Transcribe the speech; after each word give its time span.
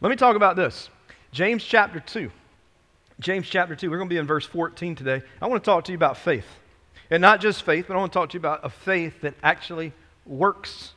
Let 0.00 0.10
me 0.10 0.16
talk 0.16 0.36
about 0.36 0.54
this. 0.54 0.90
James 1.32 1.64
chapter 1.64 1.98
2. 1.98 2.30
James 3.18 3.48
chapter 3.48 3.74
2. 3.74 3.90
We're 3.90 3.96
going 3.96 4.08
to 4.08 4.14
be 4.14 4.18
in 4.18 4.26
verse 4.26 4.46
14 4.46 4.94
today. 4.94 5.22
I 5.42 5.46
want 5.48 5.62
to 5.62 5.68
talk 5.68 5.84
to 5.84 5.92
you 5.92 5.96
about 5.96 6.16
faith. 6.16 6.46
And 7.10 7.20
not 7.20 7.40
just 7.40 7.64
faith, 7.64 7.86
but 7.88 7.94
I 7.94 7.96
want 7.98 8.12
to 8.12 8.18
talk 8.18 8.30
to 8.30 8.34
you 8.34 8.38
about 8.38 8.60
a 8.62 8.68
faith 8.68 9.22
that 9.22 9.34
actually 9.42 9.92
works. 10.24 10.92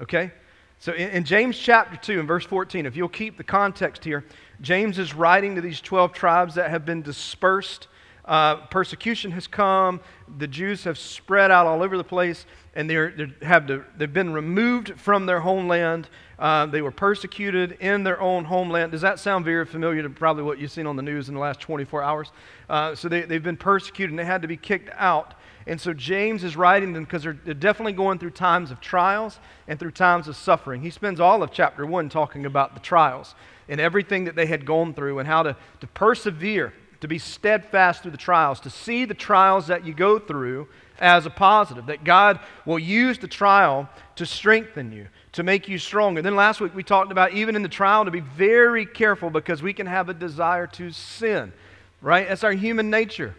Okay? 0.00 0.30
So 0.78 0.92
in, 0.92 1.10
in, 1.10 1.24
James 1.24 1.58
chapter 1.58 1.96
2 1.96 2.20
and 2.20 2.28
verse 2.28 2.44
14, 2.44 2.86
if 2.86 2.94
you'll 2.94 3.08
keep 3.08 3.36
the 3.36 3.44
context 3.44 4.04
here, 4.04 4.24
James 4.60 5.00
is 5.00 5.14
writing 5.14 5.56
to 5.56 5.60
these 5.60 5.80
12 5.80 6.12
tribes 6.12 6.54
that 6.54 6.70
have 6.70 6.84
been 6.84 7.02
dispersed. 7.02 7.88
Uh, 8.24 8.56
persecution 8.66 9.30
has 9.32 9.46
come. 9.46 10.00
The 10.38 10.46
Jews 10.46 10.84
have 10.84 10.96
spread 10.96 11.50
out 11.50 11.66
all 11.66 11.82
over 11.82 11.96
the 11.96 12.04
place, 12.04 12.46
and 12.74 12.88
they're, 12.88 13.10
they're 13.10 13.34
have 13.42 13.66
to, 13.66 13.84
they've 13.96 14.12
been 14.12 14.32
removed 14.32 14.98
from 14.98 15.26
their 15.26 15.40
homeland. 15.40 16.08
Uh, 16.38 16.66
they 16.66 16.80
were 16.80 16.90
persecuted 16.90 17.72
in 17.80 18.02
their 18.02 18.20
own 18.20 18.44
homeland. 18.44 18.92
Does 18.92 19.02
that 19.02 19.18
sound 19.18 19.44
very 19.44 19.66
familiar 19.66 20.02
to 20.02 20.10
probably 20.10 20.42
what 20.42 20.58
you've 20.58 20.72
seen 20.72 20.86
on 20.86 20.96
the 20.96 21.02
news 21.02 21.28
in 21.28 21.34
the 21.34 21.40
last 21.40 21.60
24 21.60 22.02
hours? 22.02 22.32
Uh, 22.68 22.94
so 22.94 23.08
they, 23.08 23.22
they've 23.22 23.42
been 23.42 23.56
persecuted 23.56 24.10
and 24.10 24.18
they 24.18 24.24
had 24.24 24.42
to 24.42 24.48
be 24.48 24.56
kicked 24.56 24.90
out. 24.94 25.34
And 25.66 25.80
so 25.80 25.94
James 25.94 26.44
is 26.44 26.56
writing 26.56 26.92
them 26.92 27.04
because 27.04 27.22
they're, 27.22 27.38
they're 27.44 27.54
definitely 27.54 27.92
going 27.92 28.18
through 28.18 28.30
times 28.30 28.70
of 28.70 28.80
trials 28.80 29.38
and 29.66 29.78
through 29.78 29.92
times 29.92 30.28
of 30.28 30.36
suffering. 30.36 30.82
He 30.82 30.90
spends 30.90 31.20
all 31.20 31.42
of 31.42 31.52
chapter 31.52 31.86
1 31.86 32.08
talking 32.08 32.44
about 32.44 32.74
the 32.74 32.80
trials 32.80 33.34
and 33.68 33.80
everything 33.80 34.24
that 34.24 34.36
they 34.36 34.46
had 34.46 34.66
gone 34.66 34.92
through 34.92 35.18
and 35.20 35.28
how 35.28 35.42
to, 35.42 35.56
to 35.80 35.86
persevere, 35.88 36.74
to 37.00 37.08
be 37.08 37.18
steadfast 37.18 38.02
through 38.02 38.10
the 38.12 38.16
trials, 38.16 38.60
to 38.60 38.70
see 38.70 39.04
the 39.04 39.14
trials 39.14 39.66
that 39.66 39.84
you 39.86 39.94
go 39.94 40.18
through 40.18 40.68
as 40.98 41.26
a 41.26 41.30
positive, 41.30 41.86
that 41.86 42.04
God 42.04 42.38
will 42.64 42.78
use 42.78 43.18
the 43.18 43.28
trial 43.28 43.88
to 44.16 44.24
strengthen 44.24 44.92
you, 44.92 45.08
to 45.32 45.42
make 45.42 45.68
you 45.68 45.78
stronger. 45.78 46.20
And 46.20 46.26
then 46.26 46.36
last 46.36 46.60
week 46.60 46.74
we 46.74 46.84
talked 46.84 47.10
about 47.10 47.32
even 47.32 47.56
in 47.56 47.62
the 47.62 47.68
trial 47.68 48.04
to 48.04 48.10
be 48.10 48.20
very 48.20 48.86
careful 48.86 49.30
because 49.30 49.62
we 49.62 49.72
can 49.72 49.86
have 49.86 50.08
a 50.08 50.14
desire 50.14 50.66
to 50.68 50.90
sin, 50.92 51.52
right? 52.00 52.28
That's 52.28 52.44
our 52.44 52.52
human 52.52 52.90
nature. 52.90 53.34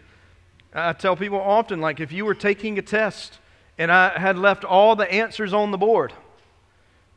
I 0.74 0.92
tell 0.92 1.16
people 1.16 1.40
often, 1.40 1.80
like, 1.80 2.00
if 2.00 2.12
you 2.12 2.26
were 2.26 2.34
taking 2.34 2.78
a 2.78 2.82
test 2.82 3.38
and 3.78 3.90
I 3.90 4.18
had 4.18 4.36
left 4.36 4.64
all 4.64 4.94
the 4.94 5.10
answers 5.10 5.54
on 5.54 5.70
the 5.70 5.78
board, 5.78 6.12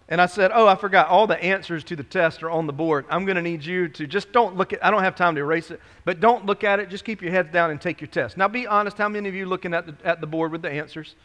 and 0.10 0.20
I 0.20 0.26
said, 0.26 0.52
Oh, 0.54 0.68
I 0.68 0.76
forgot, 0.76 1.08
all 1.08 1.28
the 1.28 1.42
answers 1.42 1.84
to 1.86 1.96
the 1.96 2.04
test 2.04 2.42
are 2.42 2.50
on 2.50 2.66
the 2.66 2.74
board. 2.74 3.06
I'm 3.10 3.26
going 3.26 3.36
to 3.36 3.42
need 3.44 3.64
you 3.64 3.88
to 3.90 4.08
just 4.08 4.32
don't 4.32 4.58
look 4.58 4.74
at 4.74 4.84
I 4.84 4.90
don't 4.90 5.04
have 5.04 5.16
time 5.16 5.36
to 5.36 5.42
erase 5.42 5.70
it, 5.72 5.80
but 6.04 6.20
don't 6.20 6.46
look 6.46 6.64
at 6.64 6.80
it. 6.80 6.90
Just 6.90 7.06
keep 7.06 7.22
your 7.22 7.32
heads 7.32 7.54
down 7.54 7.70
and 7.70 7.80
take 7.80 8.02
your 8.02 8.08
test. 8.08 8.36
Now, 8.36 8.48
be 8.48 8.66
honest, 8.68 8.98
how 8.98 9.08
many 9.08 9.30
of 9.30 9.36
you 9.36 9.46
looking 9.46 9.74
at 9.74 9.86
the, 9.86 9.96
at 10.04 10.20
the 10.20 10.28
board 10.28 10.52
with 10.52 10.64
the 10.64 10.72
answers? 10.72 11.16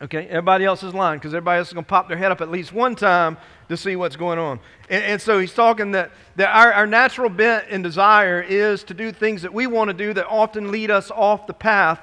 Okay, 0.00 0.26
everybody 0.26 0.64
else 0.64 0.82
is 0.82 0.94
lying 0.94 1.18
because 1.18 1.32
everybody 1.32 1.58
else 1.58 1.68
is 1.68 1.72
going 1.72 1.84
to 1.84 1.88
pop 1.88 2.06
their 2.06 2.18
head 2.18 2.30
up 2.30 2.40
at 2.40 2.50
least 2.50 2.72
one 2.72 2.94
time 2.94 3.38
to 3.68 3.76
see 3.76 3.96
what's 3.96 4.14
going 4.14 4.38
on. 4.38 4.60
And, 4.90 5.02
and 5.02 5.22
so 5.22 5.38
he's 5.38 5.54
talking 5.54 5.92
that, 5.92 6.12
that 6.36 6.54
our, 6.54 6.72
our 6.72 6.86
natural 6.86 7.30
bent 7.30 7.64
and 7.70 7.82
desire 7.82 8.42
is 8.42 8.84
to 8.84 8.94
do 8.94 9.10
things 9.10 9.42
that 9.42 9.54
we 9.54 9.66
want 9.66 9.88
to 9.88 9.94
do 9.94 10.12
that 10.12 10.26
often 10.26 10.70
lead 10.70 10.90
us 10.90 11.10
off 11.10 11.46
the 11.46 11.54
path 11.54 11.98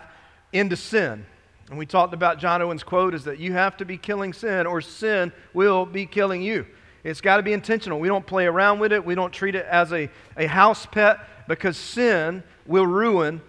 into 0.52 0.76
sin. 0.76 1.26
And 1.70 1.78
we 1.78 1.86
talked 1.86 2.14
about 2.14 2.40
John 2.40 2.62
Owen's 2.62 2.84
quote 2.84 3.14
is 3.14 3.24
that 3.24 3.40
you 3.40 3.54
have 3.54 3.78
to 3.78 3.86
be 3.86 3.98
killing 3.98 4.34
sin 4.34 4.68
or 4.68 4.82
sin 4.82 5.32
will 5.54 5.86
be 5.86 6.06
killing 6.06 6.42
you. 6.42 6.66
It's 7.04 7.22
got 7.22 7.38
to 7.38 7.44
be 7.44 7.54
intentional. 7.54 8.00
We 8.00 8.08
don't 8.08 8.26
play 8.26 8.46
around 8.46 8.80
with 8.80 8.94
it, 8.94 9.04
we 9.04 9.16
don't 9.16 9.32
treat 9.32 9.56
it 9.56 9.66
as 9.66 9.92
a, 9.92 10.10
a 10.38 10.48
house 10.48 10.86
pet 10.86 11.20
because 11.48 11.78
sin 11.78 12.44
will 12.66 12.88
ruin 12.88 13.42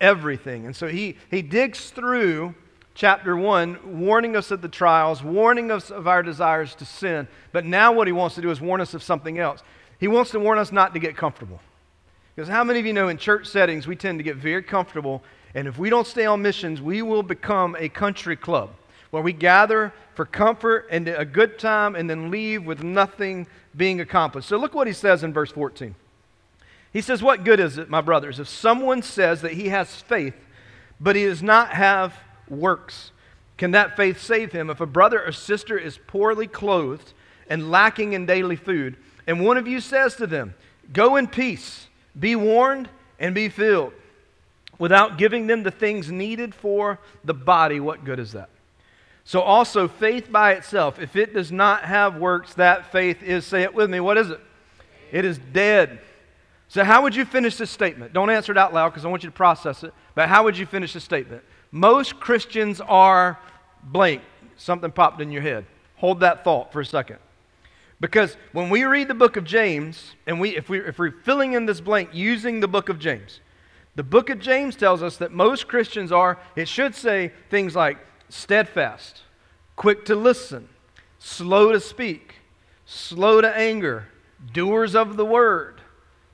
everything. 0.00 0.66
And 0.66 0.74
so 0.74 0.88
he, 0.88 1.16
he 1.30 1.42
digs 1.42 1.90
through 1.90 2.54
chapter 2.94 3.36
1, 3.36 4.00
warning 4.00 4.36
us 4.36 4.50
of 4.50 4.62
the 4.62 4.68
trials, 4.68 5.22
warning 5.22 5.70
us 5.70 5.90
of 5.90 6.06
our 6.06 6.22
desires 6.22 6.74
to 6.76 6.84
sin. 6.84 7.28
But 7.52 7.64
now, 7.64 7.92
what 7.92 8.06
he 8.06 8.12
wants 8.12 8.34
to 8.34 8.42
do 8.42 8.50
is 8.50 8.60
warn 8.60 8.80
us 8.80 8.94
of 8.94 9.02
something 9.02 9.38
else. 9.38 9.62
He 9.98 10.08
wants 10.08 10.30
to 10.32 10.40
warn 10.40 10.58
us 10.58 10.72
not 10.72 10.94
to 10.94 11.00
get 11.00 11.16
comfortable. 11.16 11.60
Because 12.34 12.48
how 12.48 12.64
many 12.64 12.80
of 12.80 12.86
you 12.86 12.92
know 12.92 13.08
in 13.08 13.18
church 13.18 13.46
settings 13.46 13.86
we 13.86 13.96
tend 13.96 14.18
to 14.18 14.22
get 14.22 14.36
very 14.36 14.62
comfortable, 14.62 15.22
and 15.54 15.68
if 15.68 15.78
we 15.78 15.90
don't 15.90 16.06
stay 16.06 16.26
on 16.26 16.42
missions, 16.42 16.80
we 16.80 17.02
will 17.02 17.22
become 17.22 17.76
a 17.78 17.88
country 17.88 18.36
club 18.36 18.70
where 19.10 19.22
we 19.22 19.32
gather 19.32 19.92
for 20.14 20.24
comfort 20.24 20.86
and 20.90 21.06
a 21.08 21.24
good 21.24 21.58
time 21.58 21.94
and 21.94 22.08
then 22.08 22.30
leave 22.30 22.64
with 22.64 22.82
nothing 22.82 23.46
being 23.76 24.00
accomplished. 24.00 24.48
So 24.48 24.56
look 24.56 24.74
what 24.74 24.86
he 24.86 24.92
says 24.92 25.22
in 25.22 25.32
verse 25.32 25.52
14. 25.52 25.94
He 26.92 27.00
says, 27.00 27.22
What 27.22 27.44
good 27.44 27.60
is 27.60 27.78
it, 27.78 27.90
my 27.90 28.00
brothers, 28.00 28.38
if 28.38 28.48
someone 28.48 29.02
says 29.02 29.42
that 29.42 29.52
he 29.52 29.68
has 29.68 29.94
faith, 29.94 30.34
but 31.00 31.16
he 31.16 31.24
does 31.24 31.42
not 31.42 31.70
have 31.70 32.14
works. 32.48 33.10
Can 33.56 33.72
that 33.72 33.96
faith 33.96 34.20
save 34.20 34.52
him? 34.52 34.70
If 34.70 34.80
a 34.80 34.86
brother 34.86 35.22
or 35.24 35.32
sister 35.32 35.78
is 35.78 35.98
poorly 36.06 36.46
clothed 36.46 37.12
and 37.48 37.70
lacking 37.70 38.12
in 38.12 38.26
daily 38.26 38.56
food, 38.56 38.96
and 39.26 39.44
one 39.44 39.56
of 39.56 39.68
you 39.68 39.80
says 39.80 40.16
to 40.16 40.26
them, 40.26 40.54
Go 40.92 41.16
in 41.16 41.28
peace, 41.28 41.88
be 42.18 42.36
warned, 42.36 42.88
and 43.18 43.34
be 43.34 43.48
filled, 43.48 43.92
without 44.82 45.16
giving 45.16 45.46
them 45.46 45.62
the 45.62 45.70
things 45.70 46.10
needed 46.10 46.52
for 46.52 46.98
the 47.22 47.32
body, 47.32 47.78
what 47.78 48.04
good 48.04 48.18
is 48.18 48.32
that? 48.32 48.48
So, 49.22 49.40
also, 49.40 49.86
faith 49.86 50.32
by 50.32 50.54
itself, 50.54 50.98
if 50.98 51.14
it 51.14 51.32
does 51.32 51.52
not 51.52 51.84
have 51.84 52.16
works, 52.16 52.54
that 52.54 52.90
faith 52.90 53.22
is, 53.22 53.46
say 53.46 53.62
it 53.62 53.72
with 53.72 53.88
me, 53.88 54.00
what 54.00 54.18
is 54.18 54.30
it? 54.30 54.40
It 55.12 55.24
is 55.24 55.38
dead. 55.52 56.00
So, 56.66 56.82
how 56.82 57.00
would 57.02 57.14
you 57.14 57.24
finish 57.24 57.54
this 57.54 57.70
statement? 57.70 58.12
Don't 58.12 58.28
answer 58.28 58.50
it 58.50 58.58
out 58.58 58.74
loud 58.74 58.88
because 58.88 59.04
I 59.04 59.08
want 59.08 59.22
you 59.22 59.30
to 59.30 59.36
process 59.36 59.84
it. 59.84 59.94
But 60.16 60.28
how 60.28 60.42
would 60.42 60.58
you 60.58 60.66
finish 60.66 60.94
this 60.94 61.04
statement? 61.04 61.44
most 61.70 62.18
Christians 62.18 62.80
are 62.80 63.38
blank. 63.84 64.22
Something 64.56 64.90
popped 64.90 65.20
in 65.20 65.30
your 65.30 65.42
head. 65.42 65.64
Hold 65.98 66.18
that 66.20 66.42
thought 66.42 66.72
for 66.72 66.80
a 66.80 66.84
second. 66.84 67.18
Because 68.00 68.36
when 68.50 68.68
we 68.68 68.82
read 68.82 69.06
the 69.06 69.14
book 69.14 69.36
of 69.36 69.44
James, 69.44 70.16
and 70.26 70.40
we, 70.40 70.56
if, 70.56 70.68
we, 70.68 70.80
if 70.80 70.98
we're 70.98 71.12
filling 71.22 71.52
in 71.52 71.66
this 71.66 71.80
blank 71.80 72.10
using 72.12 72.58
the 72.58 72.66
book 72.66 72.88
of 72.88 72.98
James, 72.98 73.38
the 73.94 74.02
book 74.02 74.30
of 74.30 74.38
James 74.38 74.74
tells 74.74 75.02
us 75.02 75.18
that 75.18 75.32
most 75.32 75.68
Christians 75.68 76.10
are, 76.12 76.38
it 76.56 76.66
should 76.66 76.94
say 76.94 77.32
things 77.50 77.76
like 77.76 77.98
steadfast, 78.30 79.22
quick 79.76 80.06
to 80.06 80.14
listen, 80.14 80.68
slow 81.18 81.72
to 81.72 81.80
speak, 81.80 82.36
slow 82.86 83.40
to 83.42 83.56
anger, 83.56 84.08
doers 84.52 84.94
of 84.94 85.16
the 85.16 85.26
word, 85.26 85.80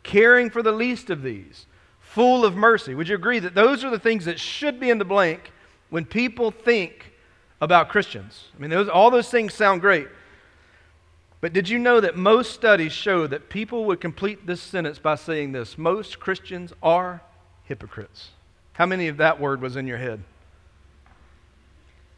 caring 0.05 0.51
for 0.51 0.63
the 0.63 0.73
least 0.73 1.11
of 1.11 1.23
these, 1.23 1.67
full 1.99 2.45
of 2.45 2.55
mercy. 2.55 2.95
Would 2.95 3.09
you 3.09 3.17
agree 3.17 3.41
that 3.41 3.55
those 3.55 3.83
are 3.83 3.91
the 3.91 3.99
things 3.99 4.25
that 4.27 4.39
should 4.39 4.79
be 4.79 4.91
in 4.91 4.99
the 4.99 5.05
blank 5.05 5.51
when 5.91 6.05
people 6.05 6.53
think 6.53 7.13
about 7.61 7.89
Christians? 7.89 8.45
I 8.57 8.61
mean, 8.61 8.71
those, 8.71 8.89
all 8.89 9.11
those 9.11 9.31
things 9.31 9.53
sound 9.53 9.81
great. 9.81 10.07
But 11.41 11.53
did 11.53 11.69
you 11.69 11.79
know 11.79 12.01
that 12.01 12.17
most 12.17 12.53
studies 12.53 12.93
show 12.93 13.27
that 13.27 13.49
people 13.49 13.85
would 13.87 14.01
complete 14.01 14.47
this 14.47 14.61
sentence 14.61 14.99
by 14.99 15.17
saying 15.17 15.53
this 15.53 15.77
most 15.77 16.19
Christians 16.21 16.73
are 16.83 17.21
hypocrites? 17.69 18.31
How 18.73 18.87
many 18.87 19.09
of 19.09 19.19
that 19.19 19.41
word 19.41 19.61
was 19.61 19.77
in 19.77 19.87
your 19.87 19.99
head? 19.99 20.23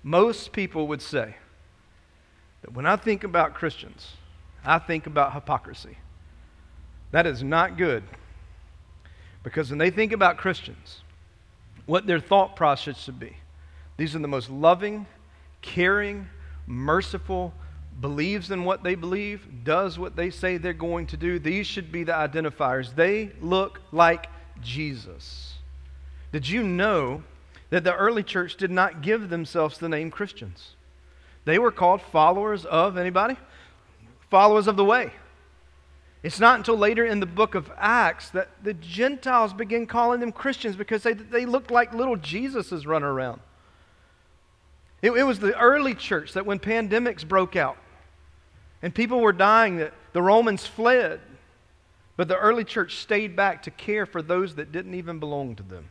Most 0.03 0.53
people 0.53 0.88
would 0.88 1.03
say 1.03 1.34
that 2.62 2.72
when 2.72 2.87
I 2.87 2.97
think 2.97 3.25
about 3.25 3.55
Christians, 3.55 4.12
I 4.65 4.78
think 4.78 5.06
about 5.06 5.34
hypocrisy. 5.34 5.99
That 7.11 7.27
is 7.27 7.43
not 7.43 7.77
good 7.77 8.05
because 9.43 9.71
when 9.71 9.78
they 9.78 9.91
think 9.91 10.12
about 10.12 10.37
Christians, 10.37 11.03
what 11.87 12.06
their 12.06 12.21
thought 12.21 12.56
process 12.56 13.03
should 13.03 13.19
be, 13.19 13.37
these 13.97 14.15
are 14.15 14.21
the 14.21 14.28
most 14.28 14.49
loving, 14.49 15.06
caring, 15.61 16.27
merciful, 16.67 17.53
believes 18.00 18.50
in 18.50 18.65
what 18.65 18.82
they 18.82 18.94
believe, 18.94 19.47
does 19.65 19.99
what 19.99 20.17
they 20.17 20.31
say 20.31 20.56
they're 20.56 20.72
going 20.72 21.06
to 21.09 21.17
do. 21.17 21.38
These 21.38 21.67
should 21.67 21.91
be 21.91 22.05
the 22.05 22.12
identifiers. 22.12 22.94
They 22.94 23.32
look 23.41 23.81
like 23.93 24.28
Jesus. 24.62 25.54
Did 26.32 26.48
you 26.48 26.62
know 26.62 27.22
that 27.71 27.84
the 27.84 27.94
early 27.94 28.22
church 28.22 28.56
did 28.56 28.71
not 28.71 29.03
give 29.03 29.28
themselves 29.28 29.78
the 29.78 29.88
name 29.88 30.10
Christians? 30.10 30.75
They 31.44 31.59
were 31.59 31.72
called 31.72 32.03
followers 32.03 32.65
of 32.65 32.97
anybody? 32.97 33.37
Followers 34.31 34.66
of 34.66 34.76
the 34.76 34.84
way. 34.84 35.12
It's 36.22 36.38
not 36.38 36.59
until 36.59 36.76
later 36.76 37.05
in 37.05 37.20
the 37.20 37.26
book 37.26 37.55
of 37.55 37.73
Acts 37.79 38.31
that 38.31 38.49
the 38.62 38.75
Gentiles 38.75 39.55
begin 39.55 39.87
calling 39.87 40.20
them 40.20 40.32
Christians 40.32 40.76
because 40.76 41.02
they, 41.02 41.14
they 41.14 41.46
looked 41.46 41.70
like 41.70 41.94
little 41.94 42.17
Jesuses 42.17 42.87
running 42.87 43.08
around. 43.08 43.40
It, 45.00 45.12
it 45.12 45.23
was 45.23 45.38
the 45.38 45.58
early 45.58 45.94
church 45.94 46.35
that 46.35 46.44
when 46.44 46.58
pandemics 46.58 47.26
broke 47.26 47.56
out 47.56 47.79
and 48.82 48.94
people 48.94 49.20
were 49.20 49.32
dying, 49.32 49.79
that 49.79 49.94
the 50.12 50.20
Romans 50.20 50.67
fled. 50.67 51.20
But 52.20 52.28
the 52.28 52.37
early 52.37 52.64
church 52.64 52.96
stayed 52.96 53.34
back 53.34 53.62
to 53.62 53.70
care 53.70 54.05
for 54.05 54.20
those 54.20 54.56
that 54.56 54.72
didn't 54.72 54.93
even 54.93 55.20
belong 55.20 55.56
to 55.56 55.62
them. 55.62 55.88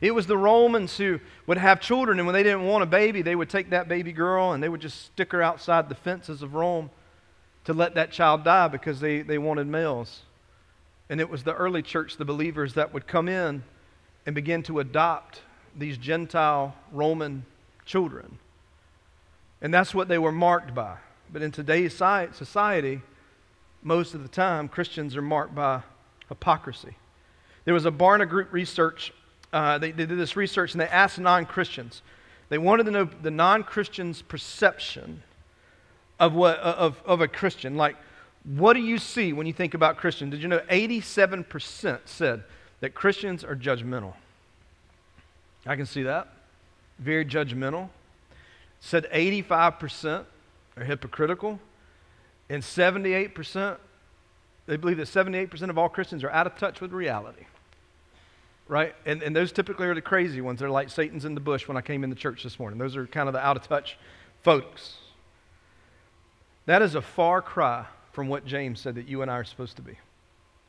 It 0.00 0.14
was 0.14 0.26
the 0.26 0.38
Romans 0.38 0.96
who 0.96 1.20
would 1.46 1.58
have 1.58 1.82
children, 1.82 2.18
and 2.18 2.26
when 2.26 2.32
they 2.32 2.42
didn't 2.42 2.64
want 2.64 2.82
a 2.82 2.86
baby, 2.86 3.20
they 3.20 3.36
would 3.36 3.50
take 3.50 3.68
that 3.68 3.88
baby 3.88 4.10
girl 4.10 4.52
and 4.52 4.62
they 4.62 4.70
would 4.70 4.80
just 4.80 5.04
stick 5.04 5.32
her 5.32 5.42
outside 5.42 5.90
the 5.90 5.94
fences 5.94 6.40
of 6.40 6.54
Rome 6.54 6.88
to 7.66 7.74
let 7.74 7.94
that 7.96 8.10
child 8.10 8.42
die 8.42 8.68
because 8.68 9.00
they, 9.00 9.20
they 9.20 9.36
wanted 9.36 9.66
males. 9.66 10.22
And 11.10 11.20
it 11.20 11.28
was 11.28 11.44
the 11.44 11.52
early 11.52 11.82
church, 11.82 12.16
the 12.16 12.24
believers, 12.24 12.72
that 12.72 12.94
would 12.94 13.06
come 13.06 13.28
in 13.28 13.64
and 14.24 14.34
begin 14.34 14.62
to 14.62 14.78
adopt 14.78 15.42
these 15.76 15.98
Gentile 15.98 16.74
Roman 16.90 17.44
children. 17.84 18.38
And 19.60 19.74
that's 19.74 19.94
what 19.94 20.08
they 20.08 20.16
were 20.16 20.32
marked 20.32 20.74
by. 20.74 20.96
But 21.30 21.42
in 21.42 21.50
today's 21.50 21.94
society, 21.94 23.02
most 23.82 24.14
of 24.14 24.22
the 24.22 24.28
time, 24.28 24.68
Christians 24.68 25.16
are 25.16 25.22
marked 25.22 25.54
by 25.54 25.82
hypocrisy. 26.28 26.96
There 27.64 27.74
was 27.74 27.86
a 27.86 27.90
Barna 27.90 28.28
Group 28.28 28.52
research, 28.52 29.12
uh, 29.52 29.78
they, 29.78 29.90
they 29.90 30.06
did 30.06 30.18
this 30.18 30.36
research 30.36 30.72
and 30.72 30.80
they 30.80 30.88
asked 30.88 31.18
non 31.18 31.46
Christians. 31.46 32.02
They 32.48 32.58
wanted 32.58 32.84
to 32.84 32.90
know 32.90 33.04
the 33.04 33.30
non 33.30 33.62
Christian's 33.62 34.22
perception 34.22 35.22
of, 36.18 36.34
what, 36.34 36.58
of, 36.58 37.00
of 37.04 37.20
a 37.20 37.28
Christian. 37.28 37.76
Like, 37.76 37.96
what 38.44 38.74
do 38.74 38.80
you 38.80 38.98
see 38.98 39.32
when 39.32 39.46
you 39.46 39.52
think 39.52 39.74
about 39.74 39.98
Christian? 39.98 40.30
Did 40.30 40.42
you 40.42 40.48
know 40.48 40.60
87% 40.70 42.00
said 42.04 42.44
that 42.80 42.94
Christians 42.94 43.44
are 43.44 43.56
judgmental? 43.56 44.14
I 45.66 45.76
can 45.76 45.86
see 45.86 46.04
that. 46.04 46.28
Very 46.98 47.24
judgmental. 47.24 47.90
Said 48.80 49.06
85% 49.12 50.24
are 50.76 50.84
hypocritical. 50.84 51.60
And 52.50 52.62
78%, 52.62 53.76
they 54.66 54.76
believe 54.76 54.96
that 54.98 55.06
78% 55.06 55.70
of 55.70 55.78
all 55.78 55.88
Christians 55.88 56.24
are 56.24 56.30
out 56.30 56.46
of 56.46 56.56
touch 56.56 56.80
with 56.80 56.92
reality. 56.92 57.44
Right? 58.66 58.94
And, 59.06 59.22
and 59.22 59.34
those 59.34 59.52
typically 59.52 59.86
are 59.86 59.94
the 59.94 60.02
crazy 60.02 60.40
ones. 60.40 60.60
They're 60.60 60.70
like 60.70 60.90
Satan's 60.90 61.24
in 61.24 61.34
the 61.34 61.40
bush 61.40 61.68
when 61.68 61.76
I 61.76 61.80
came 61.80 62.04
in 62.04 62.10
the 62.10 62.16
church 62.16 62.42
this 62.42 62.58
morning. 62.58 62.78
Those 62.78 62.96
are 62.96 63.06
kind 63.06 63.28
of 63.28 63.32
the 63.32 63.40
out 63.40 63.56
of 63.56 63.66
touch 63.66 63.96
folks. 64.42 64.96
That 66.66 66.82
is 66.82 66.94
a 66.94 67.02
far 67.02 67.40
cry 67.40 67.86
from 68.12 68.28
what 68.28 68.44
James 68.44 68.80
said 68.80 68.96
that 68.96 69.08
you 69.08 69.22
and 69.22 69.30
I 69.30 69.34
are 69.34 69.44
supposed 69.44 69.76
to 69.76 69.82
be. 69.82 69.98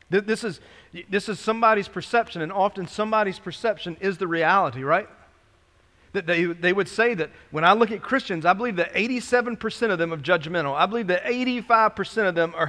This 0.08 0.42
is, 0.42 0.60
this 1.08 1.28
is 1.28 1.38
somebody's 1.38 1.86
perception, 1.86 2.42
and 2.42 2.50
often 2.50 2.88
somebody's 2.88 3.38
perception 3.38 3.96
is 4.00 4.18
the 4.18 4.26
reality, 4.26 4.82
right? 4.82 5.08
That 6.12 6.26
they, 6.26 6.44
they 6.44 6.72
would 6.72 6.88
say 6.88 7.14
that 7.14 7.30
when 7.52 7.64
I 7.64 7.72
look 7.72 7.92
at 7.92 8.02
Christians, 8.02 8.44
I 8.44 8.52
believe 8.52 8.76
that 8.76 8.92
87% 8.94 9.90
of 9.90 9.98
them 9.98 10.12
are 10.12 10.16
judgmental. 10.16 10.74
I 10.74 10.86
believe 10.86 11.06
that 11.06 11.22
85% 11.24 12.28
of 12.28 12.34
them 12.34 12.52
are, 12.56 12.68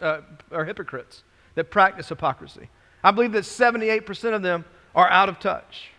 uh, 0.00 0.20
are 0.50 0.64
hypocrites 0.64 1.22
that 1.54 1.70
practice 1.70 2.08
hypocrisy. 2.08 2.68
I 3.02 3.10
believe 3.10 3.32
that 3.32 3.44
78% 3.44 4.34
of 4.34 4.42
them 4.42 4.64
are 4.94 5.08
out 5.08 5.28
of 5.28 5.38
touch. 5.38 5.90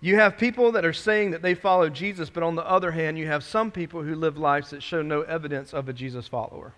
You 0.00 0.16
have 0.16 0.36
people 0.36 0.72
that 0.72 0.84
are 0.84 0.92
saying 0.92 1.30
that 1.30 1.42
they 1.42 1.54
follow 1.54 1.88
Jesus, 1.88 2.28
but 2.28 2.42
on 2.42 2.56
the 2.56 2.68
other 2.68 2.90
hand, 2.90 3.18
you 3.18 3.28
have 3.28 3.44
some 3.44 3.70
people 3.70 4.02
who 4.02 4.16
live 4.16 4.36
lives 4.36 4.70
that 4.70 4.82
show 4.82 5.00
no 5.00 5.22
evidence 5.22 5.72
of 5.72 5.88
a 5.88 5.92
Jesus 5.92 6.26
follower. 6.26 6.72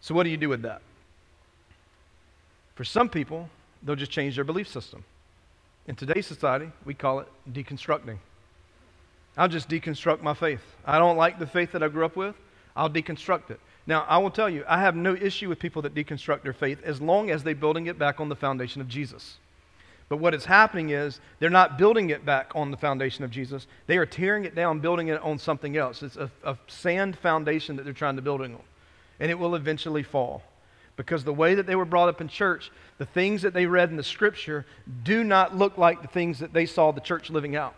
So, 0.00 0.14
what 0.14 0.24
do 0.24 0.30
you 0.30 0.36
do 0.36 0.48
with 0.48 0.62
that? 0.62 0.82
For 2.74 2.82
some 2.82 3.08
people, 3.08 3.50
they'll 3.82 3.94
just 3.94 4.10
change 4.10 4.34
their 4.34 4.44
belief 4.44 4.66
system. 4.66 5.04
In 5.90 5.96
today's 5.96 6.28
society, 6.28 6.70
we 6.84 6.94
call 6.94 7.18
it 7.18 7.26
deconstructing. 7.52 8.18
I'll 9.36 9.48
just 9.48 9.68
deconstruct 9.68 10.22
my 10.22 10.34
faith. 10.34 10.62
I 10.86 11.00
don't 11.00 11.16
like 11.16 11.40
the 11.40 11.48
faith 11.48 11.72
that 11.72 11.82
I 11.82 11.88
grew 11.88 12.04
up 12.04 12.14
with, 12.14 12.36
I'll 12.76 12.88
deconstruct 12.88 13.50
it. 13.50 13.58
Now, 13.88 14.06
I 14.08 14.18
will 14.18 14.30
tell 14.30 14.48
you, 14.48 14.64
I 14.68 14.78
have 14.78 14.94
no 14.94 15.16
issue 15.16 15.48
with 15.48 15.58
people 15.58 15.82
that 15.82 15.92
deconstruct 15.92 16.42
their 16.42 16.52
faith 16.52 16.80
as 16.84 17.00
long 17.00 17.32
as 17.32 17.42
they're 17.42 17.56
building 17.56 17.86
it 17.86 17.98
back 17.98 18.20
on 18.20 18.28
the 18.28 18.36
foundation 18.36 18.80
of 18.80 18.86
Jesus. 18.86 19.38
But 20.08 20.18
what 20.18 20.32
is 20.32 20.44
happening 20.44 20.90
is 20.90 21.18
they're 21.40 21.50
not 21.50 21.76
building 21.76 22.10
it 22.10 22.24
back 22.24 22.52
on 22.54 22.70
the 22.70 22.76
foundation 22.76 23.24
of 23.24 23.32
Jesus. 23.32 23.66
They 23.88 23.96
are 23.96 24.06
tearing 24.06 24.44
it 24.44 24.54
down, 24.54 24.78
building 24.78 25.08
it 25.08 25.20
on 25.22 25.40
something 25.40 25.76
else. 25.76 26.04
It's 26.04 26.16
a, 26.16 26.30
a 26.44 26.56
sand 26.68 27.18
foundation 27.18 27.74
that 27.74 27.82
they're 27.82 27.92
trying 27.92 28.14
to 28.14 28.22
build 28.22 28.42
it 28.42 28.52
on. 28.52 28.62
And 29.18 29.28
it 29.28 29.40
will 29.40 29.56
eventually 29.56 30.04
fall. 30.04 30.44
Because 31.00 31.24
the 31.24 31.32
way 31.32 31.54
that 31.54 31.66
they 31.66 31.76
were 31.76 31.86
brought 31.86 32.10
up 32.10 32.20
in 32.20 32.28
church, 32.28 32.70
the 32.98 33.06
things 33.06 33.40
that 33.40 33.54
they 33.54 33.64
read 33.64 33.88
in 33.88 33.96
the 33.96 34.02
scripture 34.02 34.66
do 35.02 35.24
not 35.24 35.56
look 35.56 35.78
like 35.78 36.02
the 36.02 36.08
things 36.08 36.40
that 36.40 36.52
they 36.52 36.66
saw 36.66 36.90
the 36.90 37.00
church 37.00 37.30
living 37.30 37.56
out. 37.56 37.74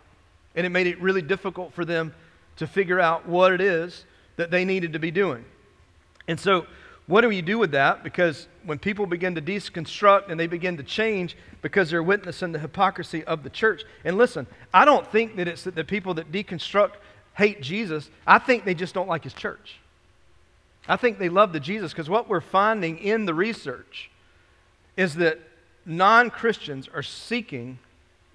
And 0.55 0.65
it 0.65 0.69
made 0.71 0.87
it 0.87 0.99
really 0.99 1.21
difficult 1.21 1.71
for 1.71 1.85
them 1.85 2.13
to 2.57 2.67
figure 2.67 2.99
out 2.99 3.25
what 3.25 3.53
it 3.53 3.61
is 3.61 4.03
that 4.35 4.51
they 4.51 4.65
needed 4.65 4.91
to 4.91 4.99
be 4.99 5.09
doing. 5.09 5.45
And 6.27 6.37
so 6.37 6.65
what 7.07 7.21
do 7.21 7.29
you 7.29 7.41
do 7.41 7.57
with 7.57 7.71
that? 7.71 8.03
Because 8.03 8.49
when 8.65 8.77
people 8.77 9.05
begin 9.05 9.35
to 9.35 9.41
deconstruct 9.41 10.29
and 10.29 10.37
they 10.37 10.47
begin 10.47 10.75
to 10.75 10.83
change 10.83 11.37
because 11.61 11.89
they're 11.91 12.03
witnessing 12.03 12.51
the 12.51 12.59
hypocrisy 12.59 13.23
of 13.23 13.43
the 13.43 13.49
church. 13.49 13.85
And 14.03 14.17
listen, 14.17 14.47
I 14.73 14.83
don't 14.83 15.09
think 15.09 15.37
that 15.37 15.47
it's 15.47 15.63
that 15.63 15.75
the 15.75 15.85
people 15.85 16.15
that 16.15 16.29
deconstruct 16.29 16.95
hate 17.37 17.61
Jesus. 17.61 18.09
I 18.27 18.39
think 18.39 18.65
they 18.65 18.73
just 18.73 18.93
don't 18.93 19.07
like 19.07 19.23
his 19.23 19.33
church. 19.33 19.79
I 20.87 20.97
think 20.97 21.17
they 21.17 21.29
love 21.29 21.53
the 21.53 21.59
Jesus 21.59 21.91
because 21.91 22.09
what 22.09 22.27
we're 22.27 22.41
finding 22.41 22.97
in 22.97 23.25
the 23.25 23.33
research 23.33 24.09
is 24.97 25.15
that 25.15 25.39
non 25.85 26.29
Christians 26.29 26.89
are 26.93 27.03
seeking 27.03 27.79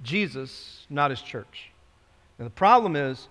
Jesus, 0.02 0.86
not 0.88 1.10
his 1.10 1.20
church. 1.20 1.70
And 2.38 2.46
the 2.46 2.50
problem 2.50 2.96
is 2.96 3.28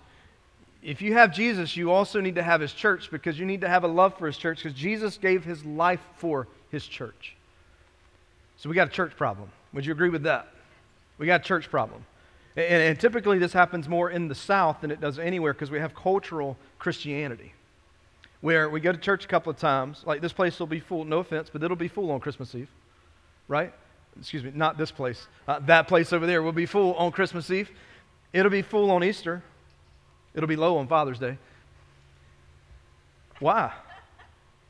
if 0.82 1.02
you 1.02 1.14
have 1.14 1.32
Jesus, 1.34 1.76
you 1.76 1.90
also 1.90 2.20
need 2.20 2.36
to 2.36 2.42
have 2.42 2.60
his 2.60 2.72
church 2.72 3.10
because 3.10 3.38
you 3.38 3.46
need 3.46 3.62
to 3.62 3.68
have 3.68 3.82
a 3.82 3.88
love 3.88 4.16
for 4.16 4.26
his 4.26 4.36
church 4.36 4.62
because 4.62 4.78
Jesus 4.78 5.16
gave 5.16 5.44
his 5.44 5.64
life 5.64 6.00
for 6.16 6.46
his 6.70 6.86
church. 6.86 7.34
So 8.56 8.68
we 8.68 8.74
got 8.74 8.88
a 8.88 8.90
church 8.90 9.16
problem. 9.16 9.50
Would 9.72 9.84
you 9.84 9.92
agree 9.92 10.10
with 10.10 10.22
that? 10.22 10.48
We 11.18 11.26
got 11.26 11.40
a 11.40 11.44
church 11.44 11.70
problem. 11.70 12.04
And, 12.56 12.82
and 12.82 13.00
typically 13.00 13.38
this 13.38 13.52
happens 13.52 13.88
more 13.88 14.10
in 14.10 14.28
the 14.28 14.34
South 14.34 14.80
than 14.80 14.92
it 14.92 15.00
does 15.00 15.18
anywhere 15.18 15.52
because 15.52 15.70
we 15.70 15.80
have 15.80 15.94
cultural 15.94 16.56
Christianity 16.78 17.52
where 18.40 18.68
we 18.68 18.80
go 18.80 18.92
to 18.92 18.98
church 18.98 19.24
a 19.24 19.28
couple 19.28 19.50
of 19.50 19.58
times. 19.58 20.02
Like 20.06 20.20
this 20.20 20.32
place 20.32 20.58
will 20.58 20.66
be 20.66 20.80
full, 20.80 21.04
no 21.04 21.18
offense, 21.18 21.50
but 21.52 21.62
it'll 21.62 21.76
be 21.76 21.88
full 21.88 22.10
on 22.10 22.20
Christmas 22.20 22.54
Eve, 22.54 22.70
right? 23.48 23.72
Excuse 24.18 24.42
me, 24.42 24.52
not 24.54 24.78
this 24.78 24.90
place. 24.90 25.26
Uh, 25.46 25.60
that 25.60 25.88
place 25.88 26.12
over 26.12 26.26
there 26.26 26.42
will 26.42 26.52
be 26.52 26.66
full 26.66 26.94
on 26.94 27.12
Christmas 27.12 27.50
Eve. 27.50 27.70
It'll 28.32 28.50
be 28.50 28.62
full 28.62 28.90
on 28.90 29.04
Easter. 29.04 29.42
It'll 30.34 30.48
be 30.48 30.56
low 30.56 30.78
on 30.78 30.88
Father's 30.88 31.18
Day. 31.18 31.38
Why? 33.40 33.72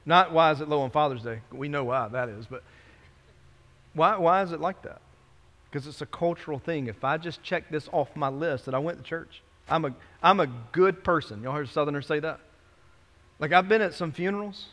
Not 0.04 0.32
why 0.32 0.52
is 0.52 0.60
it 0.60 0.68
low 0.68 0.82
on 0.82 0.90
Father's 0.90 1.22
Day? 1.22 1.40
We 1.52 1.68
know 1.68 1.84
why 1.84 2.08
that 2.08 2.28
is, 2.28 2.46
but 2.46 2.62
why, 3.94 4.16
why 4.16 4.42
is 4.42 4.52
it 4.52 4.60
like 4.60 4.82
that? 4.82 5.00
Because 5.70 5.86
it's 5.86 6.00
a 6.00 6.06
cultural 6.06 6.58
thing. 6.58 6.86
If 6.86 7.04
I 7.04 7.18
just 7.18 7.42
check 7.42 7.70
this 7.70 7.88
off 7.92 8.08
my 8.14 8.28
list 8.28 8.66
that 8.66 8.74
I 8.74 8.78
went 8.78 8.98
to 8.98 9.04
church, 9.04 9.42
I'm 9.68 9.84
a, 9.84 9.94
I'm 10.22 10.40
a 10.40 10.46
good 10.72 11.04
person. 11.04 11.42
Y'all 11.42 11.52
heard 11.52 11.68
Southerners 11.68 12.06
say 12.06 12.20
that? 12.20 12.40
Like, 13.38 13.52
I've 13.52 13.68
been 13.68 13.82
at 13.82 13.94
some 13.94 14.12
funerals, 14.12 14.66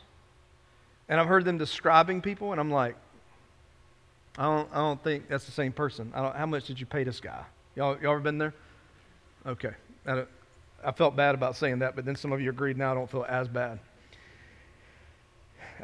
and 1.07 1.19
I've 1.19 1.27
heard 1.27 1.45
them 1.45 1.57
describing 1.57 2.21
people, 2.21 2.51
and 2.51 2.59
I'm 2.59 2.71
like, 2.71 2.95
I 4.37 4.43
don't, 4.43 4.69
I 4.73 4.77
don't 4.77 5.03
think 5.03 5.29
that's 5.29 5.45
the 5.45 5.51
same 5.51 5.71
person. 5.71 6.11
I 6.13 6.37
how 6.37 6.45
much 6.45 6.65
did 6.65 6.79
you 6.79 6.85
pay 6.85 7.03
this 7.03 7.19
guy? 7.19 7.43
Y'all, 7.75 7.97
y'all 8.01 8.11
ever 8.11 8.19
been 8.19 8.37
there? 8.37 8.53
Okay. 9.45 9.71
I 10.07 10.91
felt 10.91 11.15
bad 11.15 11.35
about 11.35 11.55
saying 11.55 11.79
that, 11.79 11.95
but 11.95 12.05
then 12.05 12.15
some 12.15 12.31
of 12.31 12.41
you 12.41 12.49
agreed 12.49 12.77
now 12.77 12.91
I 12.91 12.95
don't 12.95 13.09
feel 13.09 13.25
as 13.27 13.47
bad. 13.47 13.79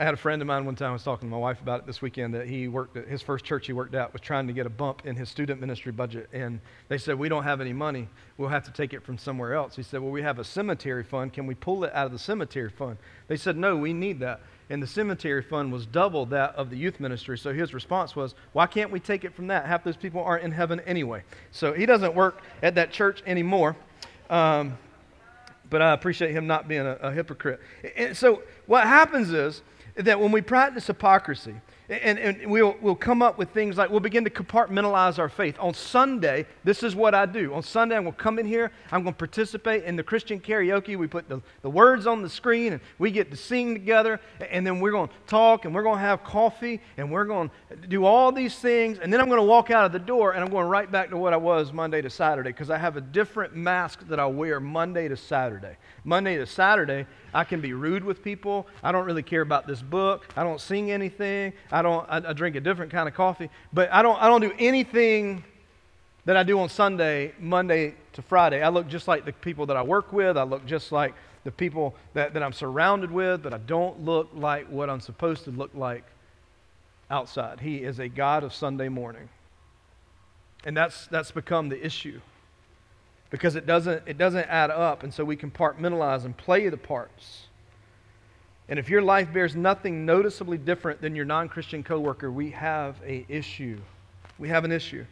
I 0.02 0.04
had 0.04 0.16
a 0.16 0.18
friend 0.18 0.42
of 0.42 0.48
mine 0.48 0.66
one 0.66 0.74
time, 0.74 0.90
I 0.90 0.94
was 0.94 1.04
talking 1.04 1.30
to 1.30 1.32
my 1.32 1.38
wife 1.38 1.62
about 1.62 1.82
it 1.82 1.86
this 1.86 2.02
weekend, 2.02 2.34
that 2.34 2.48
he 2.48 2.68
worked 2.68 2.98
at 2.98 3.08
his 3.08 3.22
first 3.22 3.46
church 3.46 3.68
he 3.68 3.74
worked 3.74 3.94
at 3.94 4.12
was 4.12 4.20
trying 4.20 4.48
to 4.48 4.54
get 4.54 4.66
a 4.66 4.70
bump 4.70 5.06
in 5.06 5.16
his 5.16 5.30
student 5.30 5.62
ministry 5.62 5.92
budget. 5.92 6.28
And 6.34 6.60
they 6.88 6.98
said, 6.98 7.20
We 7.20 7.30
don't 7.30 7.44
have 7.44 7.62
any 7.62 7.72
money. 7.72 8.10
We'll 8.36 8.50
have 8.50 8.64
to 8.64 8.72
take 8.72 8.94
it 8.94 9.04
from 9.04 9.20
somewhere 9.20 9.54
else. 9.54 9.76
He 9.76 9.84
said, 9.84 10.02
Well, 10.02 10.10
we 10.10 10.24
have 10.24 10.40
a 10.40 10.44
cemetery 10.44 11.04
fund. 11.04 11.34
Can 11.34 11.46
we 11.46 11.54
pull 11.54 11.84
it 11.84 11.94
out 11.94 12.08
of 12.08 12.14
the 12.14 12.18
cemetery 12.18 12.72
fund? 12.72 12.98
They 13.28 13.38
said, 13.38 13.56
No, 13.58 13.78
we 13.78 13.94
need 13.94 14.20
that. 14.22 14.42
And 14.72 14.82
the 14.82 14.88
cemetery 14.88 15.44
fund 15.44 15.72
was 15.72 15.86
double 15.86 16.26
that 16.28 16.56
of 16.56 16.72
the 16.72 16.78
youth 16.78 17.00
ministry. 17.00 17.38
So 17.38 17.54
his 17.54 17.72
response 17.72 18.16
was, 18.16 18.34
Why 18.54 18.66
can't 18.66 18.90
we 18.90 19.00
take 19.00 19.24
it 19.24 19.36
from 19.36 19.46
that? 19.48 19.68
Half 19.68 19.84
those 19.84 19.98
people 19.98 20.24
aren't 20.24 20.44
in 20.44 20.52
heaven 20.52 20.80
anyway. 20.88 21.22
So 21.52 21.74
he 21.74 21.86
doesn't 21.86 22.16
work 22.16 22.42
at 22.64 22.74
that 22.74 22.92
church 22.92 23.22
anymore. 23.28 23.76
Um, 24.32 24.80
but 25.70 25.84
I 25.84 25.94
appreciate 25.94 26.32
him 26.32 26.48
not 26.48 26.68
being 26.68 26.88
a, 26.88 26.94
a 27.02 27.12
hypocrite. 27.12 27.60
And 27.96 28.18
so 28.18 28.42
what 28.66 28.88
happens 28.88 29.32
is 29.32 29.62
that 29.96 30.20
when 30.20 30.32
we 30.32 30.42
practice 30.42 30.88
hypocrisy, 30.88 31.56
and, 31.92 32.18
and 32.18 32.50
we'll, 32.50 32.78
we'll 32.80 32.96
come 32.96 33.22
up 33.22 33.38
with 33.38 33.50
things 33.50 33.78
like 33.78 33.90
we'll 33.90 34.00
begin 34.00 34.24
to 34.24 34.30
compartmentalize 34.30 35.20
our 35.20 35.28
faith. 35.28 35.58
On 35.60 35.74
Sunday, 35.74 36.46
this 36.64 36.84
is 36.84 36.96
what 36.96 37.14
I 37.14 37.26
do. 37.26 37.54
On 37.54 37.62
Sunday, 37.62 37.98
I'm 37.98 38.04
going 38.04 38.16
to 38.16 38.22
come 38.22 38.40
in 38.40 38.46
here, 38.46 38.72
I'm 38.94 39.04
going 39.04 39.14
to 39.14 39.18
participate 39.18 39.84
in 39.84 39.98
the 39.98 40.04
Christian 40.04 40.40
karaoke. 40.40 40.98
We 40.98 41.08
put 41.08 41.28
the, 41.28 41.42
the 41.62 41.70
words 41.70 42.08
on 42.08 42.22
the 42.22 42.30
screen 42.30 42.74
and 42.74 42.82
we 42.98 43.12
get 43.12 43.30
to 43.32 43.38
sing 43.38 43.74
together, 43.74 44.22
and 44.50 44.66
then 44.66 44.80
we're 44.80 44.92
going 44.92 45.10
to 45.10 45.14
talk 45.28 45.66
and 45.66 45.76
we're 45.76 45.84
going 45.84 45.98
to 45.98 46.06
have 46.06 46.24
coffee 46.24 46.80
and 46.96 47.12
we're 47.12 47.26
going 47.26 47.52
to 47.70 47.76
do 47.76 48.06
all 48.06 48.32
these 48.32 48.56
things. 48.56 49.00
And 49.00 49.12
then 49.12 49.20
I'm 49.20 49.28
going 49.28 49.42
to 49.42 49.46
walk 49.46 49.70
out 49.70 49.86
of 49.86 49.92
the 49.92 50.00
door 50.00 50.32
and 50.32 50.42
I'm 50.42 50.50
going 50.50 50.68
right 50.68 50.90
back 50.90 51.10
to 51.10 51.18
what 51.18 51.34
I 51.34 51.38
was 51.38 51.74
Monday 51.74 52.02
to 52.02 52.10
Saturday 52.10 52.52
because 52.52 52.70
I 52.70 52.78
have 52.78 52.96
a 52.96 53.02
different 53.02 53.54
mask 53.54 54.08
that 54.08 54.20
I 54.20 54.28
wear 54.28 54.62
Monday 54.62 55.10
to 55.10 55.18
Saturday. 55.18 55.76
Monday 56.06 56.38
to 56.38 56.46
Saturday, 56.46 57.06
I 57.34 57.44
can 57.44 57.60
be 57.60 57.74
rude 57.74 58.04
with 58.04 58.24
people. 58.24 58.68
I 58.82 58.92
don't 58.92 59.06
really 59.06 59.24
care 59.24 59.42
about 59.42 59.68
this 59.68 59.82
book. 59.82 60.28
I 60.38 60.44
don't 60.44 60.62
sing 60.62 60.92
anything. 60.92 61.54
I 61.72 61.81
don't. 61.82 62.06
I, 62.10 62.30
I, 62.30 62.34
drink 62.34 62.56
a 62.56 62.60
different 62.60 62.92
kind 62.92 63.08
of 63.08 63.16
coffee. 63.16 63.50
But 63.74 63.92
I 63.92 64.02
don't. 64.02 64.22
I 64.22 64.28
don't 64.28 64.42
do 64.42 64.54
anything 64.60 65.44
that 66.26 66.38
I 66.38 66.44
do 66.44 66.60
on 66.60 66.70
Sunday, 66.70 67.34
Monday 67.40 67.96
to 68.14 68.22
Friday. 68.22 68.62
I 68.62 68.70
look 68.70 68.88
just 68.88 69.08
like 69.08 69.26
the 69.26 69.34
people 69.34 69.66
that 69.68 69.78
I 69.78 69.82
work 69.82 70.14
with. 70.14 70.38
I 70.38 70.44
look 70.44 70.66
just 70.66 70.92
like 70.92 71.14
the 71.44 71.52
people 71.52 71.96
that, 72.14 72.34
that 72.34 72.44
I'm 72.44 72.54
surrounded 72.54 73.12
with. 73.12 73.44
But 73.44 73.54
I 73.54 73.58
don't 73.60 74.04
look 74.04 74.30
like 74.34 74.68
what 74.68 74.90
I'm 74.90 75.02
supposed 75.02 75.44
to 75.46 75.52
look 75.52 75.72
like 75.74 76.04
outside. 77.10 77.60
He 77.60 77.78
is 77.78 78.00
a 78.00 78.08
God 78.08 78.44
of 78.44 78.54
Sunday 78.54 78.90
morning, 78.90 79.30
and 80.64 80.76
that's 80.76 81.08
that's 81.08 81.32
become 81.32 81.70
the 81.70 81.84
issue 81.86 82.22
because 83.32 83.56
it 83.56 83.66
doesn't, 83.66 84.04
it 84.06 84.20
doesn't 84.20 84.48
add 84.48 84.70
up. 84.70 85.02
And 85.02 85.12
so 85.12 85.26
we 85.26 85.36
compartmentalize 85.36 86.26
and 86.26 86.38
play 86.38 86.70
the 86.70 86.78
parts. 86.78 87.48
And 88.72 88.80
if 88.80 88.90
your 88.90 89.02
life 89.02 89.34
bears 89.34 89.54
nothing 89.54 90.06
noticeably 90.06 90.58
different 90.58 91.02
than 91.02 91.14
your 91.14 91.26
non 91.26 91.50
Christian 91.50 91.84
coworker, 91.84 92.32
we 92.32 92.52
have 92.52 92.96
a 93.06 93.26
issue. 93.28 93.78
We 94.40 94.48
have 94.48 94.64
an 94.64 94.72
issue. 94.72 95.06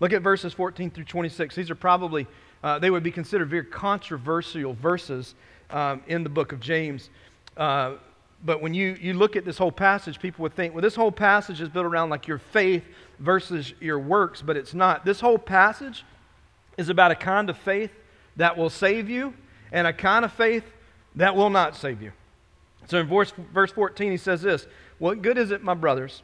Look 0.00 0.12
at 0.12 0.20
verses 0.20 0.52
14 0.52 0.90
through 0.90 1.04
26. 1.04 1.54
These 1.54 1.70
are 1.70 1.74
probably, 1.74 2.26
uh, 2.62 2.78
they 2.78 2.90
would 2.90 3.02
be 3.02 3.10
considered 3.10 3.48
very 3.48 3.64
controversial 3.64 4.74
verses 4.74 5.34
um, 5.70 6.02
in 6.08 6.24
the 6.24 6.28
book 6.28 6.52
of 6.52 6.60
James. 6.60 7.08
Uh, 7.56 7.94
but 8.44 8.60
when 8.60 8.74
you, 8.74 8.98
you 9.00 9.14
look 9.14 9.34
at 9.34 9.46
this 9.46 9.56
whole 9.56 9.72
passage, 9.72 10.20
people 10.20 10.42
would 10.42 10.54
think, 10.54 10.74
well, 10.74 10.82
this 10.82 10.94
whole 10.94 11.12
passage 11.12 11.62
is 11.62 11.70
built 11.70 11.86
around 11.86 12.10
like 12.10 12.28
your 12.28 12.36
faith 12.36 12.84
versus 13.18 13.72
your 13.80 13.98
works, 13.98 14.42
but 14.42 14.58
it's 14.58 14.74
not. 14.74 15.06
This 15.06 15.20
whole 15.20 15.38
passage 15.38 16.04
is 16.76 16.90
about 16.90 17.12
a 17.12 17.16
kind 17.16 17.48
of 17.48 17.56
faith 17.56 17.92
that 18.36 18.58
will 18.58 18.68
save 18.68 19.08
you 19.08 19.32
and 19.72 19.86
a 19.86 19.92
kind 19.94 20.22
of 20.22 20.34
faith 20.34 20.64
that 21.14 21.34
will 21.34 21.48
not 21.48 21.76
save 21.76 22.02
you. 22.02 22.12
So 22.86 22.98
in 22.98 23.06
verse, 23.06 23.32
verse 23.52 23.72
14, 23.72 24.10
he 24.10 24.16
says 24.16 24.42
this 24.42 24.66
What 24.98 25.22
good 25.22 25.38
is 25.38 25.50
it, 25.50 25.62
my 25.62 25.74
brothers, 25.74 26.22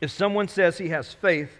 if 0.00 0.10
someone 0.10 0.48
says 0.48 0.78
he 0.78 0.88
has 0.88 1.12
faith, 1.12 1.50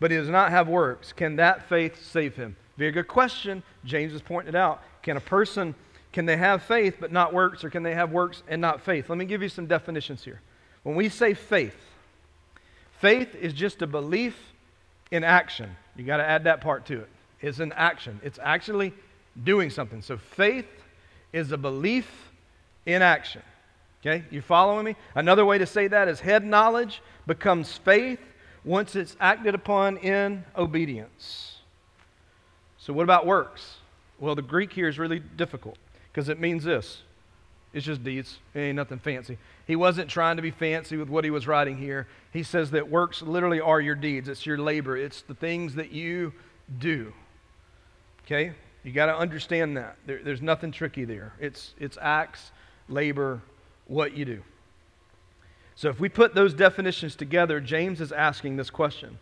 but 0.00 0.10
he 0.10 0.16
does 0.16 0.28
not 0.28 0.50
have 0.50 0.68
works? 0.68 1.12
Can 1.12 1.36
that 1.36 1.68
faith 1.68 2.02
save 2.02 2.36
him? 2.36 2.56
Very 2.76 2.92
good 2.92 3.08
question. 3.08 3.62
James 3.84 4.12
has 4.12 4.22
pointed 4.22 4.54
out. 4.54 4.82
Can 5.02 5.16
a 5.16 5.20
person, 5.20 5.74
can 6.12 6.26
they 6.26 6.36
have 6.36 6.62
faith 6.62 6.96
but 6.98 7.12
not 7.12 7.32
works, 7.32 7.64
or 7.64 7.70
can 7.70 7.82
they 7.82 7.94
have 7.94 8.10
works 8.10 8.42
and 8.48 8.60
not 8.60 8.80
faith? 8.80 9.08
Let 9.08 9.18
me 9.18 9.24
give 9.24 9.42
you 9.42 9.48
some 9.48 9.66
definitions 9.66 10.24
here. 10.24 10.40
When 10.82 10.96
we 10.96 11.08
say 11.08 11.34
faith, 11.34 11.76
faith 13.00 13.34
is 13.34 13.52
just 13.52 13.82
a 13.82 13.86
belief 13.86 14.36
in 15.10 15.24
action. 15.24 15.76
You 15.96 16.04
got 16.04 16.16
to 16.18 16.24
add 16.24 16.44
that 16.44 16.60
part 16.60 16.86
to 16.86 17.00
it. 17.00 17.08
It's 17.40 17.60
an 17.60 17.72
action. 17.76 18.20
It's 18.22 18.38
actually 18.42 18.92
doing 19.42 19.70
something. 19.70 20.02
So 20.02 20.16
faith 20.16 20.66
is 21.32 21.52
a 21.52 21.58
belief 21.58 22.10
in 22.86 23.02
action. 23.02 23.42
Okay, 24.06 24.22
you 24.30 24.42
following 24.42 24.84
me? 24.84 24.96
Another 25.14 25.46
way 25.46 25.56
to 25.56 25.64
say 25.64 25.88
that 25.88 26.08
is 26.08 26.20
head 26.20 26.44
knowledge 26.44 27.00
becomes 27.26 27.72
faith 27.78 28.20
once 28.62 28.96
it's 28.96 29.16
acted 29.18 29.54
upon 29.54 29.96
in 29.96 30.44
obedience. 30.56 31.58
So, 32.76 32.92
what 32.92 33.04
about 33.04 33.24
works? 33.24 33.76
Well, 34.20 34.34
the 34.34 34.42
Greek 34.42 34.74
here 34.74 34.88
is 34.88 34.98
really 34.98 35.20
difficult 35.20 35.78
because 36.12 36.28
it 36.28 36.38
means 36.38 36.64
this 36.64 37.00
it's 37.72 37.86
just 37.86 38.04
deeds, 38.04 38.38
it 38.54 38.60
ain't 38.60 38.76
nothing 38.76 38.98
fancy. 38.98 39.36
He 39.66 39.74
wasn't 39.74 40.08
trying 40.08 40.36
to 40.36 40.42
be 40.42 40.52
fancy 40.52 40.96
with 40.96 41.08
what 41.08 41.24
he 41.24 41.30
was 41.30 41.46
writing 41.46 41.76
here. 41.76 42.06
He 42.32 42.42
says 42.42 42.70
that 42.70 42.88
works 42.88 43.22
literally 43.22 43.60
are 43.60 43.80
your 43.80 43.96
deeds, 43.96 44.28
it's 44.28 44.44
your 44.44 44.58
labor, 44.58 44.96
it's 44.96 45.22
the 45.22 45.34
things 45.34 45.74
that 45.74 45.90
you 45.90 46.34
do. 46.78 47.12
Okay? 48.24 48.52
You 48.84 48.92
got 48.92 49.06
to 49.06 49.16
understand 49.16 49.76
that. 49.76 49.96
There, 50.06 50.20
there's 50.22 50.42
nothing 50.42 50.70
tricky 50.70 51.04
there. 51.04 51.32
It's, 51.40 51.74
it's 51.80 51.98
acts, 52.00 52.52
labor, 52.88 53.40
what 53.86 54.16
you 54.16 54.24
do. 54.24 54.42
So 55.76 55.88
if 55.88 55.98
we 55.98 56.08
put 56.08 56.34
those 56.34 56.54
definitions 56.54 57.16
together, 57.16 57.60
James 57.60 58.00
is 58.00 58.12
asking 58.12 58.56
this 58.56 58.70
question 58.70 59.18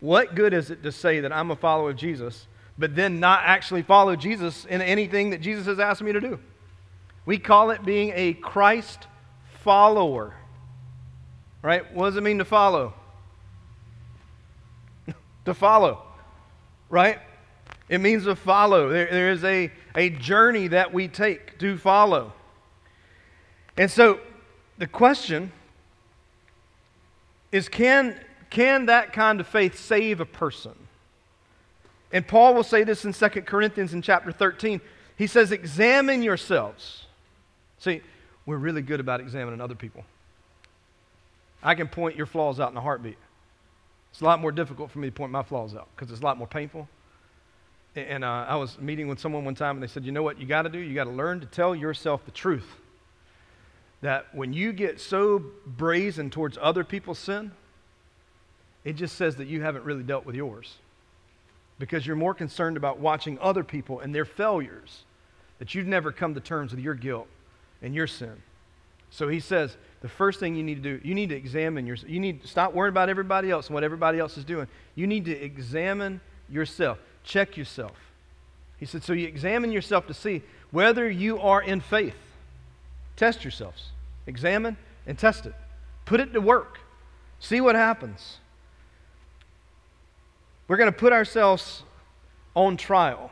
What 0.00 0.34
good 0.34 0.52
is 0.52 0.70
it 0.70 0.82
to 0.82 0.92
say 0.92 1.20
that 1.20 1.32
I'm 1.32 1.50
a 1.50 1.56
follower 1.56 1.90
of 1.90 1.96
Jesus, 1.96 2.46
but 2.78 2.94
then 2.94 3.20
not 3.20 3.42
actually 3.44 3.82
follow 3.82 4.16
Jesus 4.16 4.64
in 4.66 4.82
anything 4.82 5.30
that 5.30 5.40
Jesus 5.40 5.66
has 5.66 5.78
asked 5.78 6.02
me 6.02 6.12
to 6.12 6.20
do? 6.20 6.38
We 7.24 7.38
call 7.38 7.70
it 7.70 7.84
being 7.84 8.12
a 8.14 8.34
Christ 8.34 9.06
follower. 9.60 10.34
Right? 11.62 11.92
What 11.92 12.06
does 12.06 12.16
it 12.16 12.22
mean 12.22 12.38
to 12.38 12.44
follow? 12.44 12.94
to 15.44 15.54
follow. 15.54 16.02
Right? 16.88 17.18
It 17.88 18.00
means 18.00 18.24
to 18.24 18.36
follow. 18.36 18.90
There, 18.90 19.08
there 19.10 19.30
is 19.30 19.42
a, 19.42 19.72
a 19.96 20.10
journey 20.10 20.68
that 20.68 20.92
we 20.92 21.08
take 21.08 21.58
to 21.58 21.78
follow. 21.78 22.32
And 23.76 23.90
so 23.90 24.20
the 24.78 24.86
question 24.86 25.52
is 27.52 27.68
can, 27.68 28.18
can 28.50 28.86
that 28.86 29.12
kind 29.12 29.40
of 29.40 29.46
faith 29.46 29.78
save 29.78 30.20
a 30.20 30.26
person? 30.26 30.72
And 32.12 32.26
Paul 32.26 32.54
will 32.54 32.62
say 32.62 32.84
this 32.84 33.04
in 33.04 33.12
2 33.12 33.28
Corinthians 33.42 33.92
in 33.92 34.02
chapter 34.02 34.32
13. 34.32 34.80
He 35.16 35.26
says, 35.26 35.52
Examine 35.52 36.22
yourselves. 36.22 37.06
See, 37.78 38.00
we're 38.46 38.56
really 38.56 38.82
good 38.82 39.00
about 39.00 39.20
examining 39.20 39.60
other 39.60 39.74
people. 39.74 40.04
I 41.62 41.74
can 41.74 41.88
point 41.88 42.16
your 42.16 42.26
flaws 42.26 42.60
out 42.60 42.70
in 42.70 42.76
a 42.76 42.80
heartbeat. 42.80 43.18
It's 44.12 44.20
a 44.20 44.24
lot 44.24 44.40
more 44.40 44.52
difficult 44.52 44.90
for 44.90 44.98
me 44.98 45.08
to 45.08 45.12
point 45.12 45.32
my 45.32 45.42
flaws 45.42 45.74
out 45.74 45.88
because 45.94 46.10
it's 46.10 46.20
a 46.20 46.24
lot 46.24 46.38
more 46.38 46.46
painful. 46.46 46.88
And 47.96 48.24
uh, 48.24 48.46
I 48.48 48.56
was 48.56 48.78
meeting 48.78 49.08
with 49.08 49.18
someone 49.18 49.44
one 49.44 49.54
time 49.54 49.76
and 49.76 49.82
they 49.82 49.86
said, 49.88 50.04
You 50.04 50.12
know 50.12 50.22
what 50.22 50.38
you 50.38 50.46
got 50.46 50.62
to 50.62 50.68
do? 50.68 50.78
You 50.78 50.94
got 50.94 51.04
to 51.04 51.10
learn 51.10 51.40
to 51.40 51.46
tell 51.46 51.74
yourself 51.74 52.24
the 52.24 52.30
truth 52.30 52.66
that 54.02 54.26
when 54.34 54.52
you 54.52 54.72
get 54.72 55.00
so 55.00 55.42
brazen 55.66 56.30
towards 56.30 56.58
other 56.60 56.84
people's 56.84 57.18
sin, 57.18 57.52
it 58.84 58.94
just 58.94 59.16
says 59.16 59.36
that 59.36 59.48
you 59.48 59.62
haven't 59.62 59.84
really 59.84 60.02
dealt 60.02 60.26
with 60.26 60.36
yours. 60.36 60.76
Because 61.78 62.06
you're 62.06 62.16
more 62.16 62.34
concerned 62.34 62.76
about 62.76 62.98
watching 62.98 63.38
other 63.40 63.64
people 63.64 64.00
and 64.00 64.14
their 64.14 64.24
failures, 64.24 65.04
that 65.58 65.74
you've 65.74 65.86
never 65.86 66.12
come 66.12 66.34
to 66.34 66.40
terms 66.40 66.70
with 66.70 66.80
your 66.80 66.94
guilt 66.94 67.26
and 67.82 67.94
your 67.94 68.06
sin. 68.06 68.42
So 69.10 69.28
he 69.28 69.40
says, 69.40 69.76
the 70.02 70.08
first 70.08 70.40
thing 70.40 70.56
you 70.56 70.62
need 70.62 70.82
to 70.82 70.98
do, 70.98 71.00
you 71.02 71.14
need 71.14 71.30
to 71.30 71.36
examine 71.36 71.86
yourself. 71.86 72.10
You 72.10 72.20
need 72.20 72.42
to 72.42 72.48
stop 72.48 72.74
worrying 72.74 72.92
about 72.92 73.08
everybody 73.08 73.50
else 73.50 73.66
and 73.66 73.74
what 73.74 73.84
everybody 73.84 74.18
else 74.18 74.36
is 74.36 74.44
doing. 74.44 74.68
You 74.94 75.06
need 75.06 75.24
to 75.24 75.32
examine 75.32 76.20
yourself. 76.48 76.98
Check 77.24 77.56
yourself. 77.56 77.96
He 78.78 78.86
said, 78.86 79.02
so 79.02 79.12
you 79.12 79.26
examine 79.26 79.72
yourself 79.72 80.06
to 80.08 80.14
see 80.14 80.42
whether 80.70 81.10
you 81.10 81.40
are 81.40 81.62
in 81.62 81.80
faith. 81.80 82.14
Test 83.16 83.44
yourselves. 83.44 83.90
Examine 84.26 84.76
and 85.06 85.18
test 85.18 85.46
it. 85.46 85.54
Put 86.04 86.20
it 86.20 86.32
to 86.34 86.40
work. 86.40 86.78
See 87.40 87.60
what 87.60 87.74
happens. 87.74 88.38
We're 90.68 90.76
going 90.76 90.92
to 90.92 90.96
put 90.96 91.12
ourselves 91.12 91.82
on 92.54 92.76
trial. 92.76 93.30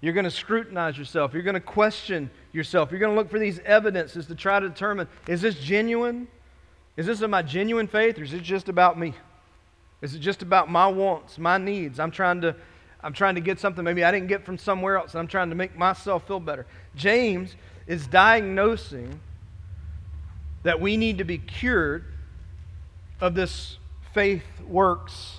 You're 0.00 0.12
going 0.12 0.24
to 0.24 0.30
scrutinize 0.30 0.96
yourself. 0.96 1.34
You're 1.34 1.42
going 1.42 1.54
to 1.54 1.60
question 1.60 2.30
yourself. 2.52 2.90
You're 2.90 3.00
going 3.00 3.12
to 3.12 3.16
look 3.16 3.30
for 3.30 3.38
these 3.38 3.58
evidences 3.60 4.26
to 4.26 4.34
try 4.34 4.60
to 4.60 4.68
determine 4.68 5.08
is 5.26 5.40
this 5.40 5.56
genuine? 5.56 6.28
Is 6.96 7.06
this 7.06 7.20
my 7.20 7.42
genuine 7.42 7.88
faith 7.88 8.18
or 8.18 8.22
is 8.22 8.32
it 8.32 8.42
just 8.42 8.68
about 8.68 8.98
me? 8.98 9.14
Is 10.00 10.14
it 10.14 10.20
just 10.20 10.42
about 10.42 10.70
my 10.70 10.86
wants, 10.86 11.38
my 11.38 11.58
needs? 11.58 11.98
I'm 11.98 12.10
trying 12.10 12.40
to 12.42 12.54
I'm 13.00 13.12
trying 13.12 13.36
to 13.36 13.40
get 13.40 13.60
something 13.60 13.84
maybe 13.84 14.02
I 14.02 14.10
didn't 14.10 14.26
get 14.26 14.44
from 14.44 14.58
somewhere 14.58 14.96
else 14.96 15.12
and 15.12 15.20
I'm 15.20 15.28
trying 15.28 15.50
to 15.50 15.56
make 15.56 15.76
myself 15.76 16.26
feel 16.26 16.40
better. 16.40 16.66
James 16.96 17.54
is 17.88 18.06
diagnosing 18.06 19.18
that 20.62 20.80
we 20.80 20.96
need 20.96 21.18
to 21.18 21.24
be 21.24 21.38
cured 21.38 22.04
of 23.20 23.34
this 23.34 23.78
faith 24.12 24.44
works 24.68 25.38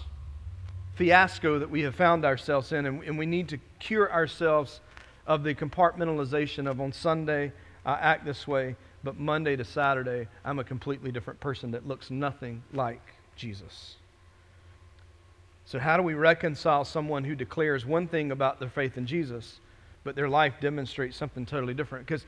fiasco 0.95 1.59
that 1.59 1.69
we 1.69 1.83
have 1.83 1.95
found 1.95 2.25
ourselves 2.25 2.73
in, 2.73 2.85
and, 2.85 3.01
and 3.05 3.17
we 3.17 3.25
need 3.25 3.47
to 3.47 3.57
cure 3.79 4.11
ourselves 4.11 4.81
of 5.25 5.43
the 5.43 5.55
compartmentalization 5.55 6.69
of 6.69 6.81
on 6.81 6.91
Sunday, 6.91 7.53
I 7.85 7.93
act 7.93 8.25
this 8.25 8.45
way, 8.45 8.75
but 9.01 9.17
Monday 9.17 9.55
to 9.55 9.63
Saturday, 9.63 10.27
I'm 10.43 10.59
a 10.59 10.63
completely 10.65 11.11
different 11.13 11.39
person 11.39 11.71
that 11.71 11.87
looks 11.87 12.11
nothing 12.11 12.63
like 12.73 13.13
Jesus. 13.37 13.95
So, 15.63 15.79
how 15.79 15.95
do 15.95 16.03
we 16.03 16.15
reconcile 16.15 16.83
someone 16.83 17.23
who 17.23 17.35
declares 17.35 17.85
one 17.85 18.07
thing 18.07 18.31
about 18.31 18.59
their 18.59 18.69
faith 18.69 18.97
in 18.97 19.05
Jesus, 19.05 19.61
but 20.03 20.15
their 20.15 20.29
life 20.29 20.55
demonstrates 20.59 21.17
something 21.17 21.45
totally 21.45 21.73
different? 21.73 22.05
Because 22.05 22.25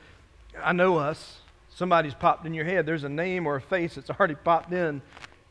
I 0.62 0.72
know 0.72 0.98
us, 0.98 1.38
somebody's 1.74 2.14
popped 2.14 2.46
in 2.46 2.54
your 2.54 2.64
head. 2.64 2.86
There's 2.86 3.04
a 3.04 3.08
name 3.08 3.46
or 3.46 3.56
a 3.56 3.60
face 3.60 3.94
that's 3.94 4.10
already 4.10 4.34
popped 4.34 4.72
in 4.72 5.02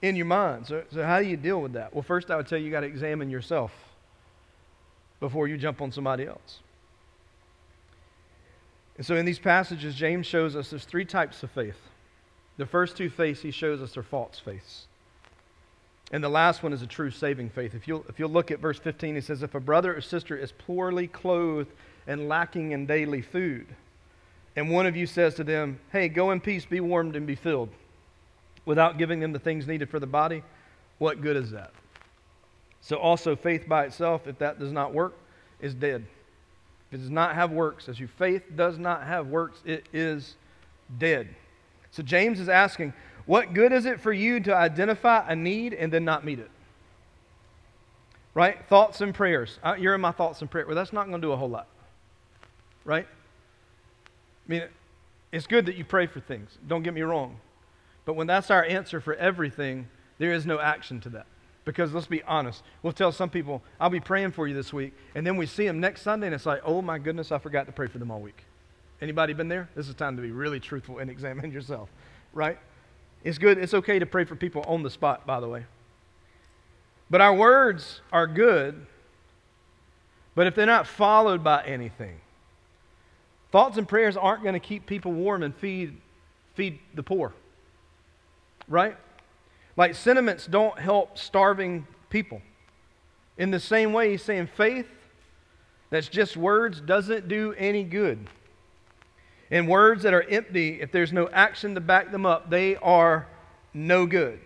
in 0.02 0.16
your 0.16 0.26
mind. 0.26 0.68
So, 0.68 0.84
so 0.92 1.04
how 1.04 1.20
do 1.20 1.28
you 1.28 1.38
deal 1.38 1.62
with 1.62 1.74
that? 1.74 1.94
Well, 1.94 2.04
first, 2.04 2.32
I 2.32 2.36
would 2.36 2.48
tell 2.48 2.58
you, 2.58 2.66
you 2.66 2.72
got 2.72 2.82
to 2.82 2.88
examine 2.88 3.30
yourself 3.30 3.72
before 5.20 5.48
you 5.48 5.58
jump 5.58 5.82
on 5.82 5.92
somebody 5.92 6.26
else. 6.26 6.60
And 8.98 9.06
so, 9.06 9.16
in 9.16 9.26
these 9.26 9.40
passages, 9.40 9.96
James 9.96 10.26
shows 10.26 10.56
us 10.56 10.70
there's 10.70 10.86
three 10.86 11.06
types 11.06 11.44
of 11.44 11.52
faith. 11.52 11.78
The 12.58 12.66
first 12.66 12.98
two 12.98 13.10
faiths 13.10 13.42
he 13.42 13.52
shows 13.52 13.82
us 13.82 13.98
are 13.98 14.04
false 14.04 14.40
faiths. 14.44 14.88
And 16.12 16.24
the 16.24 16.30
last 16.30 16.62
one 16.62 16.74
is 16.74 16.82
a 16.82 16.88
true 16.88 17.10
saving 17.10 17.50
faith. 17.50 17.74
If 17.74 17.88
you'll, 17.88 18.06
if 18.10 18.20
you'll 18.20 18.30
look 18.30 18.52
at 18.52 18.60
verse 18.60 18.78
15, 18.78 19.16
he 19.16 19.22
says, 19.22 19.44
If 19.44 19.56
a 19.56 19.62
brother 19.62 19.96
or 19.96 20.02
sister 20.02 20.36
is 20.36 20.52
poorly 20.52 21.08
clothed 21.08 21.72
and 22.08 22.28
lacking 22.28 22.72
in 22.72 22.86
daily 22.86 23.22
food, 23.22 23.68
and 24.56 24.70
one 24.70 24.86
of 24.86 24.96
you 24.96 25.06
says 25.06 25.36
to 25.36 25.44
them, 25.44 25.80
Hey, 25.92 26.10
go 26.10 26.32
in 26.32 26.42
peace, 26.42 26.66
be 26.66 26.80
warmed, 26.80 27.16
and 27.16 27.26
be 27.26 27.36
filled, 27.36 27.70
without 28.66 28.98
giving 28.98 29.20
them 29.20 29.32
the 29.32 29.40
things 29.40 29.68
needed 29.68 29.90
for 29.90 30.00
the 30.00 30.08
body, 30.08 30.44
what 30.98 31.22
good 31.22 31.38
is 31.38 31.52
that? 31.52 31.72
So, 32.82 32.98
also, 32.98 33.36
faith 33.36 33.68
by 33.68 33.86
itself, 33.86 34.28
if 34.28 34.38
that 34.40 34.60
does 34.60 34.72
not 34.72 34.94
work, 34.94 35.16
is 35.60 35.74
dead. 35.74 36.06
If 36.90 36.96
it 36.96 37.02
does 37.02 37.10
not 37.10 37.36
have 37.36 37.52
works, 37.52 37.88
as 37.88 38.00
your 38.00 38.10
faith 38.10 38.44
does 38.56 38.78
not 38.78 39.04
have 39.04 39.28
works, 39.28 39.60
it 39.66 39.88
is 39.94 40.36
dead. 40.98 41.30
So, 41.92 42.04
James 42.04 42.40
is 42.40 42.50
asking, 42.50 42.94
What 43.26 43.54
good 43.54 43.72
is 43.72 43.86
it 43.86 44.02
for 44.02 44.12
you 44.12 44.40
to 44.42 44.56
identify 44.56 45.28
a 45.28 45.36
need 45.36 45.74
and 45.74 45.94
then 45.94 46.04
not 46.04 46.26
meet 46.26 46.40
it? 46.40 46.50
Right? 48.34 48.58
Thoughts 48.68 49.02
and 49.02 49.14
prayers. 49.14 49.60
You're 49.78 49.94
in 49.94 50.02
my 50.02 50.12
thoughts 50.12 50.42
and 50.42 50.50
prayers. 50.50 50.68
Well, 50.68 50.76
that's 50.76 50.94
not 50.94 51.08
going 51.08 51.22
to 51.22 51.28
do 51.28 51.32
a 51.32 51.38
whole 51.38 51.50
lot. 51.50 51.68
Right? 52.84 53.08
I 54.48 54.52
mean, 54.52 54.64
it's 55.32 55.48
good 55.48 55.66
that 55.68 55.76
you 55.76 55.86
pray 55.86 56.08
for 56.08 56.20
things. 56.20 56.58
Don't 56.68 56.84
get 56.84 56.94
me 56.94 57.02
wrong. 57.02 57.40
But 58.06 58.16
when 58.16 58.28
that's 58.28 58.52
our 58.52 58.64
answer 58.64 59.00
for 59.00 59.14
everything, 59.16 59.88
there 60.18 60.34
is 60.34 60.46
no 60.46 60.60
action 60.60 61.00
to 61.02 61.10
that. 61.10 61.26
Because 61.64 61.94
let's 61.94 62.08
be 62.08 62.24
honest, 62.24 62.64
we'll 62.82 62.94
tell 62.94 63.12
some 63.12 63.30
people, 63.30 63.62
I'll 63.80 63.92
be 63.92 64.00
praying 64.00 64.32
for 64.32 64.48
you 64.48 64.56
this 64.56 64.74
week, 64.74 64.94
and 65.14 65.26
then 65.26 65.38
we 65.38 65.46
see 65.46 65.68
them 65.68 65.80
next 65.80 66.02
Sunday, 66.02 66.26
and 66.28 66.34
it's 66.34 66.46
like, 66.46 66.62
oh 66.66 66.82
my 66.82 66.98
goodness, 66.98 67.32
I 67.32 67.38
forgot 67.38 67.68
to 67.68 67.72
pray 67.72 67.88
for 67.88 68.00
them 68.00 68.10
all 68.10 68.20
week. 68.20 68.44
Anybody 69.00 69.34
been 69.34 69.48
there? 69.48 69.70
This 69.76 69.88
is 69.88 69.96
time 69.96 70.16
to 70.16 70.22
be 70.22 70.32
really 70.32 70.60
truthful 70.60 70.98
and 70.98 71.10
examine 71.10 71.52
yourself, 71.52 71.90
right? 72.34 72.58
It's 73.24 73.38
good. 73.38 73.60
It's 73.60 73.76
okay 73.76 74.00
to 74.00 74.08
pray 74.08 74.26
for 74.26 74.36
people 74.36 74.64
on 74.68 74.82
the 74.82 74.90
spot, 74.90 75.28
by 75.28 75.40
the 75.40 75.48
way. 75.48 75.66
But 77.12 77.22
our 77.22 77.34
words 77.34 78.02
are 78.12 78.26
good, 78.26 78.88
but 80.34 80.48
if 80.48 80.56
they're 80.56 80.66
not 80.66 80.88
followed 80.88 81.44
by 81.44 81.64
anything, 81.64 82.22
thoughts 83.52 83.78
and 83.78 83.88
prayers 83.88 84.18
aren't 84.18 84.44
going 84.44 84.54
to 84.54 84.60
keep 84.60 84.86
people 84.86 85.12
warm 85.12 85.44
and 85.44 85.56
feed, 85.56 85.98
feed 86.56 86.80
the 86.94 87.04
poor, 87.04 87.34
right? 88.68 88.98
Like 89.78 89.96
sentiments 89.96 90.48
don't 90.48 90.78
help 90.80 91.18
starving 91.18 91.88
people. 92.10 92.42
In 93.38 93.52
the 93.52 93.60
same 93.60 93.94
way, 93.94 94.12
he's 94.12 94.24
saying 94.24 94.50
faith 94.56 94.88
that's 95.90 96.08
just 96.08 96.38
words 96.38 96.80
doesn't 96.80 97.28
do 97.28 97.54
any 97.58 97.84
good. 97.84 98.28
And 99.50 99.68
words 99.68 100.04
that 100.04 100.14
are 100.14 100.24
empty, 100.24 100.82
if 100.82 100.92
there's 100.92 101.12
no 101.12 101.28
action 101.30 101.76
to 101.76 101.82
back 101.82 102.12
them 102.12 102.26
up, 102.26 102.50
they 102.50 102.78
are 102.78 103.28
no 103.74 104.06
good. 104.06 104.40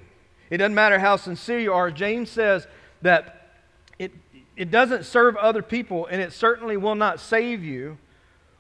It 0.50 0.58
doesn't 0.58 0.74
matter 0.74 0.98
how 0.98 1.16
sincere 1.16 1.60
you 1.60 1.74
are. 1.74 1.92
James 1.92 2.30
says 2.32 2.68
that 3.04 3.52
it, 4.00 4.12
it 4.56 4.72
doesn't 4.72 5.06
serve 5.06 5.36
other 5.38 5.62
people, 5.62 6.08
and 6.08 6.22
it 6.22 6.34
certainly 6.34 6.78
will 6.78 6.96
not 6.96 7.20
save 7.20 7.64
you 7.64 8.00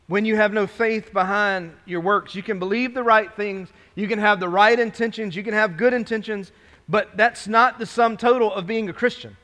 when 0.08 0.26
you 0.26 0.36
have 0.36 0.54
no 0.54 0.68
faith 0.68 1.12
behind 1.12 1.74
your 1.86 2.02
works. 2.02 2.36
You 2.36 2.44
can 2.44 2.60
believe 2.60 2.94
the 2.94 3.04
right 3.04 3.34
things, 3.36 3.70
you 3.96 4.08
can 4.08 4.20
have 4.20 4.40
the 4.40 4.50
right 4.50 4.80
intentions, 4.80 5.36
you 5.36 5.44
can 5.44 5.54
have 5.54 5.78
good 5.78 5.94
intentions, 5.94 6.52
but 6.88 7.18
that's 7.18 7.48
not 7.48 7.80
the 7.80 7.86
sum 7.86 8.18
total 8.18 8.54
of 8.54 8.68
being 8.68 8.90
a 8.90 8.94
Christian 8.94 9.36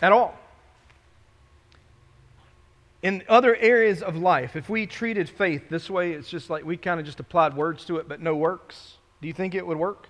at 0.00 0.12
all 0.12 0.38
in 3.04 3.22
other 3.28 3.54
areas 3.56 4.02
of 4.02 4.16
life, 4.16 4.56
if 4.56 4.70
we 4.70 4.86
treated 4.86 5.28
faith 5.28 5.68
this 5.68 5.90
way, 5.90 6.12
it's 6.12 6.30
just 6.30 6.48
like 6.48 6.64
we 6.64 6.78
kind 6.78 6.98
of 6.98 7.04
just 7.04 7.20
applied 7.20 7.54
words 7.54 7.84
to 7.84 7.98
it, 7.98 8.08
but 8.08 8.22
no 8.22 8.34
works. 8.34 8.94
Do 9.20 9.28
you 9.28 9.34
think 9.34 9.54
it 9.54 9.66
would 9.66 9.76
work? 9.76 10.08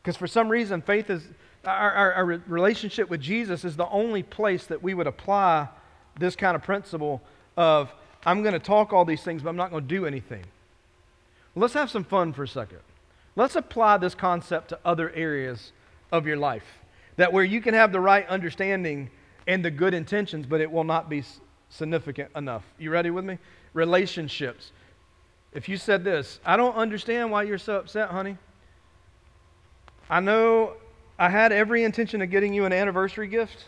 Because 0.00 0.16
for 0.16 0.28
some 0.28 0.48
reason, 0.48 0.80
faith 0.80 1.10
is 1.10 1.24
our, 1.64 1.90
our, 1.90 2.12
our, 2.12 2.24
relationship 2.46 3.10
with 3.10 3.20
Jesus 3.20 3.64
is 3.64 3.74
the 3.74 3.88
only 3.88 4.22
place 4.22 4.64
that 4.66 4.80
we 4.80 4.94
would 4.94 5.08
apply 5.08 5.68
this 6.16 6.36
kind 6.36 6.54
of 6.54 6.62
principle 6.62 7.20
of 7.56 7.92
I'm 8.26 8.42
going 8.42 8.54
to 8.54 8.58
talk 8.58 8.92
all 8.92 9.04
these 9.04 9.22
things, 9.22 9.42
but 9.42 9.50
I'm 9.50 9.56
not 9.56 9.70
going 9.70 9.82
to 9.82 9.88
do 9.88 10.06
anything. 10.06 10.44
let's 11.54 11.74
have 11.74 11.90
some 11.90 12.04
fun 12.04 12.32
for 12.32 12.44
a 12.44 12.48
second. 12.48 12.80
Let's 13.36 13.56
apply 13.56 13.98
this 13.98 14.14
concept 14.14 14.68
to 14.68 14.78
other 14.84 15.10
areas 15.10 15.72
of 16.12 16.26
your 16.26 16.36
life. 16.36 16.64
That 17.16 17.32
where 17.32 17.44
you 17.44 17.60
can 17.60 17.74
have 17.74 17.92
the 17.92 18.00
right 18.00 18.26
understanding 18.28 19.10
and 19.46 19.64
the 19.64 19.70
good 19.70 19.94
intentions, 19.94 20.46
but 20.46 20.60
it 20.60 20.70
will 20.70 20.84
not 20.84 21.08
be 21.08 21.22
significant 21.68 22.30
enough. 22.34 22.64
You 22.78 22.90
ready 22.90 23.10
with 23.10 23.24
me? 23.24 23.38
Relationships. 23.72 24.72
If 25.52 25.68
you 25.68 25.76
said 25.76 26.04
this, 26.04 26.40
I 26.44 26.56
don't 26.56 26.74
understand 26.74 27.30
why 27.30 27.44
you're 27.44 27.58
so 27.58 27.76
upset, 27.76 28.10
honey. 28.10 28.36
I 30.08 30.20
know 30.20 30.74
I 31.18 31.28
had 31.28 31.52
every 31.52 31.84
intention 31.84 32.22
of 32.22 32.30
getting 32.30 32.54
you 32.54 32.64
an 32.64 32.72
anniversary 32.72 33.28
gift, 33.28 33.64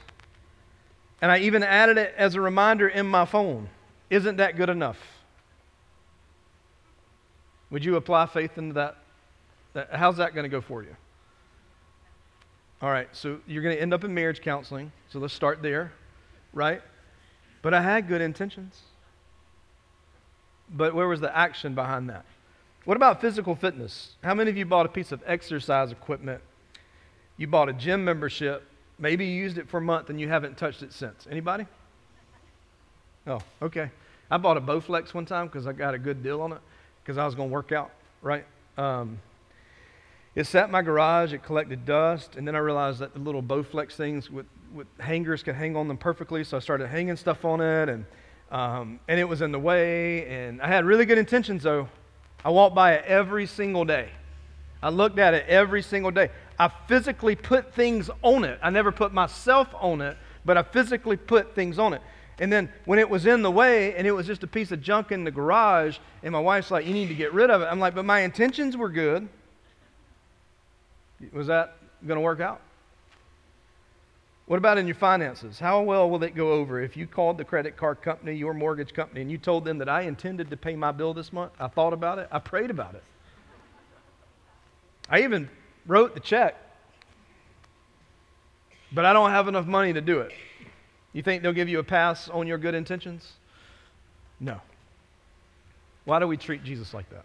and 1.22 1.30
I 1.30 1.38
even 1.38 1.62
added 1.62 1.98
it 1.98 2.14
as 2.16 2.34
a 2.34 2.40
reminder 2.40 2.88
in 2.88 3.06
my 3.06 3.25
phone. 3.25 3.68
Isn't 4.10 4.36
that 4.36 4.56
good 4.56 4.68
enough? 4.68 4.98
Would 7.70 7.84
you 7.84 7.96
apply 7.96 8.26
faith 8.26 8.58
into 8.58 8.75
that? 8.75 8.96
How's 9.92 10.18
that 10.18 10.34
going 10.34 10.44
to 10.44 10.48
go 10.48 10.60
for 10.60 10.82
you? 10.82 10.96
All 12.81 12.90
right, 12.90 13.09
so 13.12 13.40
you're 13.46 13.62
going 13.62 13.74
to 13.74 13.81
end 13.81 13.92
up 13.94 14.04
in 14.04 14.14
marriage 14.14 14.40
counseling. 14.40 14.92
So 15.09 15.18
let's 15.18 15.35
start 15.35 15.62
there, 15.62 15.92
right? 16.52 16.83
But 17.62 17.74
I 17.74 17.83
had 17.83 18.07
good 18.07 18.20
intentions. 18.20 18.81
But 20.70 20.94
where 20.94 21.09
was 21.09 21.20
the 21.20 21.37
action 21.37 21.74
behind 21.74 22.11
that? 22.11 22.24
What 22.85 22.96
about 22.96 23.20
physical 23.20 23.57
fitness? 23.57 24.14
How 24.22 24.35
many 24.35 24.50
of 24.50 24.57
you 24.57 24.64
bought 24.66 24.87
a 24.87 24.88
piece 24.88 25.11
of 25.11 25.22
exercise 25.26 25.90
equipment? 25.90 26.40
You 27.37 27.46
bought 27.46 27.68
a 27.68 27.72
gym 27.72 28.04
membership. 28.04 28.62
Maybe 28.98 29.26
you 29.26 29.33
used 29.33 29.59
it 29.59 29.68
for 29.68 29.78
a 29.78 29.83
month 29.83 30.11
and 30.11 30.20
you 30.20 30.28
haven't 30.28 30.57
touched 30.57 30.83
it 30.83 30.92
since. 30.92 31.26
Anybody? 31.31 31.66
Oh, 33.26 33.40
okay. 33.60 33.90
I 34.30 34.36
bought 34.36 34.56
a 34.56 34.60
Bowflex 34.60 35.12
one 35.12 35.26
time 35.26 35.46
because 35.46 35.66
I 35.66 35.72
got 35.72 35.94
a 35.94 35.98
good 35.98 36.22
deal 36.22 36.40
on 36.42 36.52
it 36.52 36.60
because 37.02 37.18
I 37.18 37.24
was 37.24 37.34
going 37.34 37.48
to 37.48 37.52
work 37.52 37.72
out, 37.72 37.90
right? 38.22 38.44
Um, 38.76 39.18
it 40.34 40.46
sat 40.46 40.66
in 40.66 40.70
my 40.70 40.82
garage, 40.82 41.32
it 41.32 41.42
collected 41.42 41.84
dust, 41.86 42.36
and 42.36 42.46
then 42.46 42.54
I 42.54 42.58
realized 42.58 42.98
that 43.00 43.14
the 43.14 43.18
little 43.18 43.42
Bowflex 43.42 43.92
things 43.92 44.30
with 44.30 44.46
with 44.74 44.86
hangers 44.98 45.42
could 45.42 45.54
hang 45.54 45.76
on 45.76 45.88
them 45.88 45.96
perfectly, 45.96 46.44
so 46.44 46.56
I 46.56 46.60
started 46.60 46.88
hanging 46.88 47.16
stuff 47.16 47.44
on 47.44 47.60
it, 47.60 47.88
and 47.88 48.04
um, 48.50 49.00
and 49.08 49.18
it 49.18 49.24
was 49.24 49.42
in 49.42 49.50
the 49.50 49.58
way. 49.58 50.26
And 50.26 50.60
I 50.60 50.68
had 50.68 50.84
really 50.84 51.06
good 51.06 51.18
intentions, 51.18 51.62
though. 51.62 51.88
I 52.44 52.50
walked 52.50 52.74
by 52.74 52.94
it 52.94 53.04
every 53.06 53.46
single 53.46 53.84
day. 53.84 54.10
I 54.82 54.90
looked 54.90 55.18
at 55.18 55.34
it 55.34 55.46
every 55.48 55.82
single 55.82 56.10
day. 56.10 56.30
I 56.58 56.70
physically 56.86 57.34
put 57.34 57.74
things 57.74 58.10
on 58.22 58.44
it. 58.44 58.58
I 58.62 58.70
never 58.70 58.92
put 58.92 59.12
myself 59.12 59.68
on 59.74 60.00
it, 60.00 60.16
but 60.44 60.56
I 60.56 60.62
physically 60.62 61.16
put 61.16 61.54
things 61.54 61.78
on 61.78 61.94
it. 61.94 62.02
And 62.38 62.53
then 62.53 62.70
when 62.85 62.99
it 62.99 63.09
was 63.09 63.27
in 63.27 63.42
the 63.42 63.51
way 63.51 63.94
and 63.94 64.07
it 64.07 64.12
was 64.12 64.27
just 64.27 64.42
a 64.42 64.46
piece 64.46 64.70
of 64.70 64.83
junk 64.83 65.11
in 65.11 65.25
the 65.25 65.31
garage, 65.31 65.99
and 66.22 66.33
my 66.33 66.40
wife's 66.40 66.70
like, 66.70 66.87
You 66.87 66.92
need 66.92 67.09
to 67.09 67.14
get 67.14 67.33
rid 67.33 67.51
of 67.51 67.62
it. 67.62 67.66
I'm 67.66 67.81
like, 67.81 67.94
But 67.94 68.05
my 68.05 68.20
intentions 68.20 68.77
were 68.77 68.90
good. 68.90 69.29
Was 71.33 71.46
that 71.46 71.77
going 72.07 72.16
to 72.16 72.22
work 72.22 72.40
out? 72.40 72.61
What 74.46 74.59
about 74.59 74.79
in 74.79 74.87
your 74.87 74.94
finances? 74.94 75.59
How 75.59 75.83
well 75.83 76.09
will 76.09 76.22
it 76.22 76.37
go 76.37 76.53
over 76.53 76.81
if 76.81 76.96
you 76.96 77.07
called 77.07 77.37
the 77.37 77.44
credit 77.44 77.77
card 77.77 78.01
company, 78.01 78.35
your 78.35 78.55
mortgage 78.55 78.94
company, 78.94 79.20
and 79.22 79.31
you 79.31 79.38
told 79.38 79.64
them 79.64 79.79
that 79.79 79.88
I 79.88 80.03
intended 80.03 80.51
to 80.51 80.57
pay 80.57 80.77
my 80.77 80.92
bill 80.92 81.14
this 81.14 81.33
month? 81.33 81.53
I 81.59 81.66
thought 81.66 81.92
about 81.92 82.18
it, 82.20 82.29
I 82.31 82.38
prayed 82.38 82.70
about 82.70 82.94
it. 82.94 83.03
I 85.09 85.22
even 85.22 85.49
wrote 85.85 86.14
the 86.14 86.20
check, 86.20 86.55
but 88.92 89.05
I 89.05 89.12
don't 89.12 89.31
have 89.31 89.49
enough 89.49 89.66
money 89.66 89.92
to 89.92 90.01
do 90.01 90.20
it. 90.20 90.33
You 91.16 91.22
think 91.22 91.42
they'll 91.42 91.55
give 91.55 91.70
you 91.70 91.79
a 91.79 91.83
pass 91.83 92.29
on 92.29 92.46
your 92.46 92.59
good 92.59 92.74
intentions? 92.74 93.26
No. 94.38 94.61
Why 96.05 96.18
do 96.18 96.29
we 96.29 96.37
treat 96.37 96.62
Jesus 96.62 96.92
like 96.92 97.09
that? 97.09 97.24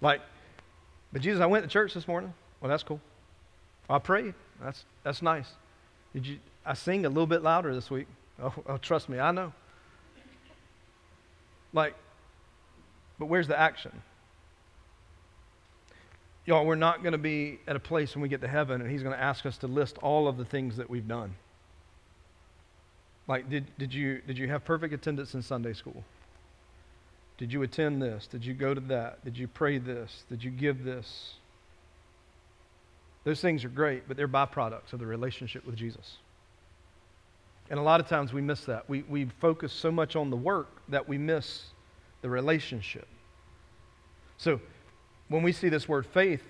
Like, 0.00 0.22
but 1.12 1.22
Jesus, 1.22 1.40
I 1.40 1.46
went 1.46 1.62
to 1.62 1.70
church 1.70 1.94
this 1.94 2.08
morning. 2.08 2.34
Well, 2.60 2.68
that's 2.68 2.82
cool. 2.82 3.00
I 3.88 4.00
prayed. 4.00 4.34
That's, 4.60 4.84
that's 5.04 5.22
nice. 5.22 5.46
Did 6.14 6.26
you, 6.26 6.38
I 6.64 6.74
sing 6.74 7.06
a 7.06 7.08
little 7.08 7.28
bit 7.28 7.44
louder 7.44 7.72
this 7.72 7.92
week. 7.92 8.08
Oh, 8.42 8.52
oh, 8.66 8.76
trust 8.76 9.08
me, 9.08 9.20
I 9.20 9.30
know. 9.30 9.52
Like, 11.72 11.94
but 13.20 13.26
where's 13.26 13.46
the 13.46 13.56
action? 13.56 14.02
Y'all, 16.44 16.66
we're 16.66 16.74
not 16.74 17.04
going 17.04 17.12
to 17.12 17.18
be 17.18 17.60
at 17.68 17.76
a 17.76 17.80
place 17.80 18.16
when 18.16 18.22
we 18.22 18.28
get 18.28 18.40
to 18.40 18.48
heaven 18.48 18.80
and 18.80 18.90
he's 18.90 19.04
going 19.04 19.14
to 19.14 19.22
ask 19.22 19.46
us 19.46 19.58
to 19.58 19.68
list 19.68 19.96
all 19.98 20.26
of 20.26 20.36
the 20.36 20.44
things 20.44 20.78
that 20.78 20.90
we've 20.90 21.06
done. 21.06 21.36
Like, 23.28 23.50
did, 23.50 23.66
did, 23.78 23.92
you, 23.92 24.20
did 24.26 24.38
you 24.38 24.48
have 24.48 24.64
perfect 24.64 24.94
attendance 24.94 25.34
in 25.34 25.42
Sunday 25.42 25.72
school? 25.72 26.04
Did 27.38 27.52
you 27.52 27.62
attend 27.62 28.00
this? 28.00 28.26
Did 28.26 28.44
you 28.44 28.54
go 28.54 28.72
to 28.72 28.80
that? 28.82 29.24
Did 29.24 29.36
you 29.36 29.48
pray 29.48 29.78
this? 29.78 30.24
Did 30.30 30.42
you 30.42 30.50
give 30.50 30.84
this? 30.84 31.34
Those 33.24 33.40
things 33.40 33.64
are 33.64 33.68
great, 33.68 34.06
but 34.06 34.16
they're 34.16 34.28
byproducts 34.28 34.92
of 34.92 35.00
the 35.00 35.06
relationship 35.06 35.66
with 35.66 35.76
Jesus. 35.76 36.18
And 37.68 37.78
a 37.78 37.82
lot 37.82 38.00
of 38.00 38.06
times 38.06 38.32
we 38.32 38.40
miss 38.40 38.64
that. 38.66 38.88
We, 38.88 39.02
we 39.02 39.24
focus 39.40 39.72
so 39.72 39.90
much 39.90 40.14
on 40.14 40.30
the 40.30 40.36
work 40.36 40.68
that 40.88 41.08
we 41.08 41.18
miss 41.18 41.64
the 42.22 42.30
relationship. 42.30 43.08
So 44.38 44.60
when 45.28 45.42
we 45.42 45.50
see 45.50 45.68
this 45.68 45.88
word 45.88 46.06
faith 46.06 46.42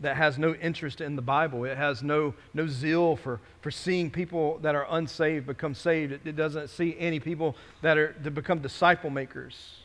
that 0.00 0.16
has 0.16 0.38
no 0.38 0.54
interest 0.54 1.00
in 1.00 1.14
the 1.14 1.22
Bible, 1.22 1.64
it 1.64 1.76
has 1.76 2.02
no, 2.02 2.34
no 2.54 2.66
zeal 2.66 3.16
for, 3.16 3.40
for 3.60 3.70
seeing 3.70 4.10
people 4.10 4.58
that 4.58 4.74
are 4.74 4.86
unsaved 4.90 5.46
become 5.46 5.74
saved, 5.74 6.12
it, 6.12 6.20
it 6.24 6.36
doesn't 6.36 6.68
see 6.68 6.96
any 6.98 7.20
people 7.20 7.56
that 7.82 7.98
are 7.98 8.12
to 8.24 8.30
become 8.30 8.60
disciple 8.60 9.10
makers. 9.10 9.76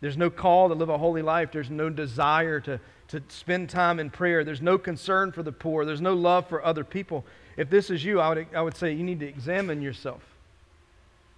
There's 0.00 0.16
no 0.16 0.30
call 0.30 0.68
to 0.68 0.74
live 0.74 0.88
a 0.88 0.98
holy 0.98 1.22
life. 1.22 1.50
There's 1.52 1.70
no 1.70 1.88
desire 1.88 2.60
to, 2.60 2.78
to 3.08 3.22
spend 3.28 3.70
time 3.70 3.98
in 3.98 4.10
prayer. 4.10 4.44
There's 4.44 4.60
no 4.60 4.76
concern 4.76 5.32
for 5.32 5.42
the 5.42 5.52
poor. 5.52 5.84
There's 5.84 6.02
no 6.02 6.14
love 6.14 6.48
for 6.48 6.64
other 6.64 6.84
people. 6.84 7.24
If 7.56 7.70
this 7.70 7.88
is 7.88 8.04
you, 8.04 8.20
I 8.20 8.28
would, 8.28 8.46
I 8.54 8.60
would 8.60 8.76
say 8.76 8.92
you 8.92 9.04
need 9.04 9.20
to 9.20 9.26
examine 9.26 9.80
yourself 9.80 10.22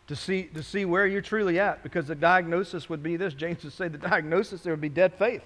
to 0.09 0.17
see, 0.17 0.45
to 0.55 0.63
see 0.63 0.85
where 0.85 1.07
you're 1.07 1.23
truly 1.23 1.61
at 1.61 1.83
because 1.83 2.07
the 2.07 2.15
diagnosis 2.15 2.89
would 2.89 3.03
be 3.03 3.17
this. 3.17 3.35
James 3.35 3.63
would 3.63 3.73
say 3.73 3.89
the 3.89 3.99
diagnosis 3.99 4.63
there 4.63 4.73
would 4.73 4.81
be 4.81 4.89
dead 4.89 5.15
faith. 5.15 5.43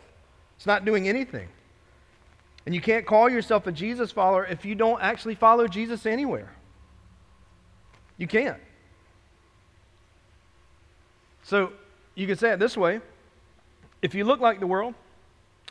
It's 0.56 0.66
not 0.66 0.84
doing 0.84 1.08
anything. 1.08 1.48
And 2.64 2.74
you 2.74 2.80
can't 2.80 3.04
call 3.04 3.28
yourself 3.28 3.66
a 3.66 3.72
Jesus 3.72 4.12
follower 4.12 4.46
if 4.46 4.64
you 4.64 4.74
don't 4.74 5.02
actually 5.02 5.34
follow 5.34 5.66
Jesus 5.66 6.06
anywhere. 6.06 6.52
You 8.16 8.26
can't. 8.26 8.60
So 11.42 11.72
you 12.14 12.26
can 12.26 12.36
say 12.36 12.52
it 12.52 12.58
this 12.58 12.76
way 12.76 13.00
If 14.00 14.14
you 14.14 14.24
look 14.24 14.40
like 14.40 14.60
the 14.60 14.66
world 14.66 14.94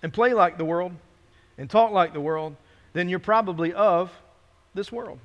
and 0.03 0.11
play 0.11 0.33
like 0.33 0.57
the 0.57 0.65
world 0.65 0.91
and 1.57 1.69
talk 1.69 1.91
like 1.91 2.13
the 2.13 2.21
world, 2.21 2.55
then 2.93 3.07
you're 3.07 3.19
probably 3.19 3.73
of 3.73 4.11
this 4.73 4.91
world. 4.91 5.19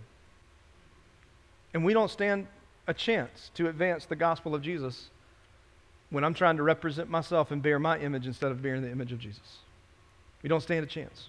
And 1.74 1.84
we 1.84 1.92
don't 1.92 2.10
stand 2.10 2.46
a 2.86 2.94
chance 2.94 3.50
to 3.54 3.68
advance 3.68 4.06
the 4.06 4.16
gospel 4.16 4.54
of 4.54 4.62
Jesus 4.62 5.10
when 6.10 6.22
I'm 6.22 6.34
trying 6.34 6.56
to 6.58 6.62
represent 6.62 7.10
myself 7.10 7.50
and 7.50 7.60
bear 7.60 7.78
my 7.78 7.98
image 7.98 8.26
instead 8.26 8.52
of 8.52 8.62
bearing 8.62 8.82
the 8.82 8.90
image 8.90 9.12
of 9.12 9.18
Jesus. 9.18 9.58
We 10.42 10.48
don't 10.48 10.60
stand 10.60 10.84
a 10.84 10.88
chance. 10.88 11.28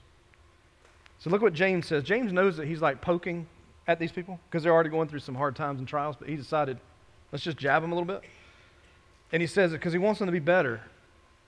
So 1.20 1.30
look 1.30 1.42
what 1.42 1.54
James 1.54 1.88
says. 1.88 2.04
James 2.04 2.32
knows 2.32 2.58
that 2.58 2.68
he's 2.68 2.82
like 2.82 3.02
poking 3.02 3.48
at 3.88 4.00
these 4.00 4.12
people 4.12 4.40
because 4.50 4.64
they're 4.64 4.74
already 4.74 4.90
going 4.90 5.08
through 5.08 5.20
some 5.20 5.36
hard 5.36 5.56
times 5.56 5.80
and 5.80 5.88
trials, 5.88 6.16
but 6.18 6.30
he 6.30 6.36
decided, 6.36 6.78
let's 7.32 7.44
just 7.44 7.58
jab 7.58 7.82
them 7.82 7.92
a 7.92 7.96
little 7.96 8.08
bit. 8.08 8.22
And 9.32 9.42
he 9.42 9.48
says 9.48 9.74
it 9.74 9.78
because 9.78 9.94
he 9.94 10.00
wants 10.00 10.20
them 10.20 10.28
to 10.28 10.32
be 10.32 10.40
better. 10.40 10.82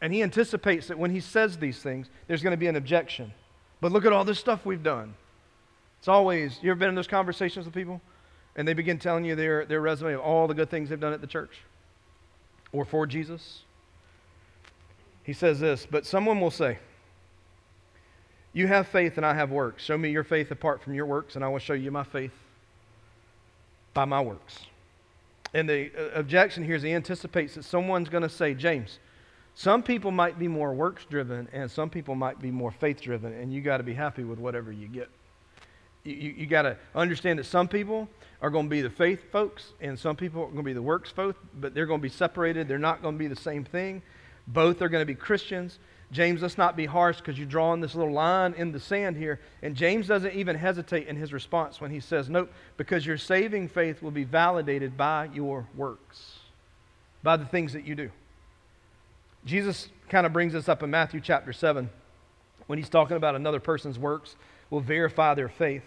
And 0.01 0.13
he 0.13 0.23
anticipates 0.23 0.87
that 0.87 0.97
when 0.97 1.11
he 1.11 1.19
says 1.19 1.57
these 1.57 1.79
things, 1.79 2.09
there's 2.27 2.41
going 2.41 2.51
to 2.51 2.57
be 2.57 2.67
an 2.67 2.75
objection. 2.75 3.33
But 3.81 3.91
look 3.91 4.05
at 4.05 4.13
all 4.13 4.25
this 4.25 4.39
stuff 4.39 4.65
we've 4.65 4.83
done. 4.83 5.13
It's 5.99 6.07
always, 6.07 6.59
you 6.61 6.71
ever 6.71 6.79
been 6.79 6.89
in 6.89 6.95
those 6.95 7.07
conversations 7.07 7.65
with 7.65 7.75
people? 7.75 8.01
And 8.55 8.67
they 8.67 8.73
begin 8.73 8.97
telling 8.97 9.25
you 9.25 9.35
their, 9.35 9.65
their 9.65 9.81
resume 9.81 10.13
of 10.13 10.21
all 10.21 10.47
the 10.47 10.53
good 10.53 10.69
things 10.69 10.89
they've 10.89 10.99
done 10.99 11.13
at 11.13 11.21
the 11.21 11.27
church 11.27 11.59
or 12.71 12.85
for 12.85 13.05
Jesus. 13.05 13.63
He 15.23 15.33
says 15.33 15.59
this, 15.59 15.85
but 15.89 16.05
someone 16.05 16.39
will 16.39 16.51
say, 16.51 16.79
You 18.53 18.67
have 18.67 18.87
faith 18.87 19.17
and 19.17 19.25
I 19.25 19.33
have 19.33 19.51
works. 19.51 19.83
Show 19.83 19.97
me 19.97 20.09
your 20.09 20.23
faith 20.23 20.51
apart 20.51 20.81
from 20.81 20.93
your 20.93 21.05
works, 21.05 21.35
and 21.35 21.45
I 21.45 21.47
will 21.49 21.59
show 21.59 21.73
you 21.73 21.91
my 21.91 22.03
faith 22.03 22.33
by 23.93 24.05
my 24.05 24.21
works. 24.21 24.59
And 25.53 25.67
the 25.67 25.91
uh, 25.97 26.19
objection 26.19 26.63
here 26.63 26.75
is 26.75 26.83
he 26.83 26.93
anticipates 26.93 27.55
that 27.55 27.63
someone's 27.63 28.09
going 28.09 28.23
to 28.23 28.29
say, 28.29 28.53
James, 28.53 28.99
some 29.55 29.83
people 29.83 30.11
might 30.11 30.39
be 30.39 30.47
more 30.47 30.73
works 30.73 31.05
driven 31.09 31.47
and 31.51 31.69
some 31.69 31.89
people 31.89 32.15
might 32.15 32.41
be 32.41 32.51
more 32.51 32.71
faith 32.71 33.01
driven, 33.01 33.33
and 33.33 33.53
you 33.53 33.61
got 33.61 33.77
to 33.77 33.83
be 33.83 33.93
happy 33.93 34.23
with 34.23 34.39
whatever 34.39 34.71
you 34.71 34.87
get. 34.87 35.09
You, 36.03 36.15
you, 36.15 36.29
you 36.37 36.45
got 36.45 36.61
to 36.61 36.77
understand 36.95 37.39
that 37.39 37.45
some 37.45 37.67
people 37.67 38.07
are 38.41 38.49
going 38.49 38.65
to 38.65 38.69
be 38.69 38.81
the 38.81 38.89
faith 38.89 39.31
folks 39.31 39.73
and 39.81 39.99
some 39.99 40.15
people 40.15 40.43
are 40.43 40.45
going 40.45 40.57
to 40.57 40.63
be 40.63 40.73
the 40.73 40.81
works 40.81 41.11
folks, 41.11 41.39
but 41.59 41.73
they're 41.73 41.85
going 41.85 41.99
to 41.99 42.03
be 42.03 42.09
separated. 42.09 42.67
They're 42.67 42.77
not 42.77 43.01
going 43.01 43.15
to 43.15 43.19
be 43.19 43.27
the 43.27 43.35
same 43.35 43.65
thing. 43.65 44.01
Both 44.47 44.81
are 44.81 44.89
going 44.89 45.01
to 45.01 45.05
be 45.05 45.15
Christians. 45.15 45.79
James, 46.11 46.41
let's 46.41 46.57
not 46.57 46.75
be 46.75 46.87
harsh 46.87 47.17
because 47.17 47.37
you're 47.37 47.47
drawing 47.47 47.81
this 47.81 47.93
little 47.93 48.13
line 48.13 48.53
in 48.53 48.71
the 48.71 48.79
sand 48.79 49.15
here. 49.15 49.39
And 49.61 49.75
James 49.75 50.07
doesn't 50.07 50.33
even 50.33 50.55
hesitate 50.55 51.07
in 51.07 51.15
his 51.15 51.31
response 51.31 51.79
when 51.79 51.91
he 51.91 51.99
says, 51.99 52.29
Nope, 52.29 52.51
because 52.77 53.05
your 53.05 53.17
saving 53.17 53.67
faith 53.67 54.01
will 54.01 54.11
be 54.11 54.23
validated 54.23 54.97
by 54.97 55.29
your 55.33 55.67
works, 55.75 56.39
by 57.21 57.37
the 57.37 57.45
things 57.45 57.73
that 57.73 57.85
you 57.85 57.93
do. 57.93 58.09
Jesus 59.45 59.89
kind 60.09 60.25
of 60.25 60.33
brings 60.33 60.53
this 60.53 60.67
up 60.67 60.81
in 60.81 60.89
Matthew 60.89 61.21
chapter 61.21 61.53
7 61.53 61.89
when 62.65 62.79
he's 62.79 62.89
talking 62.89 63.17
about 63.17 63.35
another 63.35 63.59
person's 63.59 63.99
works 63.99 64.35
will 64.69 64.81
verify 64.81 65.33
their 65.35 65.49
faith. 65.49 65.83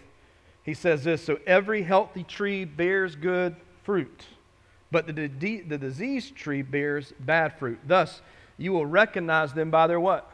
He 0.63 0.75
says 0.75 1.03
this 1.03 1.23
So 1.23 1.39
every 1.47 1.83
healthy 1.83 2.23
tree 2.23 2.65
bears 2.65 3.17
good 3.17 3.57
fruit, 3.83 4.25
but 4.93 5.07
the, 5.07 5.27
the, 5.27 5.61
the 5.63 5.79
diseased 5.79 6.37
tree 6.37 6.63
bears 6.63 7.13
bad 7.19 7.59
fruit. 7.59 7.81
Thus, 7.87 8.23
you 8.62 8.72
will 8.72 8.87
recognize 8.87 9.53
them 9.53 9.70
by 9.70 9.88
their 9.88 9.98
what? 9.98 10.31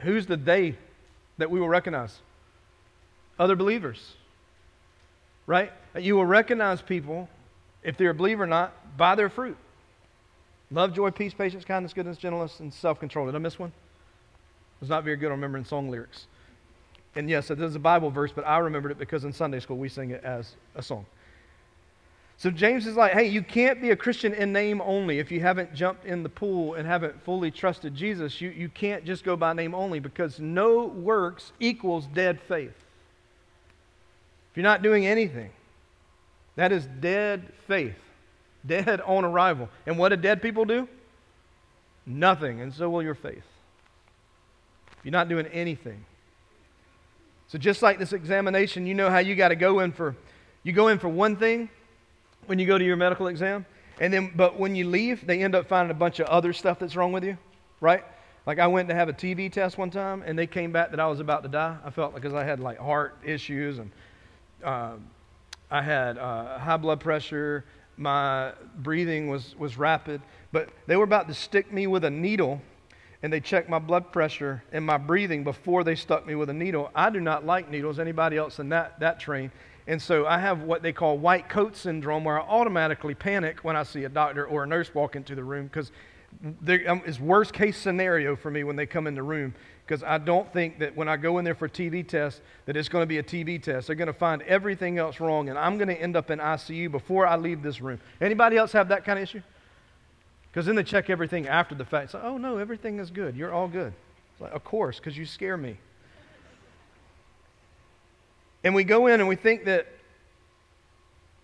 Who's 0.00 0.26
the 0.26 0.36
they 0.36 0.76
that 1.36 1.50
we 1.50 1.60
will 1.60 1.68
recognize? 1.68 2.18
Other 3.38 3.54
believers. 3.54 4.14
Right? 5.46 5.70
You 5.98 6.16
will 6.16 6.24
recognize 6.24 6.80
people, 6.80 7.28
if 7.82 7.98
they're 7.98 8.10
a 8.10 8.14
believer 8.14 8.44
or 8.44 8.46
not, 8.46 8.96
by 8.96 9.14
their 9.14 9.28
fruit. 9.28 9.58
Love, 10.70 10.94
joy, 10.94 11.10
peace, 11.10 11.34
patience, 11.34 11.64
kindness, 11.64 11.92
goodness, 11.92 12.16
gentleness, 12.16 12.60
and 12.60 12.72
self 12.72 12.98
control. 12.98 13.26
Did 13.26 13.34
I 13.34 13.38
miss 13.38 13.58
one? 13.58 13.70
It 13.70 14.80
was 14.80 14.88
not 14.88 15.04
very 15.04 15.16
good 15.16 15.26
on 15.26 15.32
remembering 15.32 15.64
song 15.64 15.90
lyrics. 15.90 16.26
And 17.14 17.28
yes, 17.28 17.50
it 17.50 17.60
is 17.60 17.74
a 17.74 17.78
Bible 17.78 18.10
verse, 18.10 18.32
but 18.34 18.46
I 18.46 18.58
remembered 18.58 18.92
it 18.92 18.98
because 18.98 19.24
in 19.24 19.32
Sunday 19.32 19.60
school 19.60 19.76
we 19.76 19.88
sing 19.88 20.10
it 20.10 20.22
as 20.24 20.54
a 20.74 20.82
song. 20.82 21.04
So 22.38 22.52
James 22.52 22.86
is 22.86 22.94
like, 22.94 23.12
hey, 23.12 23.26
you 23.26 23.42
can't 23.42 23.82
be 23.82 23.90
a 23.90 23.96
Christian 23.96 24.32
in 24.32 24.52
name 24.52 24.80
only. 24.80 25.18
If 25.18 25.32
you 25.32 25.40
haven't 25.40 25.74
jumped 25.74 26.04
in 26.06 26.22
the 26.22 26.28
pool 26.28 26.74
and 26.74 26.86
haven't 26.86 27.20
fully 27.24 27.50
trusted 27.50 27.96
Jesus, 27.96 28.40
you, 28.40 28.50
you 28.50 28.68
can't 28.68 29.04
just 29.04 29.24
go 29.24 29.34
by 29.34 29.52
name 29.54 29.74
only 29.74 29.98
because 29.98 30.38
no 30.38 30.86
works 30.86 31.52
equals 31.58 32.06
dead 32.06 32.40
faith. 32.40 32.76
If 34.50 34.56
you're 34.56 34.62
not 34.62 34.82
doing 34.82 35.04
anything, 35.04 35.50
that 36.54 36.70
is 36.70 36.86
dead 37.00 37.52
faith, 37.66 37.98
dead 38.64 39.00
on 39.00 39.24
arrival. 39.24 39.68
And 39.84 39.98
what 39.98 40.10
do 40.10 40.16
dead 40.16 40.40
people 40.40 40.64
do? 40.64 40.88
Nothing, 42.06 42.60
and 42.60 42.72
so 42.72 42.88
will 42.88 43.02
your 43.02 43.16
faith. 43.16 43.42
If 44.98 45.04
you're 45.04 45.10
not 45.10 45.28
doing 45.28 45.46
anything. 45.46 46.04
So 47.48 47.58
just 47.58 47.82
like 47.82 47.98
this 47.98 48.12
examination, 48.12 48.86
you 48.86 48.94
know 48.94 49.10
how 49.10 49.18
you 49.18 49.34
got 49.34 49.48
to 49.48 49.56
go 49.56 49.80
in 49.80 49.90
for 49.90 50.14
you 50.62 50.72
go 50.72 50.88
in 50.88 51.00
for 51.00 51.08
one 51.08 51.36
thing 51.36 51.68
when 52.48 52.58
you 52.58 52.66
go 52.66 52.78
to 52.78 52.84
your 52.84 52.96
medical 52.96 53.28
exam. 53.28 53.66
And 54.00 54.12
then, 54.12 54.32
but 54.34 54.58
when 54.58 54.74
you 54.74 54.88
leave, 54.88 55.26
they 55.26 55.42
end 55.42 55.54
up 55.54 55.66
finding 55.66 55.90
a 55.90 55.98
bunch 55.98 56.20
of 56.20 56.26
other 56.28 56.52
stuff 56.52 56.78
that's 56.78 56.96
wrong 56.96 57.12
with 57.12 57.24
you, 57.24 57.36
right? 57.80 58.04
Like 58.46 58.58
I 58.58 58.66
went 58.66 58.88
to 58.88 58.94
have 58.94 59.08
a 59.08 59.12
TB 59.12 59.52
test 59.52 59.76
one 59.76 59.90
time, 59.90 60.22
and 60.24 60.38
they 60.38 60.46
came 60.46 60.72
back 60.72 60.90
that 60.92 61.00
I 61.00 61.06
was 61.08 61.20
about 61.20 61.42
to 61.42 61.48
die. 61.48 61.76
I 61.84 61.90
felt 61.90 62.14
because 62.14 62.32
I 62.32 62.44
had 62.44 62.60
like 62.60 62.78
heart 62.78 63.18
issues, 63.22 63.78
and 63.78 63.90
uh, 64.64 64.92
I 65.70 65.82
had 65.82 66.16
uh, 66.16 66.58
high 66.58 66.78
blood 66.78 67.00
pressure. 67.00 67.64
My 67.98 68.52
breathing 68.76 69.28
was 69.28 69.54
was 69.58 69.76
rapid, 69.76 70.22
but 70.52 70.70
they 70.86 70.96
were 70.96 71.04
about 71.04 71.28
to 71.28 71.34
stick 71.34 71.70
me 71.72 71.86
with 71.86 72.04
a 72.04 72.10
needle, 72.10 72.62
and 73.22 73.30
they 73.30 73.40
checked 73.40 73.68
my 73.68 73.80
blood 73.80 74.12
pressure 74.12 74.62
and 74.72 74.86
my 74.86 74.96
breathing 74.96 75.44
before 75.44 75.84
they 75.84 75.96
stuck 75.96 76.26
me 76.26 76.34
with 76.34 76.48
a 76.48 76.54
needle. 76.54 76.90
I 76.94 77.10
do 77.10 77.20
not 77.20 77.44
like 77.44 77.68
needles. 77.70 77.98
Anybody 77.98 78.38
else 78.38 78.60
in 78.60 78.70
that 78.70 79.00
that 79.00 79.20
train? 79.20 79.50
And 79.88 80.00
so 80.00 80.26
I 80.26 80.38
have 80.38 80.62
what 80.62 80.82
they 80.82 80.92
call 80.92 81.16
white 81.16 81.48
coat 81.48 81.74
syndrome, 81.74 82.22
where 82.22 82.38
I 82.38 82.44
automatically 82.44 83.14
panic 83.14 83.64
when 83.64 83.74
I 83.74 83.82
see 83.84 84.04
a 84.04 84.08
doctor 84.10 84.46
or 84.46 84.64
a 84.64 84.66
nurse 84.66 84.94
walk 84.94 85.16
into 85.16 85.34
the 85.34 85.42
room 85.42 85.66
because 85.66 85.90
um, 86.44 87.02
it's 87.06 87.18
worst 87.18 87.54
case 87.54 87.78
scenario 87.78 88.36
for 88.36 88.50
me 88.50 88.64
when 88.64 88.76
they 88.76 88.84
come 88.84 89.06
in 89.06 89.14
the 89.14 89.22
room 89.22 89.54
because 89.86 90.02
I 90.02 90.18
don't 90.18 90.52
think 90.52 90.78
that 90.80 90.94
when 90.94 91.08
I 91.08 91.16
go 91.16 91.38
in 91.38 91.44
there 91.46 91.54
for 91.54 91.64
a 91.64 91.70
TB 91.70 92.06
test 92.06 92.42
that 92.66 92.76
it's 92.76 92.90
going 92.90 93.00
to 93.00 93.06
be 93.06 93.16
a 93.16 93.22
TB 93.22 93.62
test. 93.62 93.86
They're 93.86 93.96
going 93.96 94.08
to 94.08 94.12
find 94.12 94.42
everything 94.42 94.98
else 94.98 95.20
wrong, 95.20 95.48
and 95.48 95.58
I'm 95.58 95.78
going 95.78 95.88
to 95.88 95.98
end 95.98 96.14
up 96.14 96.30
in 96.30 96.38
ICU 96.38 96.90
before 96.90 97.26
I 97.26 97.36
leave 97.36 97.62
this 97.62 97.80
room. 97.80 97.98
Anybody 98.20 98.58
else 98.58 98.72
have 98.72 98.88
that 98.88 99.06
kind 99.06 99.18
of 99.18 99.22
issue? 99.22 99.40
Because 100.50 100.66
then 100.66 100.76
they 100.76 100.82
check 100.82 101.08
everything 101.08 101.48
after 101.48 101.74
the 101.74 101.86
fact. 101.86 102.04
It's 102.04 102.14
like, 102.14 102.24
oh 102.24 102.36
no, 102.36 102.58
everything 102.58 102.98
is 102.98 103.10
good. 103.10 103.34
You're 103.34 103.54
all 103.54 103.68
good. 103.68 103.94
It's 104.32 104.42
like, 104.42 104.52
of 104.52 104.64
course, 104.64 104.98
because 104.98 105.16
you 105.16 105.24
scare 105.24 105.56
me. 105.56 105.78
And 108.64 108.74
we 108.74 108.84
go 108.84 109.06
in 109.06 109.20
and 109.20 109.28
we 109.28 109.36
think 109.36 109.64
that 109.66 109.86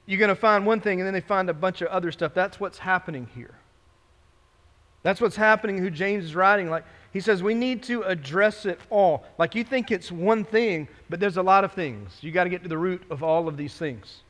you're 0.06 0.18
going 0.18 0.28
to 0.28 0.34
find 0.34 0.66
one 0.66 0.80
thing 0.80 1.00
and 1.00 1.06
then 1.06 1.14
they 1.14 1.20
find 1.20 1.48
a 1.48 1.54
bunch 1.54 1.80
of 1.80 1.88
other 1.88 2.12
stuff. 2.12 2.34
That's 2.34 2.60
what's 2.60 2.78
happening 2.78 3.28
here. 3.34 3.54
That's 5.02 5.20
what's 5.20 5.36
happening 5.36 5.78
who 5.78 5.90
James 5.90 6.24
is 6.24 6.34
writing. 6.34 6.70
Like 6.70 6.84
he 7.12 7.20
says, 7.20 7.42
we 7.42 7.54
need 7.54 7.82
to 7.84 8.02
address 8.02 8.66
it 8.66 8.80
all. 8.90 9.24
Like 9.38 9.54
you 9.54 9.62
think 9.62 9.90
it's 9.90 10.10
one 10.10 10.44
thing, 10.44 10.88
but 11.08 11.20
there's 11.20 11.36
a 11.36 11.42
lot 11.42 11.62
of 11.62 11.72
things. 11.72 12.18
You 12.22 12.32
got 12.32 12.44
to 12.44 12.50
get 12.50 12.62
to 12.62 12.68
the 12.68 12.78
root 12.78 13.02
of 13.10 13.22
all 13.22 13.46
of 13.46 13.56
these 13.56 13.74
things. 13.74 14.22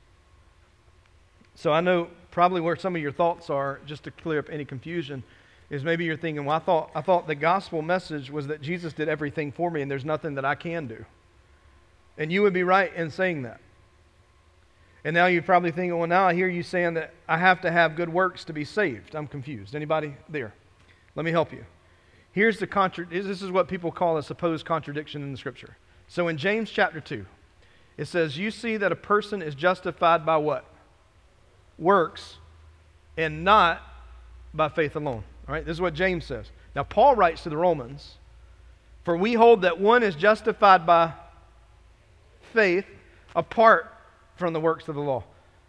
So 1.55 1.73
I 1.73 1.81
know 1.81 2.09
probably 2.31 2.61
where 2.61 2.75
some 2.75 2.97
of 2.97 3.03
your 3.03 3.13
thoughts 3.13 3.49
are, 3.51 3.81
just 3.87 4.03
to 4.05 4.11
clear 4.11 4.41
up 4.41 4.49
any 4.51 4.65
confusion, 4.65 5.23
is 5.71 5.85
maybe 5.85 6.05
you're 6.05 6.17
thinking, 6.17 6.45
well, 6.45 6.57
I 6.57 6.59
thought, 6.59 6.91
I 6.95 7.01
thought 7.01 7.29
the 7.29 7.37
gospel 7.37 7.81
message 7.81 8.31
was 8.31 8.49
that 8.49 8.61
Jesus 8.61 8.93
did 8.93 9.09
everything 9.09 9.53
for 9.53 9.71
me 9.71 9.81
and 9.81 9.91
there's 9.91 10.05
nothing 10.05 10.35
that 10.35 10.45
I 10.45 10.57
can 10.57 10.89
do. 10.89 11.05
And 12.17 12.33
you 12.33 12.43
would 12.43 12.53
be 12.53 12.63
right 12.63 12.95
in 12.95 13.11
saying 13.11 13.43
that. 13.43 13.61
And 15.05 15.13
now 15.15 15.27
you're 15.27 15.43
probably 15.43 15.71
thinking, 15.71 15.97
well, 15.99 16.09
now 16.09 16.27
I 16.27 16.35
hear 16.35 16.49
you 16.49 16.63
saying 16.63 16.95
that 16.95 17.13
I 17.29 17.37
have 17.37 17.61
to 17.63 17.71
have 17.71 17.95
good 17.95 18.09
works 18.09 18.45
to 18.45 18.53
be 18.53 18.65
saved. 18.65 19.15
I'm 19.15 19.27
confused. 19.27 19.75
Anybody 19.75 20.15
there? 20.29 20.55
Let 21.15 21.25
me 21.25 21.31
help 21.31 21.53
you. 21.53 21.65
Here's 22.33 22.59
the 22.59 22.67
contra- 22.67 23.07
this 23.07 23.43
is 23.43 23.51
what 23.51 23.69
people 23.69 23.93
call 23.93 24.17
a 24.17 24.23
supposed 24.23 24.65
contradiction 24.65 25.23
in 25.23 25.31
the 25.31 25.39
scripture. 25.39 25.77
So 26.09 26.29
in 26.29 26.39
James 26.39 26.71
chapter 26.71 27.01
2, 27.01 27.27
it 27.97 28.07
says, 28.07 28.39
You 28.39 28.51
see 28.51 28.77
that 28.77 28.91
a 28.91 28.97
person 28.97 29.43
is 29.43 29.55
justified 29.55 30.25
by 30.25 30.39
what? 30.39 30.65
Works, 31.79 32.39
and 33.17 33.45
not 33.45 33.83
by 34.53 34.69
faith 34.69 34.97
alone. 34.97 35.25
All 35.47 35.55
right, 35.55 35.65
this 35.65 35.75
is 35.75 35.81
what 35.81 35.95
James 35.95 36.25
says. 36.25 36.51
Now, 36.75 36.83
Paul 36.83 37.15
writes 37.15 37.43
to 37.43 37.51
the 37.51 37.57
Romans, 37.57 38.15
For 39.05 39.17
we 39.17 39.35
hold 39.35 39.63
that 39.63 39.79
one 39.79 40.03
is 40.03 40.17
justified 40.17 40.87
by 40.87 41.13
faith 42.55 42.87
apart 43.37 43.93
from 44.37 44.55
the 44.55 44.61
works 44.61 44.89
of 44.89 44.95
the 44.95 45.01
law. 45.01 45.23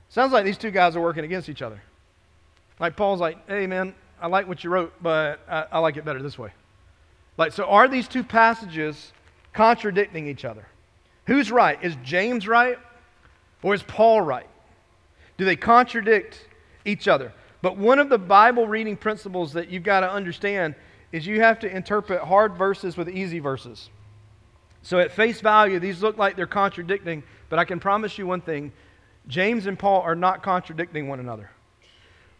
Sounds 0.08 0.32
like 0.32 0.46
these 0.46 0.58
two 0.58 0.72
guys 0.72 0.96
are 0.96 1.02
working 1.02 1.26
against 1.26 1.50
each 1.50 1.62
other. 1.62 1.82
Like 2.80 2.96
Paul's 2.96 3.20
like, 3.20 3.46
hey 3.50 3.68
man, 3.68 3.94
I 4.22 4.28
like 4.28 4.48
what 4.48 4.64
you 4.64 4.70
wrote, 4.70 4.94
but 5.02 5.40
I, 5.50 5.66
I 5.74 5.80
like 5.80 5.98
it 5.98 6.06
better 6.06 6.22
this 6.22 6.40
way. 6.40 6.52
Like, 7.38 7.52
so 7.52 7.66
are 7.66 7.88
these 7.88 8.08
two 8.08 8.24
passages 8.24 9.12
contradicting 9.52 10.28
each 10.28 10.46
other? 10.46 10.66
Who's 11.26 11.52
right? 11.52 11.78
Is 11.84 11.98
James 12.04 12.48
right 12.48 12.78
or 13.62 13.74
is 13.74 13.84
Paul 13.84 14.22
right? 14.22 14.48
Do 15.38 15.44
they 15.44 15.56
contradict 15.56 16.48
each 16.86 17.08
other? 17.08 17.34
But 17.62 17.78
one 17.78 18.00
of 18.00 18.10
the 18.10 18.18
Bible 18.18 18.68
reading 18.68 18.96
principles 18.96 19.52
that 19.54 19.70
you've 19.70 19.84
got 19.84 20.02
to 20.02 20.12
understand 20.12 20.76
is 21.12 21.26
you 21.26 21.42
have 21.42 21.60
to 21.60 21.76
interpret 21.76 22.22
hard 22.22 22.56
verses 22.56 22.96
with 22.96 23.10
easy 23.10 23.40
verses. 23.40 23.90
So, 24.86 25.00
at 25.00 25.12
face 25.12 25.42
value, 25.42 25.80
these 25.80 26.04
look 26.04 26.20
like 26.20 26.36
they're 26.36 26.46
contradicting, 26.46 27.24
but 27.50 27.58
I 27.58 27.66
can 27.66 27.80
promise 27.80 28.20
you 28.20 28.28
one 28.28 28.42
thing 28.42 28.72
James 29.28 29.66
and 29.66 29.80
Paul 29.80 30.02
are 30.02 30.14
not 30.14 30.44
contradicting 30.44 31.08
one 31.08 31.20
another. 31.20 31.50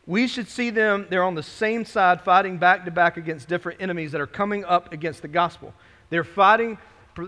We 0.06 0.28
should 0.28 0.48
see 0.48 0.70
them, 0.70 1.08
they're 1.10 1.24
on 1.24 1.34
the 1.34 1.42
same 1.42 1.86
side, 1.86 2.22
fighting 2.22 2.60
back 2.60 2.86
to 2.86 2.92
back 2.92 3.18
against 3.18 3.48
different 3.48 3.82
enemies 3.82 4.12
that 4.12 4.22
are 4.22 4.28
coming 4.28 4.64
up 4.64 4.94
against 4.94 5.24
the 5.24 5.28
gospel. 5.28 5.74
They're 6.12 6.24
fighting 6.24 6.78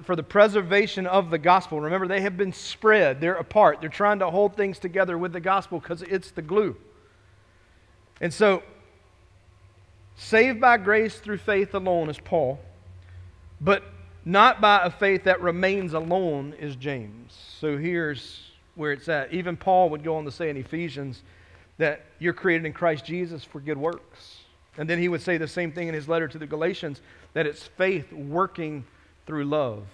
for 0.03 0.15
the 0.15 0.21
preservation 0.21 1.07
of 1.07 1.31
the 1.31 1.39
gospel. 1.39 1.81
Remember, 1.81 2.07
they 2.07 2.21
have 2.21 2.37
been 2.37 2.53
spread, 2.53 3.19
they're 3.19 3.37
apart. 3.37 3.81
They're 3.81 3.89
trying 3.89 4.19
to 4.19 4.29
hold 4.29 4.55
things 4.55 4.77
together 4.77 5.17
with 5.17 5.33
the 5.33 5.39
gospel 5.39 5.79
because 5.79 6.03
it's 6.03 6.29
the 6.29 6.43
glue. 6.43 6.75
And 8.21 8.31
so, 8.31 8.61
saved 10.15 10.61
by 10.61 10.77
grace 10.77 11.17
through 11.17 11.39
faith 11.39 11.73
alone 11.73 12.07
is 12.07 12.19
Paul, 12.19 12.59
but 13.59 13.83
not 14.27 14.59
by 14.59 14.81
a 14.83 14.89
faith 14.89 15.23
that 15.23 15.41
remains 15.41 15.93
alone 15.93 16.53
is 16.59 16.75
James. 16.75 17.33
So 17.61 17.77
here's 17.77 18.41
where 18.75 18.91
it's 18.91 19.07
at. 19.07 19.31
Even 19.31 19.55
Paul 19.55 19.89
would 19.91 20.03
go 20.03 20.17
on 20.17 20.25
to 20.25 20.31
say 20.31 20.49
in 20.49 20.57
Ephesians 20.57 21.23
that 21.77 22.01
you're 22.19 22.33
created 22.33 22.65
in 22.65 22.73
Christ 22.73 23.05
Jesus 23.05 23.45
for 23.45 23.61
good 23.61 23.77
works. 23.77 24.39
And 24.77 24.89
then 24.89 24.99
he 24.99 25.07
would 25.07 25.21
say 25.21 25.37
the 25.37 25.47
same 25.47 25.71
thing 25.71 25.87
in 25.87 25.93
his 25.93 26.09
letter 26.09 26.27
to 26.27 26.37
the 26.37 26.45
Galatians 26.45 26.99
that 27.35 27.45
it's 27.45 27.63
faith 27.63 28.11
working 28.11 28.83
through 29.25 29.45
love. 29.45 29.85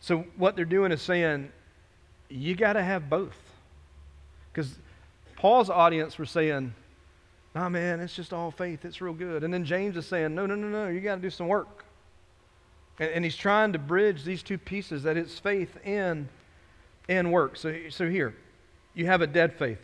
So 0.00 0.26
what 0.36 0.54
they're 0.54 0.66
doing 0.66 0.92
is 0.92 1.00
saying, 1.00 1.50
you 2.28 2.54
got 2.54 2.74
to 2.74 2.82
have 2.82 3.08
both. 3.08 3.38
Because 4.52 4.76
Paul's 5.36 5.70
audience 5.70 6.18
were 6.18 6.26
saying, 6.26 6.74
nah, 7.54 7.70
man, 7.70 8.00
it's 8.00 8.14
just 8.14 8.34
all 8.34 8.50
faith. 8.50 8.84
It's 8.84 9.00
real 9.00 9.14
good. 9.14 9.44
And 9.44 9.54
then 9.54 9.64
James 9.64 9.96
is 9.96 10.04
saying, 10.04 10.34
no, 10.34 10.44
no, 10.44 10.54
no, 10.54 10.68
no, 10.68 10.88
you 10.88 11.00
got 11.00 11.14
to 11.14 11.22
do 11.22 11.30
some 11.30 11.48
work. 11.48 11.85
And, 12.98 13.10
and, 13.10 13.24
he's 13.24 13.36
trying 13.36 13.72
to 13.72 13.78
bridge 13.78 14.24
these 14.24 14.42
two 14.42 14.58
pieces 14.58 15.02
that 15.02 15.16
it's 15.16 15.38
faith 15.38 15.76
and, 15.84 16.28
and 17.08 17.32
work. 17.32 17.56
So, 17.56 17.74
so 17.90 18.08
here, 18.08 18.34
you 18.94 19.06
have 19.06 19.20
a 19.20 19.26
dead 19.26 19.52
faith. 19.52 19.80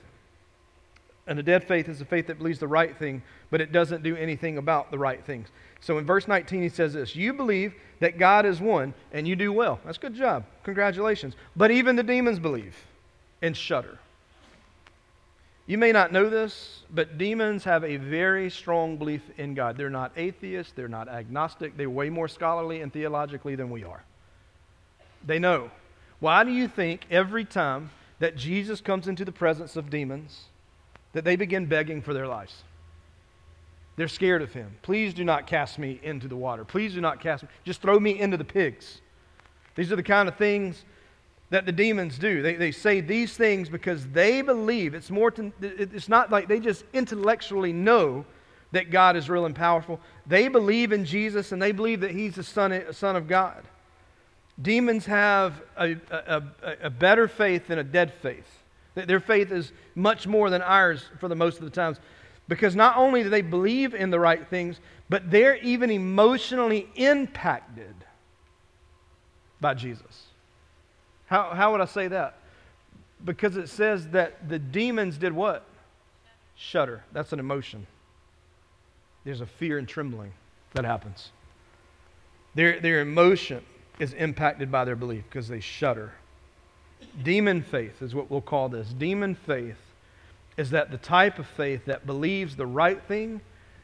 And 1.27 1.39
a 1.39 1.43
dead 1.43 1.63
faith 1.65 1.89
is 1.89 2.01
a 2.01 2.05
faith 2.05 2.27
that 2.27 2.39
believes 2.39 2.59
the 2.59 2.67
right 2.67 2.97
thing, 2.97 3.23
but 3.51 3.61
it 3.61 3.71
doesn't 3.71 4.03
do 4.03 4.17
anything 4.17 4.59
about 4.59 4.91
the 4.91 4.99
right 4.99 5.25
things. 5.25 5.49
So 5.81 5.99
in 5.99 6.05
verse 6.05 6.27
19, 6.27 6.63
he 6.63 6.69
says 6.69 6.95
this 6.95 7.15
You 7.15 7.33
believe 7.33 7.75
that 8.01 8.19
God 8.19 8.45
is 8.45 8.61
one, 8.61 8.93
and 9.13 9.29
you 9.29 9.37
do 9.37 9.53
well. 9.53 9.79
That's 9.85 9.99
a 9.99 10.01
good 10.01 10.15
job. 10.15 10.45
Congratulations. 10.65 11.35
But 11.55 11.71
even 11.71 11.95
the 11.95 12.03
demons 12.03 12.39
believe 12.39 12.77
and 13.41 13.57
shudder. 13.57 13.99
You 15.73 15.79
may 15.79 15.91
not 15.91 16.13
know 16.13 16.29
this, 16.29 16.83
but 16.91 17.17
demons 17.17 17.65
have 17.65 17.83
a 17.83 17.97
very 17.97 18.51
strong 18.51 18.99
belief 18.99 19.23
in 19.39 19.55
God. 19.55 19.79
They're 19.79 19.89
not 19.89 20.13
atheists, 20.19 20.75
they're 20.77 20.87
not 20.87 21.09
agnostic, 21.09 21.79
they're 21.79 21.89
way 21.89 22.11
more 22.11 22.29
scholarly 22.29 22.83
and 22.83 22.93
theologically 22.93 23.55
than 23.55 23.71
we 23.71 23.83
are. 23.83 24.05
They 25.25 25.39
know. 25.39 25.71
Why 26.21 26.45
do 26.45 26.51
you 26.53 26.69
think 26.69 27.07
every 27.11 27.47
time 27.47 27.89
that 28.19 28.37
Jesus 28.37 28.83
comes 28.83 29.09
into 29.09 29.25
the 29.25 29.33
presence 29.33 29.75
of 29.75 29.89
demons, 29.89 30.43
that 31.15 31.25
they 31.25 31.37
begin 31.37 31.65
begging 31.65 32.03
for 32.03 32.13
their 32.13 32.29
lives. 32.29 32.65
They're 33.97 34.09
scared 34.09 34.43
of 34.43 34.53
him. 34.53 34.77
Please 34.83 35.15
do 35.15 35.25
not 35.25 35.47
cast 35.47 35.79
me 35.79 35.99
into 36.03 36.29
the 36.29 36.37
water. 36.37 36.67
Please 36.67 36.93
do 36.93 37.01
not 37.01 37.19
cast 37.19 37.45
me. 37.45 37.49
Just 37.65 37.81
throw 37.81 37.99
me 37.99 38.21
into 38.21 38.37
the 38.37 38.45
pigs. 38.45 39.01
These 39.75 39.91
are 39.91 39.97
the 39.97 40.03
kind 40.03 40.29
of 40.29 40.37
things 40.37 40.85
that 41.53 41.67
the 41.67 41.73
demons 41.73 42.19
do. 42.19 42.41
They, 42.41 42.55
they 42.55 42.73
say 42.73 43.03
these 43.03 43.37
things 43.37 43.69
because 43.69 44.07
they 44.07 44.41
believe. 44.41 44.95
It's, 44.95 45.11
more 45.11 45.31
to, 45.33 45.53
it's 45.61 46.09
not 46.09 46.33
like 46.33 46.49
they 46.49 46.59
just 46.59 46.83
intellectually 46.95 47.75
know 47.75 48.25
that 48.73 48.91
God 48.91 49.17
is 49.17 49.29
real 49.29 49.45
and 49.45 49.55
powerful. 49.55 50.01
They 50.27 50.49
believe 50.49 50.93
in 50.93 51.05
Jesus 51.05 51.53
and 51.53 51.61
they 51.61 51.73
believe 51.73 52.01
that 52.01 52.13
he's 52.13 52.37
the 52.37 52.43
Son, 52.43 52.83
son 52.93 53.17
of 53.17 53.29
God. 53.29 53.65
Demons 54.63 55.05
have 55.05 55.61
a, 55.77 55.95
a, 56.11 56.43
a 56.85 56.91
better 56.91 57.29
faith 57.29 57.67
than 57.67 57.79
a 57.79 57.85
dead 57.85 58.15
faith. 58.23 58.49
Their 58.95 59.21
faith 59.21 59.53
is 59.53 59.73
much 59.95 60.27
more 60.27 60.49
than 60.49 60.63
ours 60.63 61.05
for 61.21 61.29
the 61.29 61.37
most 61.37 61.59
of 61.59 61.65
the 61.65 61.71
times. 61.71 61.99
Because 62.49 62.75
not 62.75 62.97
only 62.97 63.23
do 63.23 63.29
they 63.29 63.43
believe 63.43 63.95
in 63.95 64.09
the 64.09 64.19
right 64.19 64.49
things, 64.49 64.81
but 65.11 65.31
they're 65.31 65.57
even 65.57 65.91
emotionally 65.91 66.89
impacted 66.95 67.95
by 69.61 69.75
Jesus. 69.75 70.32
How, 71.33 71.55
how 71.55 71.73
would 71.73 71.81
I 71.81 71.87
say 71.87 72.09
that? 72.09 72.35
Because 73.25 73.57
it 73.57 73.71
says 73.71 74.09
that 74.09 74.51
the 74.51 74.59
demons 74.59 75.17
did 75.17 75.33
what? 75.33 75.65
Shudder. 76.57 77.05
That's 77.15 77.33
an 77.33 77.39
emotion. 77.39 77.87
There's 79.25 79.41
a 79.41 79.47
fear 79.47 79.79
and 79.79 79.89
trembling 79.89 80.35
that 80.75 80.85
happens. 80.85 81.31
Their, 82.55 82.81
their 82.81 83.01
emotion 83.01 83.65
is 83.99 84.13
impacted 84.13 84.71
by 84.71 84.85
their 84.85 84.95
belief 84.95 85.25
because 85.27 85.49
they 85.49 85.61
shudder. 85.61 86.13
Demon 87.23 87.63
faith 87.63 88.03
is 88.03 88.15
what 88.15 88.31
we'll 88.31 88.43
call 88.43 88.69
this. 88.69 88.89
Demon 88.89 89.35
faith 89.35 89.81
is 90.59 90.69
that 90.73 90.91
the 90.91 90.99
type 90.99 91.39
of 91.39 91.47
faith 91.47 91.87
that 91.87 92.05
believes 92.05 92.57
the 92.57 92.67
right 92.67 93.03
thing 93.05 93.41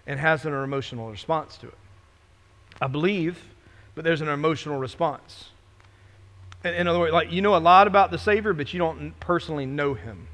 and 0.06 0.20
has 0.20 0.44
an 0.44 0.52
emotional 0.52 1.11
response 1.11 1.56
to 1.56 1.68
it. 1.68 1.78
I 2.82 2.88
believe, 2.88 3.42
but 3.94 4.04
there's 4.04 4.20
an 4.20 4.28
emotional 4.28 4.78
response. 4.78 5.48
In, 6.74 6.88
other 6.88 6.98
words, 6.98 7.12
like 7.12 7.33
you 7.33 7.42
know 7.42 7.57
a 7.57 7.59
lot 7.59 7.87
about 7.87 8.11
the 8.11 8.18
Savior, 8.18 8.52
but 8.52 8.72
you 8.72 8.78
don't 8.78 9.18
personally 9.20 9.66
know 9.66 9.94
him. 9.94 10.28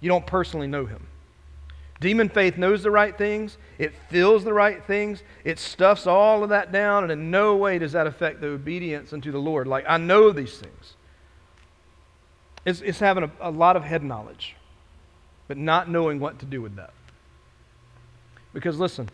You 0.00 0.08
don't 0.08 0.26
personally 0.26 0.66
know 0.66 0.86
him. 0.86 1.06
Demon 2.00 2.28
faith 2.28 2.58
knows 2.58 2.82
the 2.82 2.90
right 2.90 3.16
things, 3.16 3.56
it 3.78 3.94
feels 4.10 4.44
the 4.44 4.52
right 4.52 4.84
things, 4.84 5.22
it 5.44 5.58
stuffs 5.58 6.06
all 6.06 6.42
of 6.42 6.50
that 6.50 6.72
down, 6.72 7.04
and 7.04 7.12
in 7.12 7.30
no 7.30 7.56
way 7.56 7.78
does 7.78 7.92
that 7.92 8.06
affect 8.06 8.40
the 8.40 8.48
obedience 8.48 9.12
unto 9.12 9.32
the 9.32 9.38
Lord. 9.38 9.66
Like, 9.66 9.84
I 9.88 9.96
know 9.96 10.30
these 10.30 10.58
things. 10.58 10.96
It's, 12.66 12.80
it's 12.80 12.98
having 12.98 13.24
a, 13.24 13.30
a 13.40 13.50
lot 13.50 13.76
of 13.76 13.84
head 13.84 14.02
knowledge, 14.02 14.56
but 15.48 15.56
not 15.56 15.88
knowing 15.88 16.20
what 16.20 16.40
to 16.40 16.46
do 16.46 16.60
with 16.60 16.76
that. 16.76 16.92
Because 18.52 18.78
listen, 18.78 19.08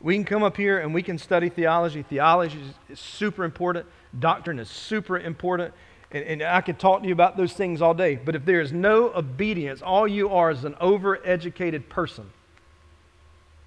we 0.00 0.14
can 0.14 0.24
come 0.24 0.42
up 0.42 0.56
here 0.56 0.78
and 0.78 0.92
we 0.92 1.02
can 1.02 1.18
study 1.18 1.48
theology. 1.48 2.02
Theology 2.02 2.60
is, 2.60 2.74
is 2.90 3.00
super 3.00 3.44
important, 3.44 3.86
doctrine 4.18 4.58
is 4.58 4.68
super 4.68 5.18
important. 5.18 5.74
And, 6.10 6.24
and, 6.24 6.42
I 6.42 6.60
could 6.60 6.78
talk 6.78 7.02
to 7.02 7.08
you 7.08 7.12
about 7.12 7.36
those 7.36 7.52
things 7.54 7.82
all 7.82 7.94
day. 7.94 8.14
But 8.16 8.36
if 8.36 8.44
there 8.44 8.60
is 8.60 8.72
no 8.72 9.12
obedience, 9.14 9.82
all 9.82 10.06
you 10.06 10.28
are 10.28 10.50
is 10.50 10.64
an 10.64 10.74
overeducated 10.74 11.88
person 11.88 12.30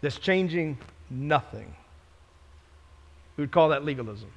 that's 0.01 0.17
changing 0.17 0.77
nothing. 1.09 1.75
We 3.35 3.41
would 3.43 3.51
call 3.51 3.69
that 3.69 3.83
legalism 3.83 4.29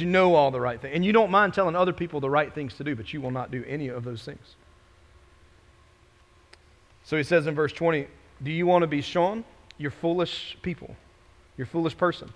you 0.00 0.06
know 0.06 0.34
all 0.34 0.50
the 0.50 0.60
right 0.60 0.80
things. 0.80 0.94
And 0.94 1.04
you 1.04 1.12
don't 1.12 1.30
mind 1.30 1.54
telling 1.54 1.76
other 1.76 1.92
people 1.92 2.20
the 2.20 2.30
right 2.30 2.52
things 2.52 2.74
to 2.74 2.84
do, 2.84 2.94
but 2.94 3.12
you 3.12 3.20
will 3.20 3.30
not 3.30 3.50
do 3.50 3.64
any 3.66 3.88
of 3.88 4.04
those 4.04 4.22
things. 4.22 4.56
So 7.04 7.16
he 7.16 7.22
says 7.22 7.46
in 7.46 7.54
verse 7.54 7.72
20, 7.72 8.06
Do 8.42 8.50
you 8.50 8.66
want 8.66 8.82
to 8.82 8.86
be 8.86 9.00
shown? 9.00 9.44
You're 9.78 9.90
foolish 9.90 10.56
people. 10.62 10.94
You're 11.56 11.66
foolish 11.66 11.96
person. 11.96 12.32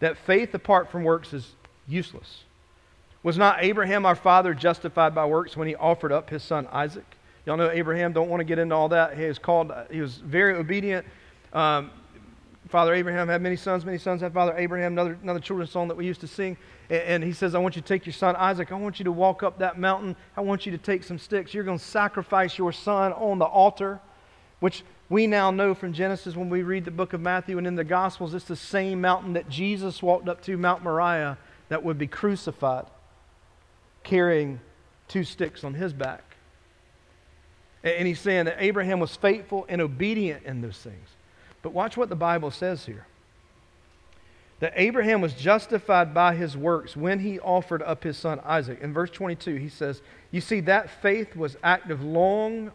That 0.00 0.16
faith 0.18 0.54
apart 0.54 0.90
from 0.90 1.04
works 1.04 1.32
is 1.32 1.54
useless. 1.86 2.44
Was 3.22 3.36
not 3.36 3.62
Abraham 3.62 4.06
our 4.06 4.14
father 4.14 4.54
justified 4.54 5.14
by 5.14 5.26
works 5.26 5.56
when 5.56 5.66
he 5.66 5.74
offered 5.74 6.12
up 6.12 6.30
his 6.30 6.42
son 6.42 6.68
Isaac? 6.70 7.04
Y'all 7.44 7.56
know 7.56 7.70
Abraham, 7.70 8.12
don't 8.12 8.28
want 8.28 8.40
to 8.40 8.44
get 8.44 8.58
into 8.58 8.74
all 8.74 8.88
that. 8.88 9.16
He 9.16 9.24
was 9.24 9.38
called, 9.38 9.72
he 9.90 10.00
was 10.00 10.16
very 10.16 10.54
obedient. 10.54 11.06
Um, 11.52 11.90
Father 12.68 12.92
Abraham 12.94 13.28
had 13.28 13.40
many 13.40 13.54
sons, 13.54 13.84
many 13.84 13.98
sons 13.98 14.20
had 14.20 14.32
Father 14.32 14.54
Abraham, 14.56 14.92
another, 14.92 15.16
another 15.22 15.38
children's 15.38 15.70
song 15.70 15.86
that 15.88 15.96
we 15.96 16.04
used 16.04 16.20
to 16.22 16.26
sing. 16.26 16.56
And, 16.90 17.02
and 17.02 17.24
he 17.24 17.32
says, 17.32 17.54
I 17.54 17.58
want 17.58 17.76
you 17.76 17.82
to 17.82 17.88
take 17.88 18.04
your 18.04 18.12
son 18.12 18.34
Isaac. 18.36 18.72
I 18.72 18.74
want 18.74 18.98
you 18.98 19.04
to 19.04 19.12
walk 19.12 19.44
up 19.44 19.58
that 19.58 19.78
mountain. 19.78 20.16
I 20.36 20.40
want 20.40 20.66
you 20.66 20.72
to 20.72 20.78
take 20.78 21.04
some 21.04 21.18
sticks. 21.18 21.54
You're 21.54 21.64
going 21.64 21.78
to 21.78 21.84
sacrifice 21.84 22.58
your 22.58 22.72
son 22.72 23.12
on 23.12 23.38
the 23.38 23.44
altar, 23.44 24.00
which 24.58 24.82
we 25.08 25.28
now 25.28 25.52
know 25.52 25.74
from 25.74 25.92
Genesis 25.92 26.34
when 26.34 26.50
we 26.50 26.62
read 26.64 26.84
the 26.84 26.90
book 26.90 27.12
of 27.12 27.20
Matthew 27.20 27.58
and 27.58 27.66
in 27.66 27.76
the 27.76 27.84
Gospels, 27.84 28.34
it's 28.34 28.46
the 28.46 28.56
same 28.56 29.00
mountain 29.00 29.34
that 29.34 29.48
Jesus 29.48 30.02
walked 30.02 30.28
up 30.28 30.42
to, 30.42 30.56
Mount 30.56 30.82
Moriah, 30.82 31.38
that 31.68 31.82
would 31.82 31.98
be 31.98 32.06
crucified, 32.06 32.86
carrying 34.02 34.60
two 35.08 35.24
sticks 35.24 35.64
on 35.64 35.74
his 35.74 35.92
back. 35.92 36.22
And 37.82 38.06
he's 38.06 38.20
saying 38.20 38.46
that 38.46 38.56
Abraham 38.58 38.98
was 38.98 39.14
faithful 39.14 39.64
and 39.68 39.80
obedient 39.80 40.44
in 40.44 40.60
those 40.60 40.78
things. 40.78 41.08
But 41.62 41.72
watch 41.72 41.96
what 41.96 42.08
the 42.08 42.16
Bible 42.16 42.50
says 42.50 42.84
here. 42.86 43.06
That 44.60 44.72
Abraham 44.76 45.20
was 45.20 45.34
justified 45.34 46.14
by 46.14 46.34
his 46.34 46.56
works 46.56 46.96
when 46.96 47.20
he 47.20 47.38
offered 47.38 47.82
up 47.82 48.02
his 48.02 48.16
son 48.16 48.40
Isaac. 48.44 48.80
In 48.80 48.92
verse 48.92 49.10
22, 49.10 49.56
he 49.56 49.68
says, 49.68 50.00
You 50.30 50.40
see, 50.40 50.60
that 50.60 50.90
faith 51.02 51.36
was 51.36 51.56
active 51.62 52.02
long 52.02 52.72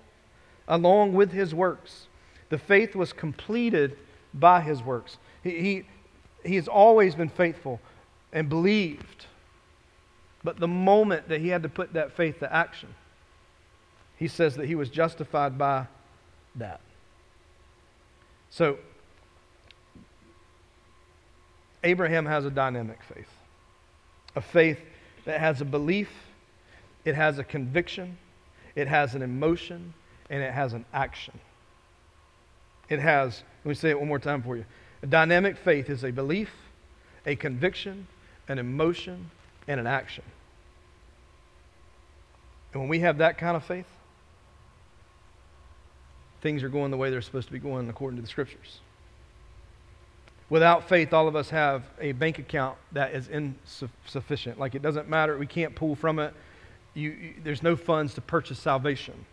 along 0.67 1.13
with 1.13 1.31
his 1.31 1.55
works. 1.55 2.07
The 2.49 2.57
faith 2.57 2.95
was 2.95 3.13
completed 3.13 3.97
by 4.33 4.61
his 4.61 4.81
works. 4.83 5.17
He, 5.43 5.49
he, 5.49 5.83
he 6.45 6.55
has 6.55 6.67
always 6.67 7.15
been 7.15 7.29
faithful 7.29 7.81
and 8.33 8.49
believed. 8.49 9.25
But 10.43 10.59
the 10.59 10.67
moment 10.67 11.29
that 11.29 11.41
he 11.41 11.49
had 11.49 11.63
to 11.63 11.69
put 11.69 11.93
that 11.93 12.13
faith 12.13 12.39
to 12.39 12.53
action, 12.53 12.89
he 14.17 14.27
says 14.27 14.55
that 14.55 14.67
he 14.67 14.75
was 14.75 14.89
justified 14.89 15.57
by 15.57 15.87
that. 16.55 16.81
So, 18.49 18.77
Abraham 21.83 22.25
has 22.25 22.45
a 22.45 22.51
dynamic 22.51 22.99
faith, 23.03 23.29
a 24.35 24.41
faith 24.41 24.79
that 25.25 25.39
has 25.39 25.61
a 25.61 25.65
belief, 25.65 26.09
it 27.05 27.15
has 27.15 27.39
a 27.39 27.43
conviction, 27.43 28.17
it 28.75 28.87
has 28.87 29.15
an 29.15 29.21
emotion, 29.21 29.93
and 30.29 30.43
it 30.43 30.53
has 30.53 30.73
an 30.73 30.85
action. 30.93 31.39
It 32.89 32.99
has, 32.99 33.43
let 33.63 33.69
me 33.69 33.75
say 33.75 33.89
it 33.89 33.99
one 33.99 34.07
more 34.07 34.19
time 34.19 34.43
for 34.43 34.57
you. 34.57 34.65
A 35.01 35.07
dynamic 35.07 35.57
faith 35.57 35.89
is 35.89 36.03
a 36.03 36.11
belief, 36.11 36.51
a 37.25 37.35
conviction, 37.35 38.07
an 38.51 38.59
emotion, 38.59 39.31
and 39.67 39.79
an 39.79 39.87
action. 39.87 40.23
And 42.73 42.81
when 42.81 42.89
we 42.89 42.99
have 42.99 43.17
that 43.19 43.37
kind 43.37 43.55
of 43.55 43.63
faith, 43.63 43.87
things 46.41 46.63
are 46.63 46.69
going 46.69 46.91
the 46.91 46.97
way 46.97 47.09
they're 47.09 47.21
supposed 47.21 47.47
to 47.47 47.53
be 47.53 47.59
going 47.59 47.89
according 47.89 48.17
to 48.17 48.21
the 48.21 48.27
scriptures. 48.27 48.79
Without 50.49 50.89
faith, 50.89 51.13
all 51.13 51.27
of 51.27 51.35
us 51.35 51.49
have 51.49 51.83
a 51.99 52.11
bank 52.11 52.39
account 52.39 52.77
that 52.91 53.13
is 53.13 53.29
insufficient. 53.29 54.59
Like 54.59 54.75
it 54.75 54.81
doesn't 54.81 55.07
matter, 55.07 55.37
we 55.37 55.47
can't 55.47 55.73
pull 55.75 55.95
from 55.95 56.19
it. 56.19 56.33
You, 56.93 57.11
you, 57.11 57.33
there's 57.41 57.63
no 57.63 57.77
funds 57.77 58.13
to 58.15 58.21
purchase 58.21 58.59
salvation. 58.59 59.25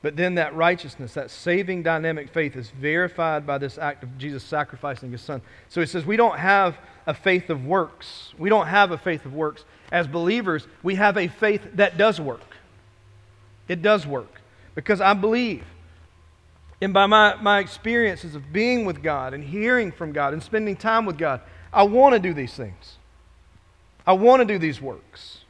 But 0.00 0.14
then 0.14 0.36
that 0.36 0.54
righteousness, 0.54 1.14
that 1.14 1.32
saving 1.32 1.82
dynamic 1.82 2.28
faith 2.28 2.54
is 2.54 2.70
verified 2.70 3.44
by 3.46 3.58
this 3.58 3.78
act 3.78 4.04
of 4.04 4.16
Jesus 4.16 4.44
sacrificing 4.44 5.10
his 5.10 5.20
son. 5.20 5.42
So 5.68 5.80
he 5.80 5.88
says 5.88 6.06
we 6.06 6.16
don't 6.16 6.38
have 6.38 6.78
a 7.08 7.14
faith 7.14 7.48
of 7.48 7.64
works. 7.64 8.34
We 8.36 8.50
don't 8.50 8.66
have 8.66 8.90
a 8.90 8.98
faith 8.98 9.24
of 9.24 9.32
works. 9.32 9.64
As 9.90 10.06
believers, 10.06 10.68
we 10.82 10.96
have 10.96 11.16
a 11.16 11.26
faith 11.26 11.62
that 11.74 11.96
does 11.96 12.20
work. 12.20 12.54
It 13.66 13.80
does 13.80 14.06
work 14.06 14.42
because 14.74 15.00
I 15.00 15.14
believe. 15.14 15.64
And 16.82 16.92
by 16.92 17.06
my, 17.06 17.34
my 17.36 17.60
experiences 17.60 18.34
of 18.34 18.52
being 18.52 18.84
with 18.84 19.02
God 19.02 19.32
and 19.32 19.42
hearing 19.42 19.90
from 19.90 20.12
God 20.12 20.34
and 20.34 20.42
spending 20.42 20.76
time 20.76 21.06
with 21.06 21.16
God, 21.16 21.40
I 21.72 21.84
want 21.84 22.12
to 22.12 22.18
do 22.18 22.34
these 22.34 22.52
things. 22.52 22.98
I 24.06 24.12
want 24.12 24.40
to 24.40 24.44
do 24.44 24.58
these 24.58 24.80
works. 24.80 25.44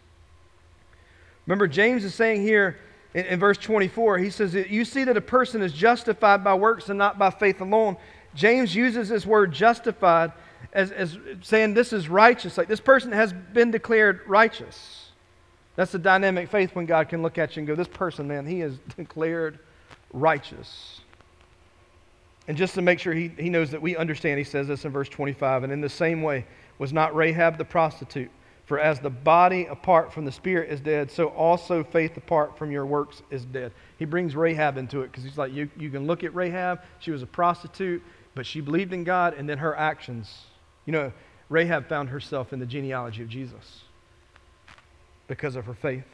Remember, 1.44 1.66
James 1.66 2.04
is 2.04 2.14
saying 2.14 2.42
here 2.42 2.78
in, 3.14 3.26
in 3.26 3.40
verse 3.40 3.58
24, 3.58 4.18
he 4.18 4.30
says, 4.30 4.54
You 4.54 4.84
see 4.84 5.02
that 5.02 5.16
a 5.16 5.20
person 5.20 5.62
is 5.62 5.72
justified 5.72 6.44
by 6.44 6.54
works 6.54 6.88
and 6.88 6.98
not 6.98 7.18
by 7.18 7.30
faith 7.30 7.60
alone. 7.60 7.96
James 8.36 8.76
uses 8.76 9.08
this 9.08 9.26
word 9.26 9.52
justified 9.52 10.30
as, 10.72 10.90
as 10.90 11.18
saying 11.42 11.74
this 11.74 11.92
is 11.92 12.08
righteous. 12.08 12.58
Like 12.58 12.68
this 12.68 12.80
person 12.80 13.12
has 13.12 13.32
been 13.32 13.70
declared 13.70 14.20
righteous. 14.26 15.10
That's 15.76 15.92
the 15.92 15.98
dynamic 15.98 16.50
faith 16.50 16.74
when 16.74 16.86
God 16.86 17.08
can 17.08 17.22
look 17.22 17.38
at 17.38 17.54
you 17.54 17.60
and 17.60 17.66
go, 17.66 17.74
This 17.74 17.88
person, 17.88 18.26
man, 18.26 18.46
he 18.46 18.62
is 18.62 18.78
declared 18.96 19.60
righteous. 20.12 21.00
And 22.48 22.56
just 22.56 22.74
to 22.74 22.82
make 22.82 22.98
sure 22.98 23.12
he, 23.12 23.28
he 23.38 23.50
knows 23.50 23.70
that 23.70 23.82
we 23.82 23.96
understand, 23.96 24.38
he 24.38 24.44
says 24.44 24.66
this 24.66 24.84
in 24.84 24.90
verse 24.90 25.08
25. 25.08 25.64
And 25.64 25.72
in 25.72 25.80
the 25.80 25.88
same 25.88 26.22
way, 26.22 26.46
was 26.78 26.92
not 26.92 27.14
Rahab 27.14 27.58
the 27.58 27.64
prostitute? 27.64 28.30
For 28.64 28.78
as 28.78 29.00
the 29.00 29.10
body 29.10 29.66
apart 29.66 30.12
from 30.12 30.24
the 30.24 30.32
spirit 30.32 30.70
is 30.70 30.80
dead, 30.80 31.10
so 31.10 31.28
also 31.28 31.82
faith 31.84 32.16
apart 32.16 32.58
from 32.58 32.70
your 32.70 32.84
works 32.84 33.22
is 33.30 33.44
dead. 33.44 33.72
He 33.98 34.04
brings 34.04 34.34
Rahab 34.36 34.76
into 34.76 35.00
it 35.02 35.10
because 35.10 35.24
he's 35.24 35.38
like, 35.38 35.52
you, 35.52 35.70
you 35.78 35.90
can 35.90 36.06
look 36.06 36.24
at 36.24 36.34
Rahab. 36.34 36.82
She 36.98 37.10
was 37.10 37.22
a 37.22 37.26
prostitute, 37.26 38.02
but 38.34 38.44
she 38.44 38.60
believed 38.60 38.92
in 38.92 39.04
God, 39.04 39.34
and 39.34 39.48
then 39.48 39.58
her 39.58 39.74
actions. 39.74 40.47
You 40.88 40.92
know, 40.92 41.12
Rahab 41.50 41.86
found 41.86 42.08
herself 42.08 42.54
in 42.54 42.60
the 42.60 42.64
genealogy 42.64 43.20
of 43.20 43.28
Jesus 43.28 43.82
because 45.26 45.54
of 45.54 45.66
her 45.66 45.74
faith. 45.74 46.06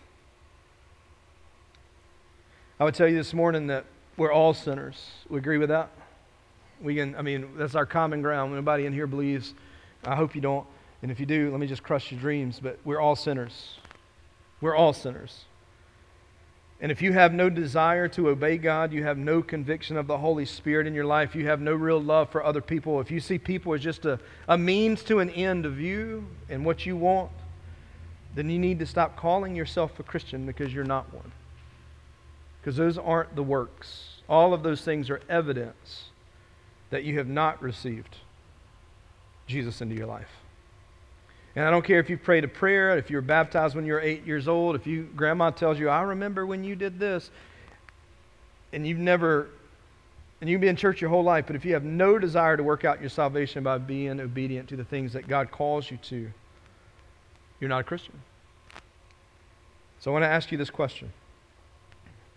I 2.80 2.82
would 2.82 2.96
tell 2.96 3.06
you 3.06 3.14
this 3.14 3.32
morning 3.32 3.68
that 3.68 3.84
we're 4.16 4.32
all 4.32 4.52
sinners. 4.52 5.12
We 5.28 5.38
agree 5.38 5.58
with 5.58 5.68
that? 5.68 5.90
We 6.82 6.96
can, 6.96 7.14
I 7.14 7.22
mean, 7.22 7.50
that's 7.56 7.76
our 7.76 7.86
common 7.86 8.20
ground. 8.20 8.52
Nobody 8.52 8.84
in 8.84 8.92
here 8.92 9.06
believes. 9.06 9.54
I 10.02 10.16
hope 10.16 10.34
you 10.34 10.40
don't. 10.40 10.66
And 11.02 11.10
if 11.12 11.20
you 11.20 11.26
do, 11.26 11.52
let 11.52 11.60
me 11.60 11.68
just 11.68 11.84
crush 11.84 12.10
your 12.10 12.20
dreams. 12.20 12.58
But 12.60 12.80
we're 12.84 12.98
all 12.98 13.14
sinners. 13.14 13.76
We're 14.60 14.74
all 14.74 14.92
sinners. 14.92 15.44
And 16.80 16.90
if 16.90 17.00
you 17.00 17.12
have 17.12 17.32
no 17.32 17.48
desire 17.48 18.08
to 18.08 18.28
obey 18.28 18.58
God, 18.58 18.92
you 18.92 19.04
have 19.04 19.16
no 19.16 19.42
conviction 19.42 19.96
of 19.96 20.06
the 20.06 20.18
Holy 20.18 20.44
Spirit 20.44 20.86
in 20.86 20.94
your 20.94 21.04
life, 21.04 21.34
you 21.34 21.46
have 21.46 21.60
no 21.60 21.72
real 21.72 22.00
love 22.00 22.30
for 22.30 22.44
other 22.44 22.60
people, 22.60 23.00
if 23.00 23.10
you 23.10 23.20
see 23.20 23.38
people 23.38 23.72
as 23.74 23.80
just 23.80 24.04
a, 24.04 24.18
a 24.48 24.58
means 24.58 25.02
to 25.04 25.20
an 25.20 25.30
end 25.30 25.66
of 25.66 25.80
you 25.80 26.26
and 26.48 26.64
what 26.64 26.84
you 26.84 26.96
want, 26.96 27.30
then 28.34 28.50
you 28.50 28.58
need 28.58 28.80
to 28.80 28.86
stop 28.86 29.16
calling 29.16 29.54
yourself 29.54 29.98
a 30.00 30.02
Christian 30.02 30.44
because 30.44 30.74
you're 30.74 30.84
not 30.84 31.12
one. 31.14 31.30
Because 32.60 32.76
those 32.76 32.98
aren't 32.98 33.36
the 33.36 33.42
works. 33.42 34.20
All 34.28 34.52
of 34.52 34.62
those 34.62 34.82
things 34.82 35.08
are 35.10 35.20
evidence 35.28 36.10
that 36.90 37.04
you 37.04 37.18
have 37.18 37.28
not 37.28 37.62
received 37.62 38.16
Jesus 39.46 39.80
into 39.80 39.94
your 39.94 40.06
life. 40.06 40.43
And 41.56 41.64
I 41.64 41.70
don't 41.70 41.84
care 41.84 42.00
if 42.00 42.10
you 42.10 42.18
prayed 42.18 42.44
a 42.44 42.48
prayer, 42.48 42.96
if 42.98 43.10
you 43.10 43.16
were 43.16 43.22
baptized 43.22 43.76
when 43.76 43.86
you 43.86 43.92
were 43.92 44.00
eight 44.00 44.26
years 44.26 44.48
old, 44.48 44.74
if 44.74 44.86
you 44.86 45.08
grandma 45.14 45.50
tells 45.50 45.78
you, 45.78 45.88
I 45.88 46.02
remember 46.02 46.46
when 46.46 46.64
you 46.64 46.74
did 46.74 46.98
this, 46.98 47.30
and 48.72 48.86
you've 48.86 48.98
never 48.98 49.48
and 50.40 50.50
you've 50.50 50.60
been 50.60 50.70
in 50.70 50.76
church 50.76 51.00
your 51.00 51.08
whole 51.08 51.22
life, 51.22 51.46
but 51.46 51.56
if 51.56 51.64
you 51.64 51.72
have 51.74 51.84
no 51.84 52.18
desire 52.18 52.56
to 52.56 52.62
work 52.62 52.84
out 52.84 53.00
your 53.00 53.08
salvation 53.08 53.62
by 53.62 53.78
being 53.78 54.20
obedient 54.20 54.68
to 54.68 54.76
the 54.76 54.84
things 54.84 55.12
that 55.12 55.26
God 55.26 55.50
calls 55.50 55.90
you 55.90 55.96
to, 55.98 56.30
you're 57.60 57.70
not 57.70 57.80
a 57.80 57.84
Christian. 57.84 58.20
So 60.00 60.10
I 60.10 60.12
want 60.12 60.24
to 60.24 60.28
ask 60.28 60.52
you 60.52 60.58
this 60.58 60.70
question. 60.70 61.12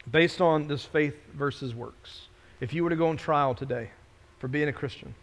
Based 0.10 0.40
on 0.40 0.68
this 0.68 0.86
faith 0.86 1.16
versus 1.34 1.76
works, 1.76 2.28
if 2.62 2.74
you 2.74 2.84
were 2.84 2.92
to 2.92 2.96
go 2.96 3.08
on 3.08 3.18
trial 3.18 3.56
today, 3.56 3.90
for 4.40 4.48
being 4.48 4.68
a 4.68 4.74
Christian. 4.74 5.14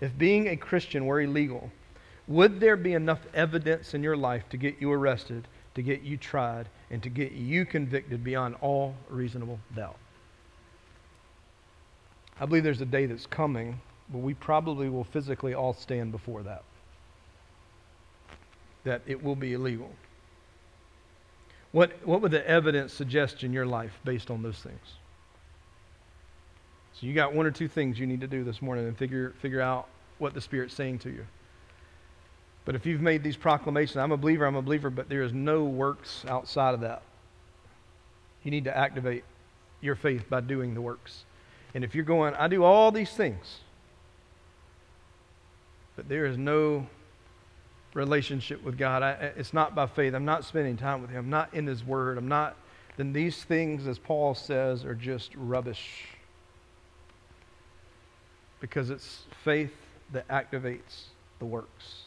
If 0.00 0.16
being 0.16 0.48
a 0.48 0.56
Christian 0.56 1.06
were 1.06 1.20
illegal, 1.20 1.70
would 2.28 2.60
there 2.60 2.76
be 2.76 2.94
enough 2.94 3.20
evidence 3.34 3.94
in 3.94 4.02
your 4.02 4.16
life 4.16 4.48
to 4.50 4.56
get 4.56 4.80
you 4.80 4.90
arrested, 4.92 5.46
to 5.74 5.82
get 5.82 6.02
you 6.02 6.16
tried, 6.16 6.68
and 6.90 7.02
to 7.02 7.08
get 7.08 7.32
you 7.32 7.64
convicted 7.64 8.24
beyond 8.24 8.56
all 8.60 8.94
reasonable 9.08 9.60
doubt? 9.74 9.96
I 12.40 12.46
believe 12.46 12.64
there's 12.64 12.80
a 12.80 12.86
day 12.86 13.06
that's 13.06 13.26
coming, 13.26 13.80
but 14.10 14.18
we 14.18 14.34
probably 14.34 14.88
will 14.88 15.04
physically 15.04 15.54
all 15.54 15.72
stand 15.72 16.12
before 16.12 16.42
that. 16.42 16.64
That 18.84 19.02
it 19.06 19.22
will 19.22 19.36
be 19.36 19.54
illegal. 19.54 19.90
What, 21.72 21.92
what 22.04 22.22
would 22.22 22.30
the 22.32 22.46
evidence 22.48 22.92
suggest 22.92 23.42
in 23.42 23.52
your 23.52 23.66
life 23.66 23.98
based 24.04 24.30
on 24.30 24.42
those 24.42 24.58
things? 24.58 24.94
So 26.94 27.06
you 27.06 27.12
got 27.12 27.34
one 27.34 27.46
or 27.46 27.50
two 27.50 27.68
things 27.68 27.98
you 27.98 28.06
need 28.06 28.22
to 28.22 28.26
do 28.26 28.44
this 28.44 28.62
morning 28.62 28.86
and 28.86 28.96
figure, 28.96 29.34
figure 29.40 29.60
out 29.60 29.88
what 30.18 30.34
the 30.34 30.40
Spirit's 30.40 30.74
saying 30.74 31.00
to 31.00 31.10
you. 31.10 31.26
But 32.66 32.74
if 32.74 32.84
you've 32.84 33.00
made 33.00 33.22
these 33.22 33.36
proclamations, 33.36 33.96
I'm 33.96 34.12
a 34.12 34.16
believer, 34.16 34.44
I'm 34.44 34.56
a 34.56 34.60
believer, 34.62 34.90
but 34.90 35.08
there 35.08 35.22
is 35.22 35.32
no 35.32 35.64
works 35.64 36.24
outside 36.28 36.74
of 36.74 36.80
that. 36.80 37.00
You 38.42 38.50
need 38.50 38.64
to 38.64 38.76
activate 38.76 39.24
your 39.80 39.94
faith 39.94 40.28
by 40.28 40.40
doing 40.40 40.74
the 40.74 40.80
works. 40.80 41.24
And 41.74 41.84
if 41.84 41.94
you're 41.94 42.04
going, 42.04 42.34
I 42.34 42.48
do 42.48 42.64
all 42.64 42.90
these 42.90 43.10
things, 43.10 43.60
but 45.94 46.08
there 46.08 46.26
is 46.26 46.36
no 46.36 46.86
relationship 47.94 48.62
with 48.62 48.76
God, 48.76 49.02
I, 49.02 49.12
it's 49.36 49.54
not 49.54 49.74
by 49.74 49.86
faith. 49.86 50.14
I'm 50.14 50.24
not 50.24 50.44
spending 50.44 50.76
time 50.76 51.00
with 51.00 51.10
Him. 51.10 51.24
I'm 51.24 51.30
not 51.30 51.54
in 51.54 51.66
His 51.66 51.84
Word. 51.84 52.18
I'm 52.18 52.28
not, 52.28 52.56
then 52.96 53.12
these 53.12 53.44
things, 53.44 53.86
as 53.86 53.98
Paul 53.98 54.34
says, 54.34 54.84
are 54.84 54.94
just 54.94 55.34
rubbish 55.36 56.08
because 58.60 58.90
it's 58.90 59.22
faith 59.44 59.72
that 60.12 60.26
activates 60.28 61.04
the 61.38 61.44
works. 61.44 62.05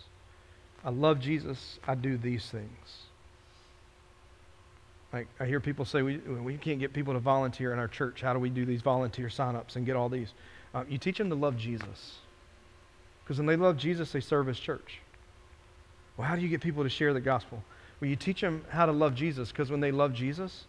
I 0.84 0.90
love 0.90 1.20
Jesus. 1.20 1.80
I 1.88 1.96
do 1.96 2.18
these 2.18 2.46
things. 2.46 3.04
Like 5.12 5.28
I 5.40 5.46
hear 5.46 5.60
people 5.60 5.86
say, 5.86 6.02
we, 6.02 6.18
we 6.18 6.58
can't 6.58 6.80
get 6.80 6.94
people 6.94 7.14
to 7.14 7.20
volunteer 7.20 7.74
in 7.74 7.80
our 7.80 7.88
church. 7.88 8.22
How 8.22 8.34
do 8.34 8.40
we 8.40 8.50
do 8.50 8.66
these 8.66 8.82
volunteer 8.82 9.28
signups 9.28 9.76
and 9.76 9.86
get 9.86 9.96
all 9.96 10.10
these? 10.10 10.34
Uh, 10.74 10.84
you 10.88 10.98
teach 10.98 11.18
them 11.18 11.30
to 11.30 11.36
love 11.36 11.58
Jesus. 11.58 12.18
Because 13.24 13.38
when 13.38 13.48
they 13.48 13.56
love 13.56 13.78
Jesus, 13.78 14.12
they 14.12 14.20
serve 14.20 14.48
his 14.48 14.60
church. 14.60 15.00
Well, 16.18 16.28
how 16.28 16.36
do 16.36 16.42
you 16.42 16.50
get 16.50 16.62
people 16.62 16.84
to 16.84 16.90
share 16.90 17.14
the 17.14 17.22
gospel? 17.22 17.64
Well, 18.00 18.10
you 18.10 18.16
teach 18.16 18.42
them 18.42 18.64
how 18.70 18.86
to 18.86 18.92
love 18.92 19.16
Jesus 19.16 19.52
because 19.52 19.72
when 19.72 19.80
they 19.80 19.92
love 19.92 20.14
Jesus, 20.14 20.66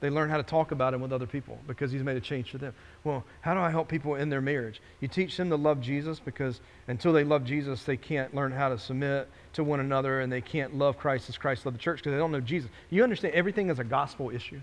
they 0.00 0.10
learn 0.10 0.30
how 0.30 0.36
to 0.36 0.44
talk 0.44 0.70
about 0.70 0.94
him 0.94 1.00
with 1.00 1.12
other 1.12 1.26
people 1.26 1.58
because 1.66 1.90
he's 1.90 2.04
made 2.04 2.16
a 2.16 2.20
change 2.20 2.50
for 2.50 2.58
them. 2.58 2.72
Well, 3.02 3.24
how 3.40 3.54
do 3.54 3.60
I 3.60 3.70
help 3.70 3.88
people 3.88 4.14
in 4.14 4.28
their 4.28 4.40
marriage? 4.40 4.80
You 5.00 5.08
teach 5.08 5.36
them 5.36 5.50
to 5.50 5.56
love 5.56 5.80
Jesus 5.80 6.20
because 6.20 6.60
until 6.86 7.12
they 7.12 7.24
love 7.24 7.44
Jesus, 7.44 7.82
they 7.82 7.96
can't 7.96 8.32
learn 8.32 8.52
how 8.52 8.68
to 8.68 8.78
submit 8.78 9.28
to 9.54 9.64
one 9.64 9.80
another 9.80 10.20
and 10.20 10.32
they 10.32 10.40
can't 10.40 10.76
love 10.76 10.98
Christ 10.98 11.28
as 11.28 11.36
Christ 11.36 11.66
loved 11.66 11.78
the 11.78 11.82
church 11.82 11.98
because 11.98 12.12
they 12.12 12.18
don't 12.18 12.30
know 12.30 12.40
Jesus. 12.40 12.70
You 12.90 13.02
understand 13.02 13.34
everything 13.34 13.70
is 13.70 13.80
a 13.80 13.84
gospel 13.84 14.30
issue. 14.30 14.60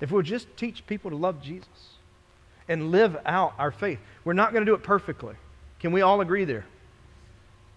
If 0.00 0.12
we'll 0.12 0.22
just 0.22 0.46
teach 0.56 0.86
people 0.86 1.10
to 1.10 1.16
love 1.16 1.42
Jesus 1.42 1.68
and 2.68 2.92
live 2.92 3.16
out 3.26 3.54
our 3.58 3.72
faith, 3.72 3.98
we're 4.24 4.32
not 4.32 4.52
going 4.52 4.64
to 4.64 4.70
do 4.70 4.74
it 4.74 4.84
perfectly. 4.84 5.34
Can 5.80 5.90
we 5.90 6.02
all 6.02 6.20
agree 6.20 6.44
there? 6.44 6.64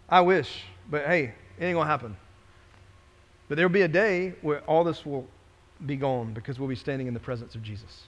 I 0.08 0.22
wish, 0.22 0.64
but 0.90 1.06
hey, 1.06 1.34
it 1.58 1.66
ain't 1.66 1.76
going 1.76 1.86
to 1.86 1.92
happen. 1.92 2.16
But 3.50 3.56
there'll 3.56 3.72
be 3.72 3.82
a 3.82 3.88
day 3.88 4.36
where 4.42 4.62
all 4.62 4.84
this 4.84 5.06
will 5.06 5.28
be 5.86 5.96
gone 5.96 6.34
because 6.34 6.60
we'll 6.60 6.70
be 6.70 6.76
standing 6.76 7.08
in 7.08 7.14
the 7.14 7.20
presence 7.20 7.56
of 7.56 7.64
Jesus. 7.64 8.04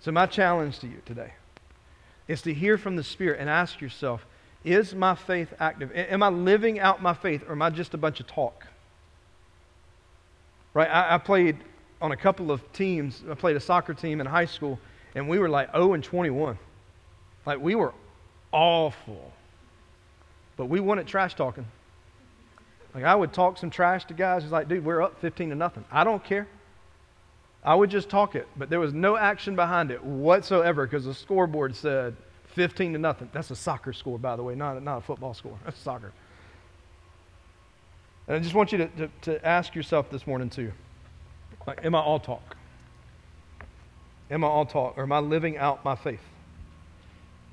So, 0.00 0.12
my 0.12 0.26
challenge 0.26 0.78
to 0.80 0.86
you 0.86 1.00
today 1.06 1.32
is 2.28 2.42
to 2.42 2.52
hear 2.52 2.78
from 2.78 2.96
the 2.96 3.04
Spirit 3.04 3.40
and 3.40 3.48
ask 3.48 3.80
yourself 3.80 4.24
Is 4.64 4.94
my 4.94 5.14
faith 5.14 5.52
active? 5.60 5.90
Am 5.94 6.22
I 6.22 6.28
living 6.28 6.78
out 6.80 7.02
my 7.02 7.14
faith 7.14 7.44
or 7.46 7.52
am 7.52 7.62
I 7.62 7.70
just 7.70 7.94
a 7.94 7.98
bunch 7.98 8.20
of 8.20 8.26
talk? 8.26 8.66
Right? 10.74 10.88
I, 10.88 11.14
I 11.14 11.18
played 11.18 11.58
on 12.00 12.12
a 12.12 12.16
couple 12.16 12.50
of 12.50 12.72
teams. 12.72 13.22
I 13.30 13.34
played 13.34 13.56
a 13.56 13.60
soccer 13.60 13.94
team 13.94 14.20
in 14.20 14.26
high 14.26 14.46
school, 14.46 14.78
and 15.14 15.28
we 15.28 15.38
were 15.38 15.48
like 15.48 15.70
0 15.72 15.94
and 15.94 16.02
21. 16.02 16.58
Like, 17.46 17.60
we 17.60 17.74
were 17.74 17.92
awful. 18.50 19.32
But 20.56 20.66
we 20.66 20.80
at 20.98 21.06
trash 21.06 21.34
talking. 21.34 21.66
Like, 22.94 23.04
I 23.04 23.14
would 23.14 23.32
talk 23.32 23.58
some 23.58 23.70
trash 23.70 24.04
to 24.06 24.14
guys. 24.14 24.42
It's 24.42 24.52
like, 24.52 24.68
dude, 24.68 24.84
we're 24.84 25.00
up 25.00 25.20
15 25.20 25.50
to 25.50 25.54
nothing. 25.54 25.84
I 25.90 26.04
don't 26.04 26.22
care. 26.22 26.46
I 27.64 27.74
would 27.74 27.90
just 27.90 28.08
talk 28.08 28.34
it, 28.34 28.48
but 28.56 28.70
there 28.70 28.80
was 28.80 28.92
no 28.92 29.16
action 29.16 29.54
behind 29.54 29.90
it 29.90 30.04
whatsoever 30.04 30.84
because 30.84 31.04
the 31.04 31.14
scoreboard 31.14 31.76
said 31.76 32.16
15 32.54 32.94
to 32.94 32.98
nothing. 32.98 33.30
That's 33.32 33.50
a 33.50 33.56
soccer 33.56 33.92
score, 33.92 34.18
by 34.18 34.36
the 34.36 34.42
way, 34.42 34.54
not 34.54 34.76
a, 34.76 34.80
not 34.80 34.98
a 34.98 35.00
football 35.00 35.32
score. 35.32 35.56
That's 35.64 35.78
soccer. 35.78 36.12
And 38.26 38.36
I 38.36 38.40
just 38.40 38.54
want 38.54 38.72
you 38.72 38.78
to, 38.78 38.88
to, 38.88 39.10
to 39.22 39.46
ask 39.46 39.74
yourself 39.74 40.10
this 40.10 40.26
morning, 40.26 40.50
too 40.50 40.72
like, 41.66 41.84
am 41.84 41.94
I 41.94 42.00
all 42.00 42.18
talk? 42.18 42.56
Am 44.30 44.44
I 44.44 44.46
all 44.46 44.66
talk? 44.66 44.96
Or 44.96 45.02
am 45.02 45.12
I 45.12 45.18
living 45.18 45.58
out 45.58 45.84
my 45.84 45.94
faith? 45.94 46.22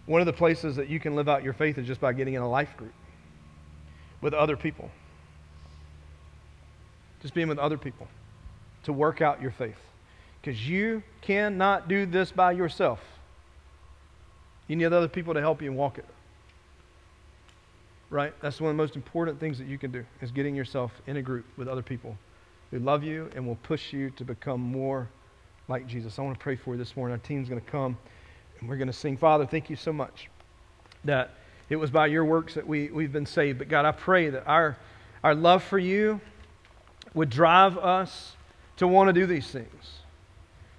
One 0.05 0.21
of 0.21 0.25
the 0.25 0.33
places 0.33 0.75
that 0.77 0.89
you 0.89 0.99
can 0.99 1.15
live 1.15 1.29
out 1.29 1.43
your 1.43 1.53
faith 1.53 1.77
is 1.77 1.85
just 1.85 2.01
by 2.01 2.13
getting 2.13 2.33
in 2.33 2.41
a 2.41 2.49
life 2.49 2.75
group 2.77 2.93
with 4.21 4.33
other 4.33 4.57
people. 4.57 4.89
Just 7.21 7.33
being 7.33 7.47
with 7.47 7.59
other 7.59 7.77
people 7.77 8.07
to 8.83 8.93
work 8.93 9.21
out 9.21 9.41
your 9.41 9.51
faith. 9.51 9.77
Because 10.41 10.67
you 10.67 11.03
cannot 11.21 11.87
do 11.87 12.05
this 12.05 12.31
by 12.31 12.53
yourself. 12.53 12.99
You 14.67 14.75
need 14.75 14.85
other 14.85 15.07
people 15.07 15.33
to 15.33 15.41
help 15.41 15.61
you 15.61 15.73
walk 15.73 15.97
it. 15.97 16.05
Right? 18.09 18.33
That's 18.41 18.59
one 18.61 18.71
of 18.71 18.77
the 18.77 18.81
most 18.81 18.95
important 18.95 19.39
things 19.39 19.57
that 19.57 19.67
you 19.67 19.77
can 19.77 19.91
do 19.91 20.05
is 20.21 20.31
getting 20.31 20.55
yourself 20.55 20.91
in 21.07 21.17
a 21.17 21.21
group 21.21 21.45
with 21.57 21.67
other 21.67 21.81
people 21.81 22.17
who 22.71 22.79
love 22.79 23.03
you 23.03 23.29
and 23.35 23.45
will 23.45 23.57
push 23.57 23.93
you 23.93 24.09
to 24.11 24.23
become 24.23 24.61
more 24.61 25.07
like 25.67 25.87
Jesus. 25.87 26.17
I 26.17 26.23
want 26.23 26.37
to 26.37 26.41
pray 26.41 26.55
for 26.55 26.73
you 26.73 26.77
this 26.77 26.95
morning. 26.95 27.13
Our 27.13 27.25
team's 27.25 27.49
going 27.49 27.61
to 27.61 27.69
come 27.69 27.97
and 28.59 28.69
we're 28.69 28.77
going 28.77 28.87
to 28.87 28.93
sing. 28.93 29.17
Father, 29.17 29.45
thank 29.45 29.69
you 29.69 29.75
so 29.75 29.93
much 29.93 30.29
that 31.03 31.31
it 31.69 31.75
was 31.75 31.91
by 31.91 32.07
your 32.07 32.25
works 32.25 32.55
that 32.55 32.65
we, 32.65 32.89
we've 32.89 33.13
been 33.13 33.25
saved. 33.25 33.59
But 33.59 33.69
God, 33.69 33.85
I 33.85 33.91
pray 33.91 34.29
that 34.29 34.47
our, 34.47 34.77
our 35.23 35.35
love 35.35 35.63
for 35.63 35.77
you 35.77 36.19
would 37.13 37.29
drive 37.29 37.77
us 37.77 38.35
to 38.77 38.87
want 38.87 39.07
to 39.09 39.13
do 39.13 39.25
these 39.25 39.49
things. 39.49 39.99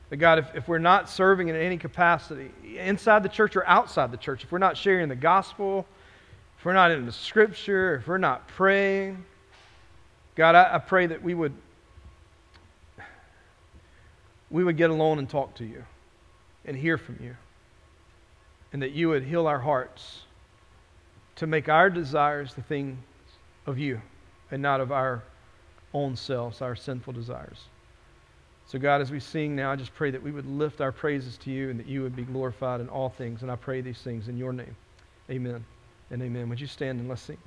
But 0.09 0.19
God, 0.19 0.39
if, 0.39 0.55
if 0.55 0.69
we're 0.69 0.79
not 0.79 1.09
serving 1.09 1.49
in 1.49 1.57
any 1.57 1.77
capacity, 1.77 2.51
inside 2.77 3.23
the 3.23 3.29
church 3.29 3.55
or 3.57 3.67
outside 3.67 4.11
the 4.11 4.17
church, 4.17 4.43
if 4.45 4.51
we're 4.51 4.59
not 4.59 4.77
sharing 4.77 5.09
the 5.09 5.17
gospel, 5.17 5.87
if 6.59 6.65
we're 6.65 6.73
not 6.73 6.91
in 6.91 7.07
the 7.07 7.13
scripture, 7.13 7.97
if 7.97 8.09
we're 8.09 8.19
not 8.19 8.49
praying, 8.49 9.25
God, 10.35 10.55
I, 10.55 10.77
I 10.77 10.79
pray 10.79 11.07
that 11.07 11.23
we 11.23 11.35
would 11.35 11.53
we 14.51 14.65
would 14.65 14.77
get 14.77 14.91
alone 14.91 15.19
and 15.19 15.31
talk 15.31 15.55
to 15.57 15.65
you 15.65 15.85
and 16.65 16.77
hear 16.77 16.99
from 16.99 17.19
you. 17.23 17.37
And 18.73 18.83
that 18.83 18.93
you 18.93 19.09
would 19.09 19.25
heal 19.25 19.47
our 19.47 19.59
hearts 19.59 20.23
to 21.37 21.47
make 21.47 21.69
our 21.69 21.89
desires 21.89 22.55
the 22.55 22.63
things 22.63 22.99
of 23.67 23.79
you 23.79 24.01
and 24.51 24.61
not 24.61 24.81
of 24.81 24.93
our 24.93 25.23
own 25.93 26.17
selves, 26.17 26.63
our 26.63 26.77
sinful 26.77 27.13
desires. 27.13 27.59
So, 28.67 28.79
God, 28.79 29.01
as 29.01 29.11
we 29.11 29.19
sing 29.19 29.57
now, 29.57 29.73
I 29.73 29.77
just 29.77 29.93
pray 29.95 30.13
that 30.13 30.23
we 30.23 30.31
would 30.31 30.47
lift 30.47 30.81
our 30.81 30.93
praises 30.93 31.37
to 31.39 31.51
you 31.51 31.71
and 31.71 31.81
that 31.81 31.87
you 31.87 32.03
would 32.03 32.15
be 32.15 32.23
glorified 32.23 32.81
in 32.81 32.89
all 32.89 33.09
things. 33.09 33.43
And 33.43 33.51
I 33.51 33.57
pray 33.57 33.81
these 33.81 34.01
things 34.01 34.29
in 34.29 34.37
your 34.37 34.53
name. 34.53 34.77
Amen 35.29 35.65
and 36.11 36.23
amen. 36.23 36.49
Would 36.49 36.61
you 36.61 36.67
stand 36.67 37.01
and 37.01 37.09
let's 37.09 37.23
sing? 37.23 37.39